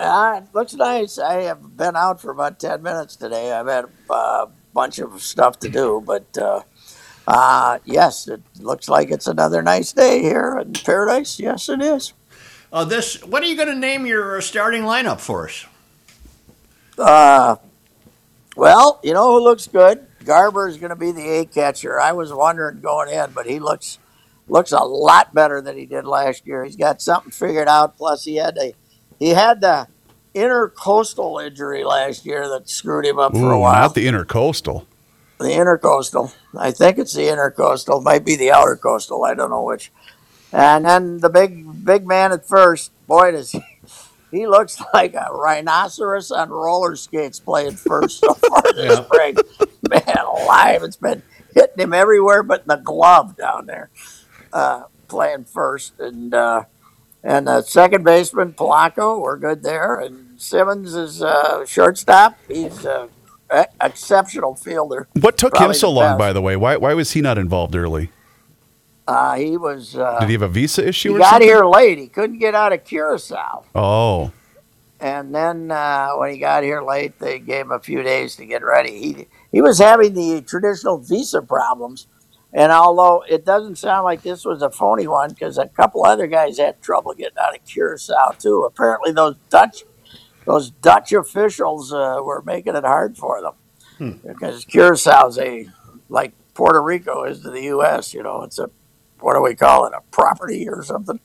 Uh, 0.00 0.40
it 0.42 0.54
looks 0.54 0.74
nice. 0.74 1.18
I 1.18 1.42
have 1.42 1.76
been 1.76 1.94
out 1.96 2.20
for 2.20 2.30
about 2.32 2.58
10 2.58 2.82
minutes 2.82 3.14
today. 3.16 3.52
I've 3.52 3.68
had 3.68 3.84
a 4.10 4.12
uh, 4.12 4.46
bunch 4.74 4.98
of 4.98 5.20
stuff 5.22 5.58
to 5.60 5.68
do, 5.68 6.02
but 6.04 6.36
uh, 7.28 7.78
yes, 7.84 8.26
it 8.26 8.40
looks 8.58 8.88
like 8.88 9.10
it's 9.10 9.26
another 9.26 9.60
nice 9.62 9.92
day 9.92 10.22
here 10.22 10.58
in 10.62 10.72
Paradise. 10.72 11.38
Yes, 11.38 11.68
it 11.68 11.82
is. 11.82 12.14
Uh, 12.72 12.86
this, 12.86 13.22
what 13.22 13.42
are 13.42 13.46
you 13.46 13.54
going 13.54 13.68
to 13.68 13.74
name 13.74 14.06
your 14.06 14.38
uh, 14.38 14.40
starting 14.40 14.84
lineup 14.84 15.20
for 15.20 15.46
us? 15.46 15.66
Uh, 16.96 17.56
well, 18.56 18.98
you 19.04 19.12
know 19.12 19.30
who 19.30 19.44
looks 19.44 19.68
good? 19.68 20.06
Garver 20.24 20.68
is 20.68 20.78
going 20.78 20.88
to 20.88 20.96
be 20.96 21.12
the 21.12 21.28
A 21.28 21.44
catcher. 21.44 22.00
I 22.00 22.12
was 22.12 22.32
wondering 22.32 22.80
going 22.80 23.10
in, 23.10 23.30
but 23.32 23.44
he 23.44 23.58
looks 23.58 23.98
looks 24.48 24.72
a 24.72 24.78
lot 24.78 25.34
better 25.34 25.60
than 25.60 25.76
he 25.76 25.84
did 25.84 26.06
last 26.06 26.46
year. 26.46 26.64
He's 26.64 26.76
got 26.76 27.02
something 27.02 27.30
figured 27.30 27.68
out. 27.68 27.98
Plus, 27.98 28.24
he 28.24 28.36
had 28.36 28.56
a 28.56 28.72
he 29.18 29.30
had 29.30 29.60
the 29.60 29.86
intercoastal 30.34 31.46
injury 31.46 31.84
last 31.84 32.24
year 32.24 32.48
that 32.48 32.70
screwed 32.70 33.04
him 33.04 33.18
up 33.18 33.32
for 33.32 33.52
a 33.52 33.58
while. 33.58 33.82
not 33.82 33.94
the 33.94 34.06
intercoastal. 34.06 34.86
The 35.38 35.46
intercoastal. 35.50 36.34
I 36.56 36.70
think 36.70 36.98
it's 36.98 37.14
the 37.14 37.22
intercoastal. 37.22 38.02
Might 38.02 38.24
be 38.24 38.36
the 38.36 38.50
outer 38.50 38.76
coastal. 38.76 39.24
I 39.24 39.34
don't 39.34 39.50
know 39.50 39.62
which. 39.62 39.92
And 40.52 40.84
then 40.84 41.18
the 41.18 41.28
big 41.28 41.84
big 41.84 42.06
man 42.06 42.32
at 42.32 42.46
first. 42.46 42.92
Boy, 43.06 43.32
does 43.32 43.52
he, 43.52 43.62
he 44.30 44.46
looks 44.46 44.80
like 44.92 45.14
a 45.14 45.28
rhinoceros 45.32 46.30
on 46.30 46.50
roller 46.50 46.96
skates 46.96 47.38
playing 47.40 47.76
first 47.76 48.20
so 48.20 48.34
far 48.48 48.62
this 48.74 48.98
spring. 48.98 49.36
Man 49.88 50.16
alive, 50.18 50.82
it's 50.82 50.96
been 50.96 51.22
hitting 51.54 51.78
him 51.78 51.92
everywhere 51.92 52.42
but 52.42 52.62
in 52.62 52.68
the 52.68 52.76
glove 52.76 53.36
down 53.36 53.66
there. 53.66 53.90
Uh, 54.52 54.84
playing 55.08 55.44
first 55.44 55.98
and 56.00 56.34
uh, 56.34 56.64
and 57.22 57.46
the 57.46 57.62
second 57.62 58.04
baseman 58.04 58.52
Polanco, 58.52 59.20
we're 59.20 59.36
good 59.38 59.62
there. 59.62 59.96
And 59.96 60.40
Simmons 60.40 60.94
is 60.94 61.22
uh, 61.22 61.66
shortstop. 61.66 62.38
He's 62.48 62.86
e- 62.86 63.08
exceptional 63.80 64.54
fielder. 64.54 65.08
What 65.20 65.36
took 65.38 65.56
him 65.56 65.72
so 65.74 65.90
long, 65.90 66.12
best. 66.12 66.18
by 66.18 66.32
the 66.32 66.42
way? 66.42 66.56
Why, 66.56 66.76
why 66.76 66.94
was 66.94 67.12
he 67.12 67.20
not 67.20 67.38
involved 67.38 67.74
early? 67.74 68.10
Uh, 69.06 69.36
he 69.36 69.56
was. 69.56 69.96
Uh, 69.96 70.18
Did 70.20 70.26
he 70.28 70.32
have 70.34 70.42
a 70.42 70.48
visa 70.48 70.86
issue 70.86 71.12
he 71.14 71.18
got 71.18 71.30
something? 71.30 71.48
here 71.48 71.64
late. 71.64 71.98
He 71.98 72.08
couldn't 72.08 72.38
get 72.38 72.54
out 72.54 72.72
of 72.74 72.84
Curacao, 72.84 73.64
Oh, 73.74 74.32
and 75.00 75.34
then 75.34 75.70
uh, 75.70 76.10
when 76.16 76.32
he 76.34 76.38
got 76.38 76.62
here 76.62 76.82
late, 76.82 77.18
they 77.18 77.38
gave 77.38 77.62
him 77.66 77.72
a 77.72 77.78
few 77.80 78.02
days 78.02 78.36
to 78.36 78.44
get 78.44 78.62
ready. 78.62 78.98
He 79.00 79.26
he 79.50 79.62
was 79.62 79.78
having 79.78 80.12
the 80.12 80.42
traditional 80.42 80.98
visa 80.98 81.40
problems, 81.40 82.06
and 82.52 82.70
although 82.70 83.24
it 83.26 83.46
doesn't 83.46 83.76
sound 83.76 84.04
like 84.04 84.20
this 84.22 84.44
was 84.44 84.60
a 84.60 84.68
phony 84.68 85.06
one, 85.08 85.30
because 85.30 85.56
a 85.56 85.68
couple 85.68 86.04
other 86.04 86.26
guys 86.26 86.58
had 86.58 86.82
trouble 86.82 87.14
getting 87.14 87.38
out 87.40 87.56
of 87.56 87.64
Curacao 87.64 88.32
too. 88.38 88.64
Apparently, 88.64 89.12
those 89.12 89.36
Dutch 89.48 89.84
those 90.48 90.70
Dutch 90.70 91.12
officials 91.12 91.92
uh, 91.92 92.20
were 92.22 92.40
making 92.40 92.74
it 92.74 92.82
hard 92.84 93.18
for 93.18 93.42
them 93.42 93.52
because 94.26 94.64
Curaçao's 94.64 95.38
a 95.38 95.68
like 96.08 96.32
Puerto 96.54 96.82
Rico 96.82 97.24
is 97.24 97.40
to 97.40 97.50
the 97.50 97.64
U.S. 97.64 98.14
You 98.14 98.22
know, 98.22 98.44
it's 98.44 98.58
a 98.58 98.70
what 99.20 99.34
do 99.34 99.42
we 99.42 99.54
call 99.54 99.84
it, 99.84 99.92
a 99.94 100.00
property 100.10 100.66
or 100.66 100.82
something. 100.82 101.20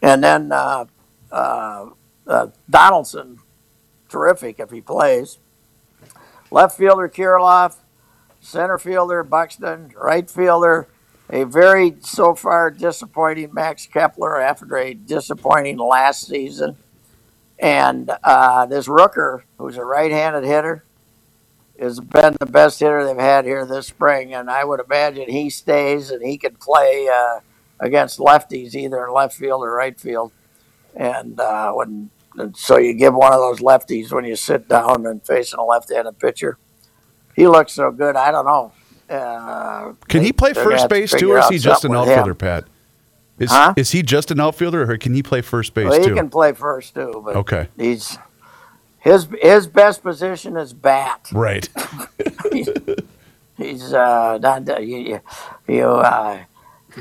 And 0.00 0.24
then 0.24 0.52
uh, 0.52 0.86
uh, 1.30 1.90
uh, 2.26 2.46
Donaldson, 2.70 3.40
terrific 4.08 4.58
if 4.58 4.70
he 4.70 4.80
plays. 4.80 5.36
Left 6.50 6.74
fielder 6.74 7.10
Kirilloff, 7.10 7.76
center 8.40 8.78
fielder 8.78 9.22
Buxton, 9.22 9.92
right 10.02 10.30
fielder, 10.30 10.88
a 11.28 11.44
very 11.44 11.96
so 12.00 12.34
far 12.34 12.70
disappointing 12.70 13.52
Max 13.52 13.84
Kepler 13.84 14.40
after 14.40 14.78
a 14.78 14.94
disappointing 14.94 15.76
last 15.76 16.26
season. 16.26 16.78
And 17.62 18.10
uh, 18.24 18.66
this 18.66 18.88
Rooker, 18.88 19.42
who's 19.56 19.76
a 19.76 19.84
right 19.84 20.10
handed 20.10 20.42
hitter, 20.42 20.84
has 21.78 22.00
been 22.00 22.36
the 22.40 22.46
best 22.46 22.80
hitter 22.80 23.06
they've 23.06 23.16
had 23.16 23.44
here 23.44 23.64
this 23.64 23.86
spring. 23.86 24.34
And 24.34 24.50
I 24.50 24.64
would 24.64 24.80
imagine 24.80 25.30
he 25.30 25.48
stays 25.48 26.10
and 26.10 26.20
he 26.26 26.36
can 26.38 26.56
play 26.56 27.08
uh, 27.08 27.38
against 27.78 28.18
lefties 28.18 28.74
either 28.74 29.06
in 29.06 29.12
left 29.14 29.36
field 29.36 29.62
or 29.62 29.72
right 29.72 29.98
field. 29.98 30.32
And 30.96 31.38
uh, 31.38 31.72
when 31.72 32.10
and 32.36 32.56
so 32.56 32.78
you 32.78 32.94
give 32.94 33.14
one 33.14 33.32
of 33.32 33.38
those 33.38 33.60
lefties 33.60 34.10
when 34.10 34.24
you 34.24 34.36
sit 34.36 34.68
down 34.68 35.06
and 35.06 35.24
facing 35.24 35.58
a 35.58 35.64
left-handed 35.64 36.18
pitcher. 36.18 36.58
He 37.36 37.46
looks 37.46 37.72
so 37.74 37.90
good. 37.90 38.16
I 38.16 38.30
don't 38.30 38.46
know. 38.46 38.72
Uh, 39.08 39.92
can 40.08 40.20
they- 40.20 40.26
he 40.26 40.32
play 40.32 40.52
first 40.54 40.88
base 40.88 41.12
too, 41.12 41.32
or 41.32 41.38
is 41.38 41.48
he 41.48 41.58
just 41.58 41.84
an 41.84 41.90
something 41.90 42.00
with 42.00 42.08
him. 42.08 42.18
outfielder, 42.18 42.34
Pat? 42.34 42.64
Is, 43.42 43.50
Huh? 43.50 43.74
is 43.76 43.90
he 43.90 44.02
just 44.02 44.30
an 44.30 44.38
outfielder, 44.40 44.88
or 44.90 44.96
can 44.98 45.14
he 45.14 45.22
play 45.22 45.40
first 45.40 45.74
base 45.74 45.88
Well, 45.90 46.00
he 46.00 46.06
too? 46.06 46.14
can 46.14 46.30
play 46.30 46.52
first 46.52 46.94
too, 46.94 47.20
but 47.24 47.34
Okay, 47.36 47.68
he's 47.76 48.16
his 49.00 49.26
his 49.40 49.66
best 49.66 50.02
position 50.02 50.56
is 50.56 50.72
bat. 50.72 51.28
right. 51.32 51.68
He's 53.58 53.92
uh, 53.92 54.38
not 54.38 54.82
you, 54.84 54.96
you, 54.96 55.20
you 55.68 55.84
uh, 55.86 56.38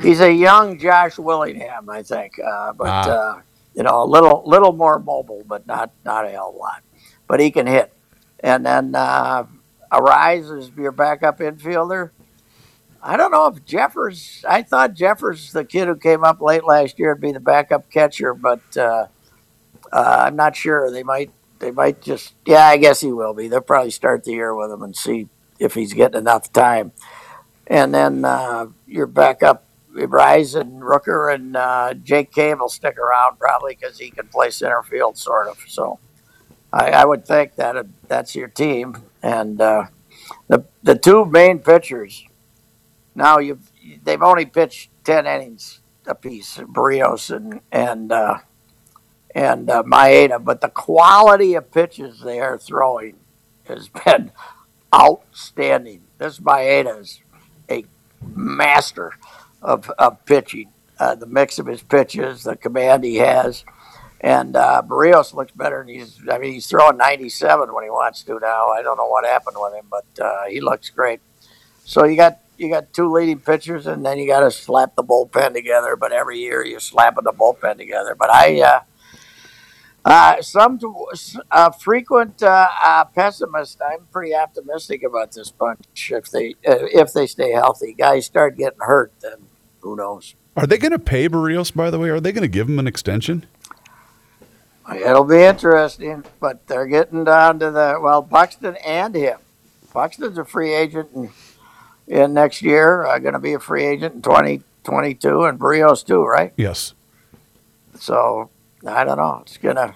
he's 0.01 0.19
a 0.19 0.31
young 0.31 0.77
Josh 0.77 1.17
Willingham, 1.17 1.89
I 1.89 2.03
think, 2.03 2.37
uh, 2.39 2.73
but 2.73 2.87
Ah. 2.89 3.09
uh, 3.09 3.41
you 3.73 3.83
know 3.83 4.03
a 4.03 4.05
little 4.05 4.43
little 4.45 4.73
more 4.73 4.99
mobile, 4.99 5.43
but 5.47 5.65
not 5.65 5.91
not 6.05 6.25
a 6.25 6.29
hell 6.29 6.53
lot. 6.59 6.81
But 7.27 7.39
he 7.39 7.51
can 7.51 7.67
hit, 7.67 7.93
and 8.41 8.65
then 8.65 8.93
uh, 8.95 9.45
Arraez 9.91 10.55
is 10.57 10.69
your 10.77 10.91
backup 10.91 11.39
infielder. 11.39 12.11
I 13.03 13.17
don't 13.17 13.31
know 13.31 13.47
if 13.47 13.65
Jeffers. 13.65 14.45
I 14.47 14.61
thought 14.61 14.93
Jeffers, 14.93 15.51
the 15.51 15.65
kid 15.65 15.87
who 15.87 15.95
came 15.95 16.23
up 16.23 16.39
late 16.41 16.63
last 16.63 16.99
year, 16.99 17.13
would 17.13 17.21
be 17.21 17.31
the 17.31 17.39
backup 17.39 17.89
catcher, 17.89 18.33
but 18.33 18.61
uh, 18.77 19.07
uh, 19.91 20.23
I'm 20.27 20.35
not 20.35 20.55
sure. 20.55 20.91
They 20.91 21.03
might. 21.03 21.31
They 21.59 21.71
might 21.71 22.01
just. 22.01 22.33
Yeah, 22.45 22.65
I 22.67 22.77
guess 22.77 23.01
he 23.01 23.11
will 23.11 23.33
be. 23.33 23.47
They'll 23.47 23.61
probably 23.61 23.91
start 23.91 24.23
the 24.23 24.33
year 24.33 24.55
with 24.55 24.71
him 24.71 24.83
and 24.83 24.95
see 24.95 25.29
if 25.59 25.73
he's 25.73 25.93
getting 25.93 26.19
enough 26.19 26.51
time. 26.53 26.91
And 27.67 27.93
then 27.93 28.25
uh, 28.25 28.67
your 28.85 29.07
backup, 29.07 29.65
Arraez 29.95 30.59
and 30.59 30.81
Rooker 30.81 31.33
and 31.33 31.55
uh, 31.55 31.93
Jake 31.95 32.31
Cave 32.31 32.59
will 32.59 32.69
stick 32.69 32.97
around 32.97 33.39
probably 33.39 33.75
because 33.79 33.97
he 33.97 34.11
can 34.11 34.27
play 34.27 34.51
center 34.51 34.83
field, 34.83 35.17
sort 35.17 35.47
of. 35.47 35.57
So 35.67 35.99
I, 36.71 36.91
I 36.91 37.05
would 37.05 37.25
think 37.25 37.55
that 37.55 37.77
uh, 37.77 37.83
that's 38.07 38.35
your 38.35 38.47
team. 38.47 39.03
And 39.23 39.59
uh, 39.61 39.85
the 40.47 40.65
the 40.83 40.95
two 40.95 41.25
main 41.25 41.59
pitchers. 41.59 42.25
Now 43.15 43.39
you've 43.39 43.71
they've 44.03 44.21
only 44.21 44.45
pitched 44.45 44.89
ten 45.03 45.25
innings 45.25 45.79
apiece, 46.05 46.57
Berríos 46.57 47.35
and 47.35 47.61
and 47.71 48.11
uh, 48.11 48.39
and 49.33 49.69
uh, 49.69 49.83
Maeda, 49.83 50.43
but 50.43 50.61
the 50.61 50.69
quality 50.69 51.55
of 51.55 51.71
pitches 51.71 52.21
they 52.21 52.39
are 52.39 52.57
throwing 52.57 53.15
has 53.65 53.87
been 54.05 54.31
outstanding. 54.93 56.01
This 56.17 56.39
Maeda 56.39 56.99
is 56.99 57.21
a 57.69 57.85
master 58.35 59.13
of, 59.61 59.89
of 59.97 60.23
pitching. 60.25 60.69
Uh, 60.99 61.15
the 61.15 61.25
mix 61.25 61.57
of 61.57 61.65
his 61.65 61.81
pitches, 61.81 62.43
the 62.43 62.55
command 62.55 63.03
he 63.03 63.15
has, 63.15 63.65
and 64.19 64.55
uh, 64.55 64.83
Berríos 64.85 65.33
looks 65.33 65.51
better. 65.51 65.81
And 65.81 65.89
he's, 65.89 66.19
I 66.29 66.37
mean, 66.37 66.53
he's 66.53 66.67
throwing 66.67 66.97
97 66.97 67.73
when 67.73 67.83
he 67.83 67.89
wants 67.89 68.21
to 68.23 68.37
now. 68.39 68.67
I 68.67 68.83
don't 68.83 68.97
know 68.97 69.07
what 69.07 69.25
happened 69.25 69.57
with 69.59 69.73
him, 69.73 69.85
but 69.89 70.23
uh, 70.23 70.43
he 70.47 70.61
looks 70.61 70.91
great. 70.91 71.19
So 71.85 72.05
you 72.05 72.15
got 72.15 72.37
you 72.61 72.69
got 72.69 72.93
two 72.93 73.11
leading 73.11 73.39
pitchers, 73.39 73.87
and 73.87 74.05
then 74.05 74.19
you 74.19 74.27
got 74.27 74.41
to 74.41 74.51
slap 74.51 74.95
the 74.95 75.03
bullpen 75.03 75.53
together. 75.53 75.95
But 75.95 76.11
every 76.11 76.39
year 76.39 76.63
you're 76.63 76.79
slapping 76.79 77.23
the 77.23 77.33
bullpen 77.33 77.77
together. 77.77 78.15
But 78.15 78.29
I, 78.29 78.61
uh, 78.61 78.79
uh, 80.05 80.41
some 80.41 80.79
uh, 81.49 81.71
frequent 81.71 82.41
uh, 82.43 83.05
pessimist. 83.15 83.81
I'm 83.81 84.05
pretty 84.11 84.35
optimistic 84.35 85.03
about 85.03 85.31
this 85.33 85.51
bunch 85.51 86.11
if 86.11 86.29
they 86.29 86.55
uh, 86.67 86.85
if 86.93 87.13
they 87.13 87.27
stay 87.27 87.51
healthy. 87.51 87.93
Guys 87.93 88.27
start 88.27 88.57
getting 88.57 88.79
hurt, 88.79 89.11
then 89.21 89.47
who 89.81 89.95
knows? 89.95 90.35
Are 90.55 90.67
they 90.67 90.77
going 90.77 90.91
to 90.91 90.99
pay 90.99 91.27
Berríos? 91.27 91.73
By 91.73 91.89
the 91.89 91.97
way, 91.97 92.09
are 92.09 92.19
they 92.19 92.31
going 92.31 92.43
to 92.43 92.47
give 92.47 92.69
him 92.69 92.77
an 92.77 92.87
extension? 92.87 93.45
It'll 94.93 95.23
be 95.23 95.41
interesting, 95.41 96.25
but 96.39 96.67
they're 96.67 96.87
getting 96.87 97.23
down 97.23 97.59
to 97.59 97.71
the 97.71 97.99
well, 98.01 98.21
Buxton 98.21 98.75
and 98.77 99.15
him. 99.15 99.39
Buxton's 99.93 100.37
a 100.37 100.45
free 100.45 100.73
agent 100.73 101.09
in, 101.15 101.29
in 102.07 102.33
next 102.33 102.61
year. 102.61 103.05
Uh, 103.05 103.19
going 103.19 103.33
to 103.33 103.39
be 103.39 103.53
a 103.53 103.59
free 103.59 103.85
agent 103.85 104.15
in 104.15 104.21
2022, 104.21 105.43
and 105.43 105.59
Berríos 105.59 106.05
too, 106.05 106.23
right? 106.23 106.53
Yes. 106.57 106.93
So 107.99 108.49
I 108.85 109.03
don't 109.03 109.17
know. 109.17 109.39
It's 109.43 109.57
gonna 109.57 109.95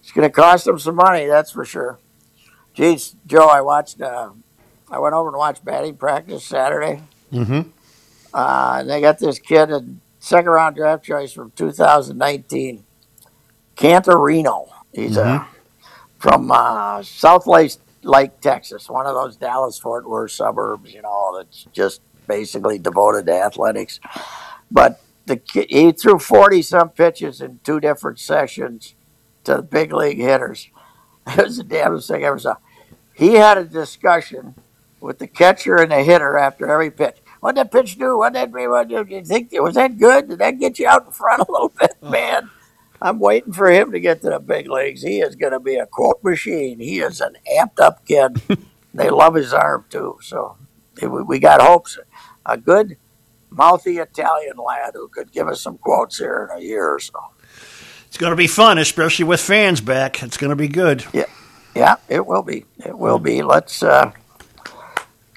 it's 0.00 0.12
gonna 0.12 0.30
cost 0.30 0.64
them 0.64 0.78
some 0.78 0.94
money, 0.94 1.26
that's 1.26 1.50
for 1.52 1.64
sure. 1.64 1.98
Geez, 2.74 3.14
Joe, 3.26 3.48
I 3.48 3.60
watched. 3.60 4.00
Uh, 4.00 4.30
I 4.90 4.98
went 4.98 5.14
over 5.14 5.28
and 5.28 5.36
watched 5.36 5.64
batting 5.64 5.96
practice 5.96 6.44
Saturday. 6.44 7.02
Mm-hmm. 7.32 7.68
Uh, 8.32 8.76
and 8.80 8.90
they 8.90 9.00
got 9.00 9.18
this 9.18 9.38
kid 9.38 9.70
in 9.70 10.00
second 10.20 10.50
round 10.50 10.76
draft 10.76 11.04
choice 11.04 11.32
from 11.32 11.50
2019, 11.56 12.84
Canterino. 13.76 14.68
He's 14.92 15.18
uh, 15.18 15.44
from 16.18 16.50
uh, 16.50 17.02
South 17.02 17.46
Lake, 17.46 17.72
Lake, 18.02 18.40
Texas, 18.40 18.88
one 18.88 19.06
of 19.06 19.14
those 19.14 19.36
Dallas 19.36 19.78
Fort 19.78 20.08
Worth 20.08 20.32
suburbs, 20.32 20.92
you 20.92 21.02
know, 21.02 21.34
that's 21.36 21.66
just 21.72 22.00
basically 22.26 22.78
devoted 22.78 23.26
to 23.26 23.32
athletics. 23.32 24.00
But 24.70 25.00
the 25.26 25.40
he 25.68 25.92
threw 25.92 26.18
40 26.18 26.62
some 26.62 26.90
pitches 26.90 27.40
in 27.40 27.60
two 27.64 27.80
different 27.80 28.18
sessions 28.18 28.94
to 29.44 29.56
the 29.56 29.62
big 29.62 29.92
league 29.92 30.18
hitters. 30.18 30.68
It 31.30 31.44
was 31.44 31.58
the 31.58 31.64
damnedest 31.64 32.08
thing 32.08 32.24
I 32.24 32.28
ever 32.28 32.38
saw. 32.38 32.56
He 33.12 33.34
had 33.34 33.58
a 33.58 33.64
discussion 33.64 34.54
with 34.98 35.18
the 35.18 35.26
catcher 35.26 35.76
and 35.76 35.92
the 35.92 36.02
hitter 36.02 36.38
after 36.38 36.66
every 36.66 36.90
pitch. 36.90 37.18
What 37.40 37.54
did 37.54 37.66
that 37.66 37.72
pitch 37.72 37.98
do? 37.98 38.16
What 38.16 38.32
did 38.32 38.52
that 38.52 38.68
what 38.70 38.88
did 38.88 39.10
you 39.10 39.24
think? 39.24 39.50
Was 39.52 39.74
that 39.74 39.98
good? 39.98 40.30
Did 40.30 40.38
that 40.38 40.58
get 40.58 40.78
you 40.78 40.88
out 40.88 41.04
in 41.04 41.12
front 41.12 41.46
a 41.46 41.52
little 41.52 41.68
bit, 41.78 41.96
man? 42.02 42.50
I'm 43.00 43.18
waiting 43.18 43.52
for 43.52 43.70
him 43.70 43.92
to 43.92 44.00
get 44.00 44.22
to 44.22 44.30
the 44.30 44.40
big 44.40 44.68
leagues. 44.68 45.02
He 45.02 45.20
is 45.20 45.36
going 45.36 45.52
to 45.52 45.60
be 45.60 45.76
a 45.76 45.86
quote 45.86 46.22
machine. 46.22 46.80
He 46.80 47.00
is 47.00 47.20
an 47.20 47.36
amped 47.56 47.80
up 47.80 48.04
kid. 48.04 48.40
they 48.94 49.10
love 49.10 49.34
his 49.34 49.52
arm 49.52 49.84
too. 49.88 50.18
So 50.22 50.56
we, 51.00 51.22
we 51.22 51.38
got 51.38 51.60
hopes. 51.60 51.98
A 52.44 52.56
good, 52.56 52.96
mouthy 53.50 53.98
Italian 53.98 54.56
lad 54.56 54.92
who 54.94 55.08
could 55.08 55.32
give 55.32 55.48
us 55.48 55.60
some 55.60 55.78
quotes 55.78 56.18
here 56.18 56.48
in 56.50 56.58
a 56.58 56.60
year 56.62 56.94
or 56.94 56.98
so. 56.98 57.20
It's 58.06 58.16
going 58.16 58.30
to 58.30 58.36
be 58.36 58.46
fun, 58.46 58.78
especially 58.78 59.26
with 59.26 59.40
fans 59.40 59.80
back. 59.80 60.22
It's 60.22 60.38
going 60.38 60.50
to 60.50 60.56
be 60.56 60.68
good. 60.68 61.04
Yeah, 61.12 61.26
yeah, 61.76 61.96
it 62.08 62.26
will 62.26 62.42
be. 62.42 62.64
It 62.84 62.98
will 62.98 63.18
be. 63.18 63.42
Let's. 63.42 63.82
Uh, 63.82 64.12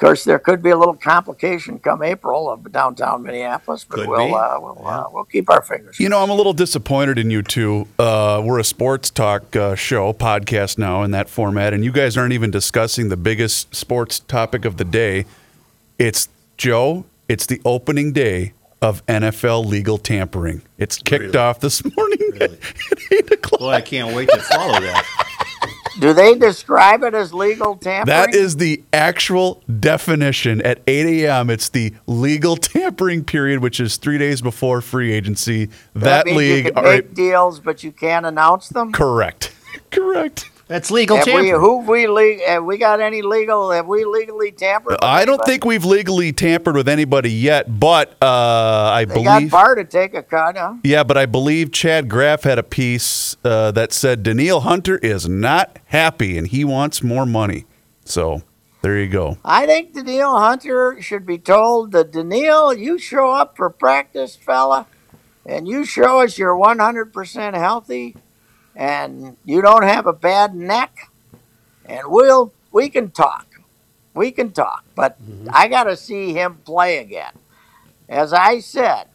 course, 0.02 0.24
there 0.24 0.39
could 0.39 0.62
be 0.62 0.70
a 0.72 0.78
little 0.78 0.95
complication 0.95 1.80
come 1.80 2.02
April 2.04 2.49
of 2.49 2.70
downtown 2.72 3.24
Minneapolis, 3.24 3.84
but 3.86 3.97
Could 3.99 4.10
we'll 4.10 4.36
uh, 4.36 4.60
we'll, 4.60 4.88
uh, 4.88 5.06
we'll 5.12 5.24
keep 5.26 5.49
our 5.49 5.62
fingers. 5.62 5.99
You 5.99 6.10
know, 6.10 6.22
I'm 6.24 6.30
a 6.30 6.36
little 6.36 6.54
disappointed 6.54 7.18
in 7.20 7.30
you 7.32 7.41
two. 7.41 7.88
Uh, 7.99 8.41
we're 8.43 8.60
a 8.60 8.64
sports 8.64 9.10
talk 9.10 9.56
uh, 9.56 9.76
show, 9.76 10.12
podcast 10.14 10.78
now 10.78 11.04
in 11.04 11.12
that 11.12 11.30
format, 11.30 11.74
and 11.74 11.86
you 11.86 11.91
guys 11.91 12.18
aren't 12.18 12.34
even 12.34 12.52
discussing 12.52 13.10
the 13.10 13.18
biggest 13.18 13.74
sports 13.76 14.20
topic 14.20 14.66
of 14.66 14.78
the 14.78 14.86
day. 14.86 15.26
It's 15.99 16.28
Joe. 16.58 17.06
It's 17.30 17.45
the 17.45 17.62
opening 17.64 18.12
day 18.12 18.54
of 18.82 19.06
NFL 19.06 19.66
legal 19.68 19.99
tampering. 19.99 20.64
It's 20.80 20.97
kicked 20.97 21.22
Really? 21.26 21.38
off 21.38 21.60
this 21.60 21.84
morning 21.95 22.18
Really? 22.34 22.58
at 22.91 22.99
eight 23.12 23.32
o'clock. 23.32 23.60
Boy, 23.60 23.70
I 23.70 23.82
can't 23.82 24.16
wait 24.16 24.28
to 24.30 24.39
follow 24.39 24.80
that. 24.82 25.28
Do 25.99 26.13
they 26.13 26.35
describe 26.35 27.03
it 27.03 27.13
as 27.13 27.33
legal 27.33 27.75
tampering? 27.75 28.05
That 28.05 28.33
is 28.33 28.57
the 28.57 28.83
actual 28.93 29.61
definition 29.79 30.61
at 30.61 30.79
8 30.87 31.25
a.m. 31.25 31.49
It's 31.49 31.69
the 31.69 31.93
legal 32.07 32.55
tampering 32.57 33.23
period, 33.23 33.59
which 33.61 33.79
is 33.79 33.97
three 33.97 34.17
days 34.17 34.41
before 34.41 34.81
free 34.81 35.11
agency. 35.11 35.69
That, 35.95 36.25
means 36.25 36.37
league, 36.37 36.65
You 36.65 36.71
can 36.71 36.77
all 36.77 36.83
right, 36.83 37.05
make 37.05 37.13
deals, 37.13 37.59
but 37.59 37.83
you 37.83 37.91
can't 37.91 38.25
announce 38.25 38.69
them. 38.69 38.91
correct, 38.91 39.53
correct. 39.91 40.51
That's 40.72 40.89
legal 40.89 41.17
Have 41.17 41.26
we, 41.26 41.34
tampering. 41.34 41.59
who 41.59 41.80
have 41.82 41.89
we 41.89 42.07
le- 42.07 42.47
have 42.47 42.63
we 42.63 42.78
got 42.78 43.01
any 43.01 43.22
legal? 43.22 43.72
Have 43.72 43.88
we 43.88 44.05
legally 44.05 44.53
tampered? 44.53 44.91
with 44.93 45.03
I 45.03 45.26
don't 45.26 45.34
anybody? 45.34 45.51
think 45.51 45.65
we've 45.65 45.84
legally 45.84 46.32
tampered 46.32 46.78
with 46.78 46.88
anybody 46.88 47.30
yet, 47.30 47.78
but 47.78 48.11
uh, 48.22 48.26
I 48.93 49.03
they 49.03 49.22
got 49.22 49.39
believe. 49.39 49.51
Barr 49.51 49.76
to 49.76 49.84
take 49.84 50.13
a 50.13 50.24
cut. 50.24 50.55
Huh? 50.55 50.76
Yeah, 50.86 51.03
but 51.03 51.17
I 51.17 51.26
believe 51.26 51.74
Chad 51.74 52.07
Graff 52.07 52.43
had 52.43 52.57
a 52.57 52.63
piece 52.63 53.36
uh, 53.43 53.72
that 53.72 53.91
said 53.91 54.24
Danielle 54.24 54.61
Hunter 54.61 54.97
is 54.99 55.28
not 55.28 55.78
happy 55.88 56.38
and 56.38 56.47
he 56.47 56.63
wants 56.63 57.03
more 57.03 57.26
money. 57.26 57.65
So 58.05 58.41
there 58.82 58.97
you 58.97 59.09
go. 59.09 59.39
I 59.43 59.65
think 59.65 59.93
Danielle 59.93 60.39
Hunter 60.39 61.01
should 61.01 61.26
be 61.26 61.38
told 61.38 61.91
that 61.91 62.13
Danielle, 62.13 62.74
you 62.74 62.97
show 62.97 63.32
up 63.34 63.57
for 63.57 63.69
practice, 63.69 64.38
fella, 64.38 64.88
and 65.45 65.67
you 65.67 65.84
show 65.84 66.22
us 66.22 66.38
you're 66.38 66.55
100% 66.55 67.55
healthy 67.55 68.15
and 68.76 69.38
you 69.45 69.61
don't 69.61 69.84
have 69.84 70.05
a 70.07 70.13
bad 70.13 70.55
neck, 70.55 71.09
and 71.86 72.01
we'll 72.05 72.53
we 72.72 72.89
can 72.89 73.11
talk. 73.11 73.47
We 74.13 74.32
can 74.32 74.51
talk, 74.51 74.84
but 74.95 75.17
I 75.51 75.67
got 75.69 75.86
to 75.86 75.95
see 75.95 76.34
him 76.34 76.57
play 76.65 76.97
again. 76.97 77.32
As 78.09 78.34
I 78.34 78.59
said, 78.59 79.05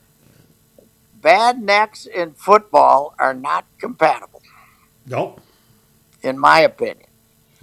bad 1.20 1.60
necks 1.62 2.06
in 2.06 2.32
football 2.32 3.14
are 3.18 3.34
not 3.34 3.66
compatible, 3.78 4.40
Nope. 5.06 5.40
in 6.22 6.38
my 6.38 6.60
opinion. 6.60 7.08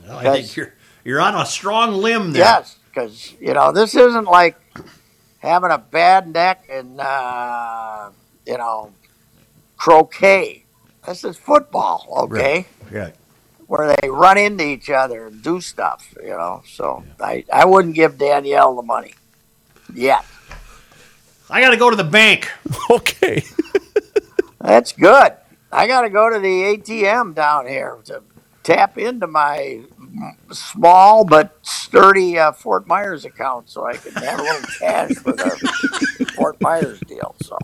Well, 0.06 0.18
I 0.18 0.24
think 0.41 0.56
you're 0.56 0.74
you're 1.04 1.22
on 1.22 1.34
a 1.36 1.46
strong 1.46 1.94
limb 1.94 2.34
there. 2.34 2.44
Yes, 2.44 2.78
because 2.89 3.34
you 3.39 3.54
know 3.54 3.72
this 3.72 3.96
isn't 3.96 4.26
like 4.26 4.60
having 5.39 5.72
a 5.72 5.78
bad 5.80 6.32
neck 6.32 6.66
and 6.70 7.00
uh, 7.00 8.12
you 8.46 8.58
know 8.58 8.91
croquet. 9.78 10.62
This 11.06 11.24
is 11.24 11.38
football, 11.38 12.08
okay, 12.32 12.66
Yeah. 12.91 13.10
where 13.68 13.95
they 14.01 14.10
run 14.10 14.38
into 14.38 14.64
each 14.66 14.89
other 14.89 15.28
and 15.28 15.41
do 15.43 15.60
stuff. 15.62 16.14
You 16.22 16.30
know, 16.30 16.64
so 16.68 17.04
I 17.20 17.43
I 17.51 17.66
wouldn't 17.66 17.95
give 17.95 18.18
Danielle 18.18 18.76
the 18.76 18.84
money 18.84 19.14
yet. 19.93 20.26
I 21.49 21.62
got 21.62 21.72
to 21.72 21.78
go 21.78 21.89
to 21.89 21.95
the 21.95 22.04
bank. 22.04 22.49
Okay. 22.89 23.43
That's 24.60 24.91
good. 24.91 25.34
I 25.72 25.88
got 25.88 26.01
to 26.01 26.10
go 26.10 26.30
to 26.30 26.38
the 26.39 26.47
ATM 26.78 27.34
down 27.34 27.66
here 27.68 27.97
to 28.06 28.22
tap 28.62 28.97
into 28.97 29.26
my 29.28 29.82
small 30.51 31.24
but 31.26 31.58
sturdy 31.64 32.38
uh, 32.38 32.51
Fort 32.51 32.86
Myers 32.88 33.26
account 33.26 33.70
so 33.70 33.86
I 33.86 33.93
can 33.97 34.14
have 34.16 34.39
a 34.39 34.43
little 34.43 34.62
cash 34.80 35.12
for 35.16 35.32
the 35.34 35.58
Fort 36.36 36.60
Myers 36.62 36.99
deal. 37.08 37.36
So, 37.41 37.58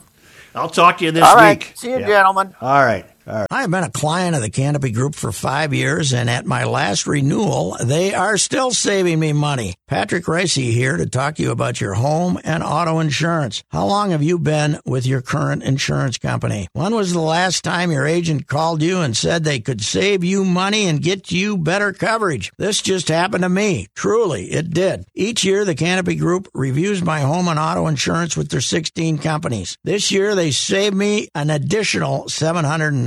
I'll 0.55 0.69
talk 0.69 0.97
to 0.99 1.05
you 1.05 1.11
this 1.11 1.21
week. 1.23 1.29
all 1.29 1.35
right, 1.35 1.57
week. 1.59 1.73
see 1.75 1.91
you, 1.91 1.99
Yeah. 1.99 2.07
gentlemen. 2.07 2.55
All 2.61 2.83
right. 2.83 3.05
Right. 3.25 3.47
I've 3.51 3.71
been 3.71 3.83
a 3.83 3.91
client 3.91 4.35
of 4.35 4.41
the 4.41 4.49
Canopy 4.49 4.91
Group 4.91 5.15
for 5.15 5.31
five 5.31 5.73
years, 5.73 6.13
and 6.13 6.29
at 6.29 6.45
my 6.45 6.63
last 6.63 7.05
renewal, 7.05 7.77
they 7.83 8.13
are 8.13 8.37
still 8.37 8.71
saving 8.71 9.19
me 9.19 9.33
money. 9.33 9.75
Patrick 9.87 10.25
Reusse 10.25 10.71
here 10.71 10.97
to 10.97 11.05
talk 11.07 11.35
to 11.35 11.43
you 11.43 11.51
about 11.51 11.81
your 11.81 11.95
home 11.95 12.39
and 12.43 12.63
auto 12.63 12.99
insurance. 12.99 13.63
How 13.69 13.85
long 13.85 14.11
have 14.11 14.23
you 14.23 14.39
been 14.39 14.79
with 14.85 15.05
your 15.05 15.21
current 15.21 15.63
insurance 15.63 16.17
company? 16.17 16.67
When 16.73 16.93
was 16.95 17.13
the 17.13 17.19
last 17.19 17.63
time 17.63 17.91
your 17.91 18.05
agent 18.05 18.47
called 18.47 18.81
you 18.81 19.01
and 19.01 19.15
said 19.15 19.43
they 19.43 19.59
could 19.59 19.81
save 19.81 20.23
you 20.23 20.45
money 20.45 20.85
and 20.85 21.01
get 21.01 21.31
you 21.31 21.57
better 21.57 21.91
coverage? 21.93 22.51
This 22.57 22.81
just 22.81 23.07
happened 23.07 23.43
to 23.43 23.49
me. 23.49 23.87
Truly, 23.95 24.51
it 24.51 24.71
did. 24.71 25.05
Each 25.13 25.43
year, 25.43 25.65
the 25.65 25.75
Canopy 25.75 26.15
Group 26.15 26.47
reviews 26.53 27.03
my 27.03 27.21
home 27.21 27.47
and 27.47 27.59
auto 27.59 27.87
insurance 27.87 28.37
with 28.37 28.49
their 28.49 28.61
16 28.61 29.17
companies. 29.19 29.77
This 29.83 30.11
year, 30.11 30.35
they 30.35 30.51
saved 30.51 30.95
me 30.95 31.29
an 31.35 31.49
additional 31.49 32.29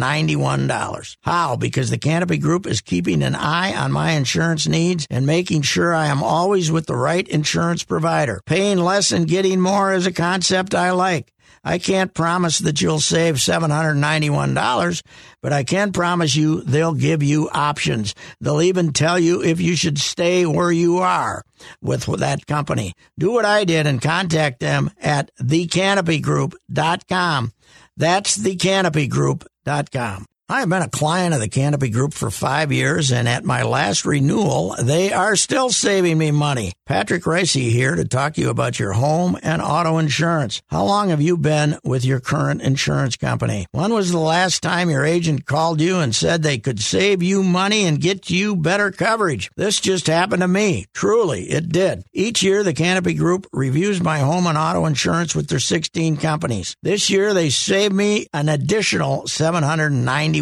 $791. 0.02 1.16
How? 1.22 1.56
Because 1.56 1.90
the 1.90 1.98
Canopy 1.98 2.38
Group 2.38 2.66
is 2.66 2.80
keeping 2.80 3.22
an 3.22 3.36
eye 3.36 3.74
on 3.74 3.92
my 3.92 4.12
insurance 4.12 4.66
needs 4.66 5.06
and 5.08 5.26
making 5.26 5.62
sure 5.62 5.94
I 5.94 6.06
am 6.06 6.22
always 6.22 6.72
with 6.72 6.86
the 6.86 6.96
right 6.96 7.28
insurance 7.28 7.84
provider. 7.84 8.40
Paying 8.44 8.78
less 8.78 9.12
and 9.12 9.28
getting 9.28 9.60
more 9.60 9.92
is 9.92 10.06
a 10.06 10.12
concept 10.12 10.74
I 10.74 10.90
like. 10.90 11.32
I 11.64 11.78
can't 11.78 12.12
promise 12.12 12.58
that 12.58 12.82
you'll 12.82 12.98
save 12.98 13.36
$791, 13.36 15.02
but 15.40 15.52
I 15.52 15.62
can 15.62 15.92
promise 15.92 16.34
you 16.34 16.62
they'll 16.62 16.94
give 16.94 17.22
you 17.22 17.48
options. 17.50 18.16
They'll 18.40 18.62
even 18.62 18.92
tell 18.92 19.16
you 19.16 19.44
if 19.44 19.60
you 19.60 19.76
should 19.76 20.00
stay 20.00 20.44
where 20.44 20.72
you 20.72 20.98
are 20.98 21.44
with 21.80 22.06
that 22.18 22.46
company. 22.46 22.94
Do 23.16 23.30
what 23.30 23.44
I 23.44 23.64
did 23.64 23.86
and 23.86 24.02
contact 24.02 24.58
them 24.58 24.90
at 25.00 25.30
thecanopygroup.com. 25.36 27.52
That's 27.96 28.38
thecanopygroup.com 28.38 29.51
dot 29.64 29.90
com. 29.90 30.31
I've 30.52 30.68
been 30.68 30.82
a 30.82 30.88
client 30.90 31.32
of 31.32 31.40
the 31.40 31.48
Canopy 31.48 31.88
Group 31.88 32.12
for 32.12 32.30
five 32.30 32.72
years, 32.72 33.10
and 33.10 33.26
at 33.26 33.42
my 33.42 33.62
last 33.62 34.04
renewal, 34.04 34.76
they 34.78 35.10
are 35.10 35.34
still 35.34 35.70
saving 35.70 36.18
me 36.18 36.30
money. 36.30 36.74
Patrick 36.84 37.22
Reusse 37.22 37.70
here 37.70 37.94
to 37.94 38.04
talk 38.04 38.34
to 38.34 38.42
you 38.42 38.50
about 38.50 38.78
your 38.78 38.92
home 38.92 39.38
and 39.42 39.62
auto 39.62 39.96
insurance. 39.96 40.60
How 40.66 40.84
long 40.84 41.08
have 41.08 41.22
you 41.22 41.38
been 41.38 41.78
with 41.84 42.04
your 42.04 42.20
current 42.20 42.60
insurance 42.60 43.16
company? 43.16 43.64
When 43.70 43.94
was 43.94 44.12
the 44.12 44.18
last 44.18 44.62
time 44.62 44.90
your 44.90 45.06
agent 45.06 45.46
called 45.46 45.80
you 45.80 46.00
and 46.00 46.14
said 46.14 46.42
they 46.42 46.58
could 46.58 46.80
save 46.80 47.22
you 47.22 47.42
money 47.42 47.86
and 47.86 47.98
get 47.98 48.28
you 48.28 48.54
better 48.54 48.90
coverage? 48.90 49.50
This 49.56 49.80
just 49.80 50.06
happened 50.06 50.42
to 50.42 50.48
me. 50.48 50.84
Truly, 50.92 51.44
it 51.44 51.70
did. 51.70 52.04
Each 52.12 52.42
year, 52.42 52.62
the 52.62 52.74
Canopy 52.74 53.14
Group 53.14 53.46
reviews 53.54 54.02
my 54.02 54.18
home 54.18 54.46
and 54.46 54.58
auto 54.58 54.84
insurance 54.84 55.34
with 55.34 55.48
their 55.48 55.60
16 55.60 56.18
companies. 56.18 56.76
This 56.82 57.08
year, 57.08 57.32
they 57.32 57.48
saved 57.48 57.94
me 57.94 58.26
an 58.34 58.50
additional 58.50 59.26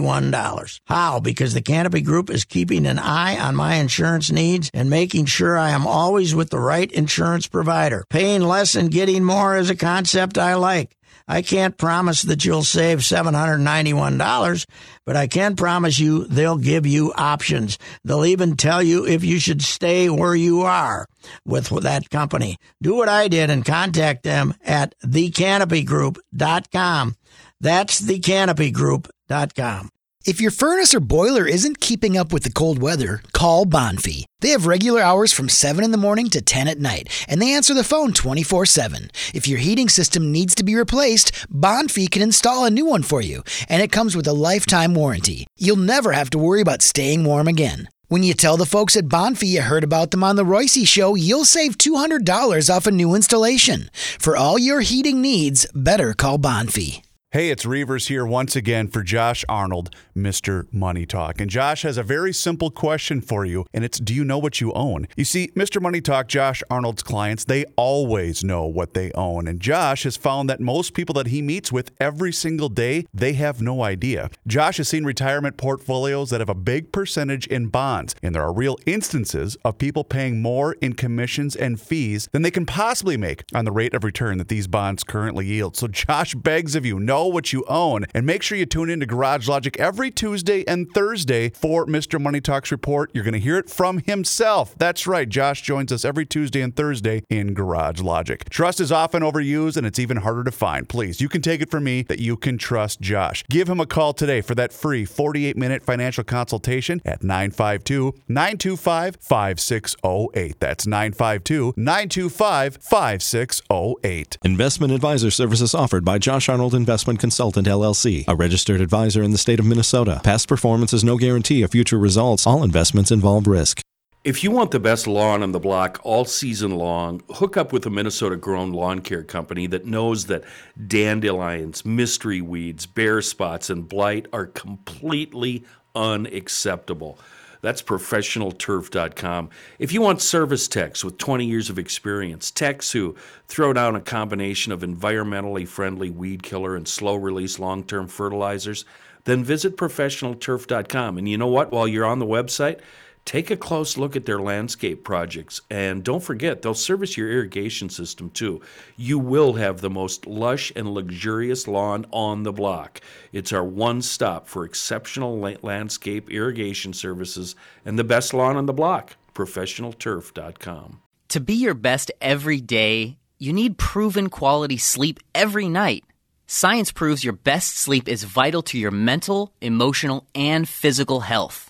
$791. 0.01 0.80
How? 0.86 1.20
Because 1.20 1.55
the 1.55 1.62
Canopy 1.62 2.01
Group 2.01 2.30
is 2.30 2.44
keeping 2.44 2.86
an 2.86 2.98
eye 2.98 3.38
on 3.38 3.57
my 3.57 3.76
insurance 3.76 4.30
needs 4.30 4.70
and 4.72 4.90
making 4.90 5.26
sure 5.26 5.57
I 5.57 5.70
am 5.70 5.86
always 5.86 6.34
with 6.34 6.51
the 6.51 6.59
right 6.59 6.90
insurance 6.90 7.46
provider. 7.46 8.05
Paying 8.11 8.42
less 8.42 8.74
and 8.74 8.90
getting 8.90 9.24
more 9.24 9.57
is 9.57 9.70
a 9.70 9.76
concept 9.76 10.38
I 10.38 10.55
like. 10.55 10.96
I 11.30 11.42
can't 11.42 11.76
promise 11.78 12.22
that 12.22 12.44
you'll 12.44 12.64
save 12.64 12.98
$791, 12.98 14.66
but 15.07 15.14
I 15.14 15.28
can 15.28 15.55
promise 15.55 16.01
you 16.01 16.24
they'll 16.24 16.59
give 16.59 16.86
you 16.86 17.12
options. 17.14 17.78
They'll 18.05 18.26
even 18.26 18.57
tell 18.57 18.82
you 18.82 19.07
if 19.07 19.22
you 19.22 19.38
should 19.38 19.62
stay 19.62 20.11
where 20.11 20.34
you 20.34 20.62
are 20.62 21.07
with 21.44 21.68
that 21.82 22.11
company. 22.11 22.57
Do 22.82 22.96
what 22.96 23.09
I 23.09 23.28
did 23.28 23.48
and 23.48 23.64
contact 23.64 24.24
them 24.24 24.55
at 24.64 24.96
thecanopygroup.com. 25.05 27.14
That's 27.61 28.01
thecanopygroup.com. 28.01 29.91
If 30.27 30.39
your 30.39 30.51
furnace 30.51 30.95
or 30.95 31.01
boiler 31.01 31.47
isn't 31.47 31.81
keeping 31.81 32.15
up 32.19 32.31
with 32.31 32.43
the 32.43 32.53
cold 32.53 32.79
weather, 32.79 33.23
call 33.33 33.65
Bonfe. 33.65 34.27
They 34.41 34.51
have 34.51 34.67
regular 34.67 35.01
hours 35.01 35.33
from 35.33 35.49
7 35.49 35.83
in 35.83 35.93
the 35.93 35.97
morning 35.97 36.29
to 36.31 36.43
10 36.43 36.69
at 36.69 36.79
night, 36.79 37.27
and 37.27 37.41
they 37.41 37.55
answer 37.55 37.73
the 37.73 37.85
phone 37.85 38.13
24 38.13 38.67
7. 38.67 39.11
If 39.33 39.49
your 39.49 39.59
heating 39.59 39.89
system 39.89 40.31
needs 40.31 40.55
to 40.57 40.65
be 40.65 40.77
replaced, 40.77 41.33
Bonfe 41.51 42.11
can 42.11 42.21
install 42.21 42.67
a 42.67 42.71
new 42.71 42.85
one 42.85 43.03
for 43.03 43.23
you, 43.23 43.43
and 43.67 43.83
it 43.83 43.93
comes 43.93 44.15
with 44.15 44.27
a 44.27 44.35
lifetime 44.35 44.95
warranty. 44.95 45.47
You'll 45.57 45.77
never 45.77 46.13
have 46.13 46.29
to 46.31 46.39
worry 46.39 46.61
about 46.61 46.83
staying 46.83 47.25
warm 47.25 47.49
again. 47.49 47.89
When 48.09 48.23
you 48.23 48.35
tell 48.35 48.59
the 48.59 48.67
folks 48.67 48.97
at 48.97 49.09
Bonfe 49.09 49.47
you 49.47 49.63
heard 49.63 49.85
about 49.85 50.11
them 50.11 50.23
on 50.23 50.37
the 50.37 50.45
Royce 50.45 50.87
Show, 50.87 51.15
you'll 51.15 51.47
save 51.47 51.79
$200 51.79 52.75
off 52.75 52.87
a 52.87 52.91
new 52.91 53.15
installation. 53.15 53.89
For 54.19 54.37
all 54.37 54.59
your 54.59 54.81
heating 54.81 55.23
needs, 55.23 55.67
better 55.75 56.13
call 56.13 56.39
Bonfe. 56.39 57.01
Hey, 57.33 57.51
it's 57.51 57.64
Reavers 57.64 58.09
here 58.09 58.26
once 58.26 58.57
again 58.57 58.89
for 58.89 59.05
Josh 59.05 59.45
Arnold, 59.49 59.95
Mr. 60.16 60.66
Money 60.72 61.07
Talk. 61.07 61.41
And 61.41 61.49
Josh 61.49 61.83
has 61.83 61.97
a 61.97 62.03
very 62.03 62.33
simple 62.33 62.72
question 62.72 63.20
for 63.20 63.45
you, 63.45 63.66
and 63.72 63.85
it's 63.85 64.01
do 64.01 64.12
you 64.12 64.24
know 64.24 64.37
what 64.39 64.61
you 64.61 64.72
own? 64.72 65.07
You 65.16 65.24
see, 65.24 65.47
Mr. 65.55 65.81
Money 65.81 66.01
Talk, 66.01 66.26
Josh 66.26 66.61
Arnold's 66.68 67.05
clients, 67.05 67.45
they 67.45 67.66
always 67.76 68.43
know 68.43 68.66
what 68.66 68.95
they 68.95 69.12
own. 69.12 69.47
And 69.47 69.61
Josh 69.61 70.03
has 70.03 70.16
found 70.16 70.51
that 70.51 70.59
most 70.59 70.93
people 70.93 71.12
that 71.14 71.28
he 71.28 71.41
meets 71.41 71.70
with 71.70 71.93
every 72.01 72.33
single 72.33 72.68
day, 72.68 73.07
they 73.14 73.35
have 73.35 73.62
no 73.62 73.85
idea. 73.85 74.28
Josh 74.49 74.78
has 74.78 74.89
seen 74.89 75.05
retirement 75.05 75.57
portfolios 75.57 76.31
that 76.31 76.41
have 76.41 76.49
a 76.49 76.55
big 76.55 76.91
percentage 76.91 77.47
in 77.47 77.68
bonds, 77.68 78.16
and 78.24 78.35
there 78.35 78.43
are 78.43 78.53
real 78.53 78.76
instances 78.87 79.57
of 79.64 79.78
people 79.78 80.03
paying 80.03 80.43
more 80.43 80.72
in 80.81 80.95
commissions 80.95 81.55
and 81.55 81.81
fees 81.81 82.28
than 82.33 82.43
they 82.43 82.51
can 82.51 82.66
possibly 82.66 83.16
make 83.16 83.45
on 83.55 83.64
the 83.64 83.70
rate 83.70 83.95
of 83.95 84.03
return 84.03 84.39
that 84.39 84.49
these 84.49 84.66
bonds 84.66 85.05
currently 85.05 85.47
yield. 85.47 85.76
So 85.76 85.87
Josh 85.87 86.35
begs 86.35 86.74
of 86.74 86.85
you, 86.85 86.99
know 87.21 87.27
what 87.27 87.53
you 87.53 87.64
own. 87.68 88.07
And 88.14 88.25
make 88.25 88.43
sure 88.43 88.57
you 88.57 88.66
tune 88.66 88.91
in 88.91 89.01
to 89.01 89.07
Garage 89.07 89.49
Logic 89.49 89.79
every 89.79 90.11
Tuesday 90.11 90.66
and 90.66 90.91
Thursday 90.93 91.51
for 91.51 91.87
Mr. 91.87 92.21
Money 92.21 92.41
Talks 92.41 92.71
Report. 92.71 93.11
You're 93.12 93.25
going 93.25 93.35
to 93.35 93.41
hear 93.41 93.59
it 93.59 93.68
from 93.68 93.99
himself. 93.99 94.75
That's 94.79 95.07
right. 95.07 95.29
Josh 95.29 95.62
joins 95.62 95.93
us 95.93 96.05
every 96.05 96.25
Tuesday 96.25 96.62
and 96.62 96.75
Thursday 96.75 97.23
in 97.29 97.53
Garage 97.53 98.01
Logic. 98.01 98.49
Trust 98.49 98.81
is 98.81 98.91
often 98.91 99.23
overused 99.23 99.77
and 99.77 99.87
it's 99.87 99.99
even 99.99 100.18
harder 100.18 100.45
to 100.45 100.51
find. 100.51 100.89
Please, 100.89 101.21
you 101.21 101.29
can 101.29 101.43
take 101.43 101.61
it 101.61 101.71
from 101.71 101.85
me 101.85 102.03
that 102.05 102.21
you 102.21 102.37
can 102.37 102.57
trust 102.57 103.01
Josh. 103.01 103.45
Give 103.51 103.68
him 103.68 103.81
a 103.81 103.87
call 103.87 104.14
today 104.14 104.41
for 104.41 104.55
that 104.55 104.73
free 104.73 105.05
48 105.05 105.57
minute 105.57 105.83
financial 105.83 106.25
consultation 106.25 107.03
at 107.05 107.23
952 107.23 108.14
925 108.29 109.16
5608. 109.21 110.61
That's 110.61 110.87
952 110.87 111.75
925 111.77 112.79
5608. 112.81 114.39
Investment 114.43 114.93
advisor 114.93 115.31
services 115.31 115.75
offered 115.75 116.05
by 116.05 116.18
Josh 116.18 116.49
Arnold 116.49 116.75
Investment 116.75 117.10
Consultant 117.17 117.67
LLC, 117.67 118.25
a 118.29 118.37
registered 118.37 118.81
advisor 118.81 119.23
in 119.23 119.33
the 119.33 119.39
state 119.39 119.59
of 119.59 119.67
Minnesota. 119.67 120.21
Past 120.23 120.49
performance 120.49 120.93
is 120.93 121.03
no 121.03 121.17
guarantee 121.17 121.63
of 121.63 121.71
future 121.71 121.99
results. 121.99 122.47
All 122.47 122.63
investments 122.63 123.11
involve 123.11 123.47
risk. 123.47 123.81
If 124.23 124.45
you 124.45 124.51
want 124.51 124.71
the 124.71 124.79
best 124.79 125.07
lawn 125.07 125.43
on 125.43 125.53
the 125.53 125.59
block 125.59 125.99
all 126.03 126.27
season 126.27 126.73
long, 126.73 127.23
hook 127.31 127.57
up 127.57 127.73
with 127.73 127.87
a 127.87 127.91
Minnesota 127.91 128.37
grown 128.37 128.71
lawn 128.71 129.01
care 129.01 129.23
company 129.23 129.67
that 129.69 129.87
knows 129.87 130.27
that 130.27 130.45
dandelions, 130.87 131.87
mystery 131.87 132.43
weeds, 132.43 132.85
bare 132.85 133.23
spots, 133.23 133.71
and 133.71 133.89
blight 133.89 134.27
are 134.31 134.45
completely 134.45 135.65
unacceptable. 135.95 137.19
That's 137.61 137.83
professionalturf.com. 137.83 139.51
If 139.79 139.93
you 139.93 140.01
want 140.01 140.23
service 140.23 140.69
techs 140.69 141.05
with 141.05 141.19
20 141.19 141.45
years 141.45 141.71
of 141.71 141.79
experience, 141.79 142.51
techs 142.51 142.93
who 142.93 143.15
throw 143.47 143.73
down 143.73 143.97
a 143.97 144.01
combination 144.01 144.73
of 144.73 144.81
environmentally 144.81 145.67
friendly 145.69 146.11
weed 146.11 146.43
killer 146.43 146.77
and 146.77 146.89
slow 146.89 147.17
release 147.17 147.59
long 147.59 147.85
term 147.85 148.07
fertilizers, 148.07 148.85
then 149.25 149.45
visit 149.45 149.77
professionalturf.com. 149.77 151.19
And 151.19 151.29
you 151.29 151.37
know 151.37 151.47
what? 151.47 151.71
While 151.71 151.87
you're 151.87 152.07
on 152.07 152.19
the 152.19 152.27
website, 152.27 152.81
take 153.25 153.51
a 153.51 153.57
close 153.57 153.97
look 153.97 154.16
at 154.16 154.27
their 154.27 154.41
landscape 154.41 155.05
projects. 155.05 155.61
And 155.71 156.03
don't 156.03 156.23
forget, 156.23 156.62
they'll 156.62 156.75
service 156.75 157.16
your 157.16 157.31
irrigation 157.31 157.89
system 157.89 158.31
too. 158.31 158.61
You 158.97 159.18
will 159.18 159.55
have 159.55 159.81
the 159.81 159.91
most 159.91 160.27
lush 160.27 160.73
and 160.75 160.93
luxurious 160.93 161.68
lawn 161.68 162.07
on 162.12 162.43
the 162.43 162.53
block. 162.53 163.01
It's 163.33 163.53
our 163.53 163.64
one 163.64 164.03
stop 164.03 164.49
for 164.49 164.64
exceptional 164.64 165.39
landscape 165.62 166.31
irrigation 166.31 166.93
services 166.93 167.55
and 167.85 167.99
the 167.99 168.05
best 168.05 168.35
lawn 168.35 168.57
on 168.57 168.66
the 168.66 168.73
block. 168.73 169.16
ProfessionalTurf.com. 169.35 171.01
To 171.29 171.41
be 171.41 171.55
your 171.55 171.75
best 171.75 172.11
every 172.21 172.61
day, 172.61 173.18
you 173.39 173.53
need 173.53 173.79
proven 173.79 174.29
quality 174.29 174.77
sleep 174.77 175.21
every 175.35 175.68
night. 175.68 176.05
Science 176.49 176.91
proves 176.91 177.23
your 177.23 177.33
best 177.33 177.77
sleep 177.77 178.09
is 178.09 178.25
vital 178.25 178.61
to 178.62 178.77
your 178.77 178.91
mental, 178.91 179.53
emotional, 179.61 180.27
and 180.35 180.68
physical 180.68 181.21
health. 181.21 181.70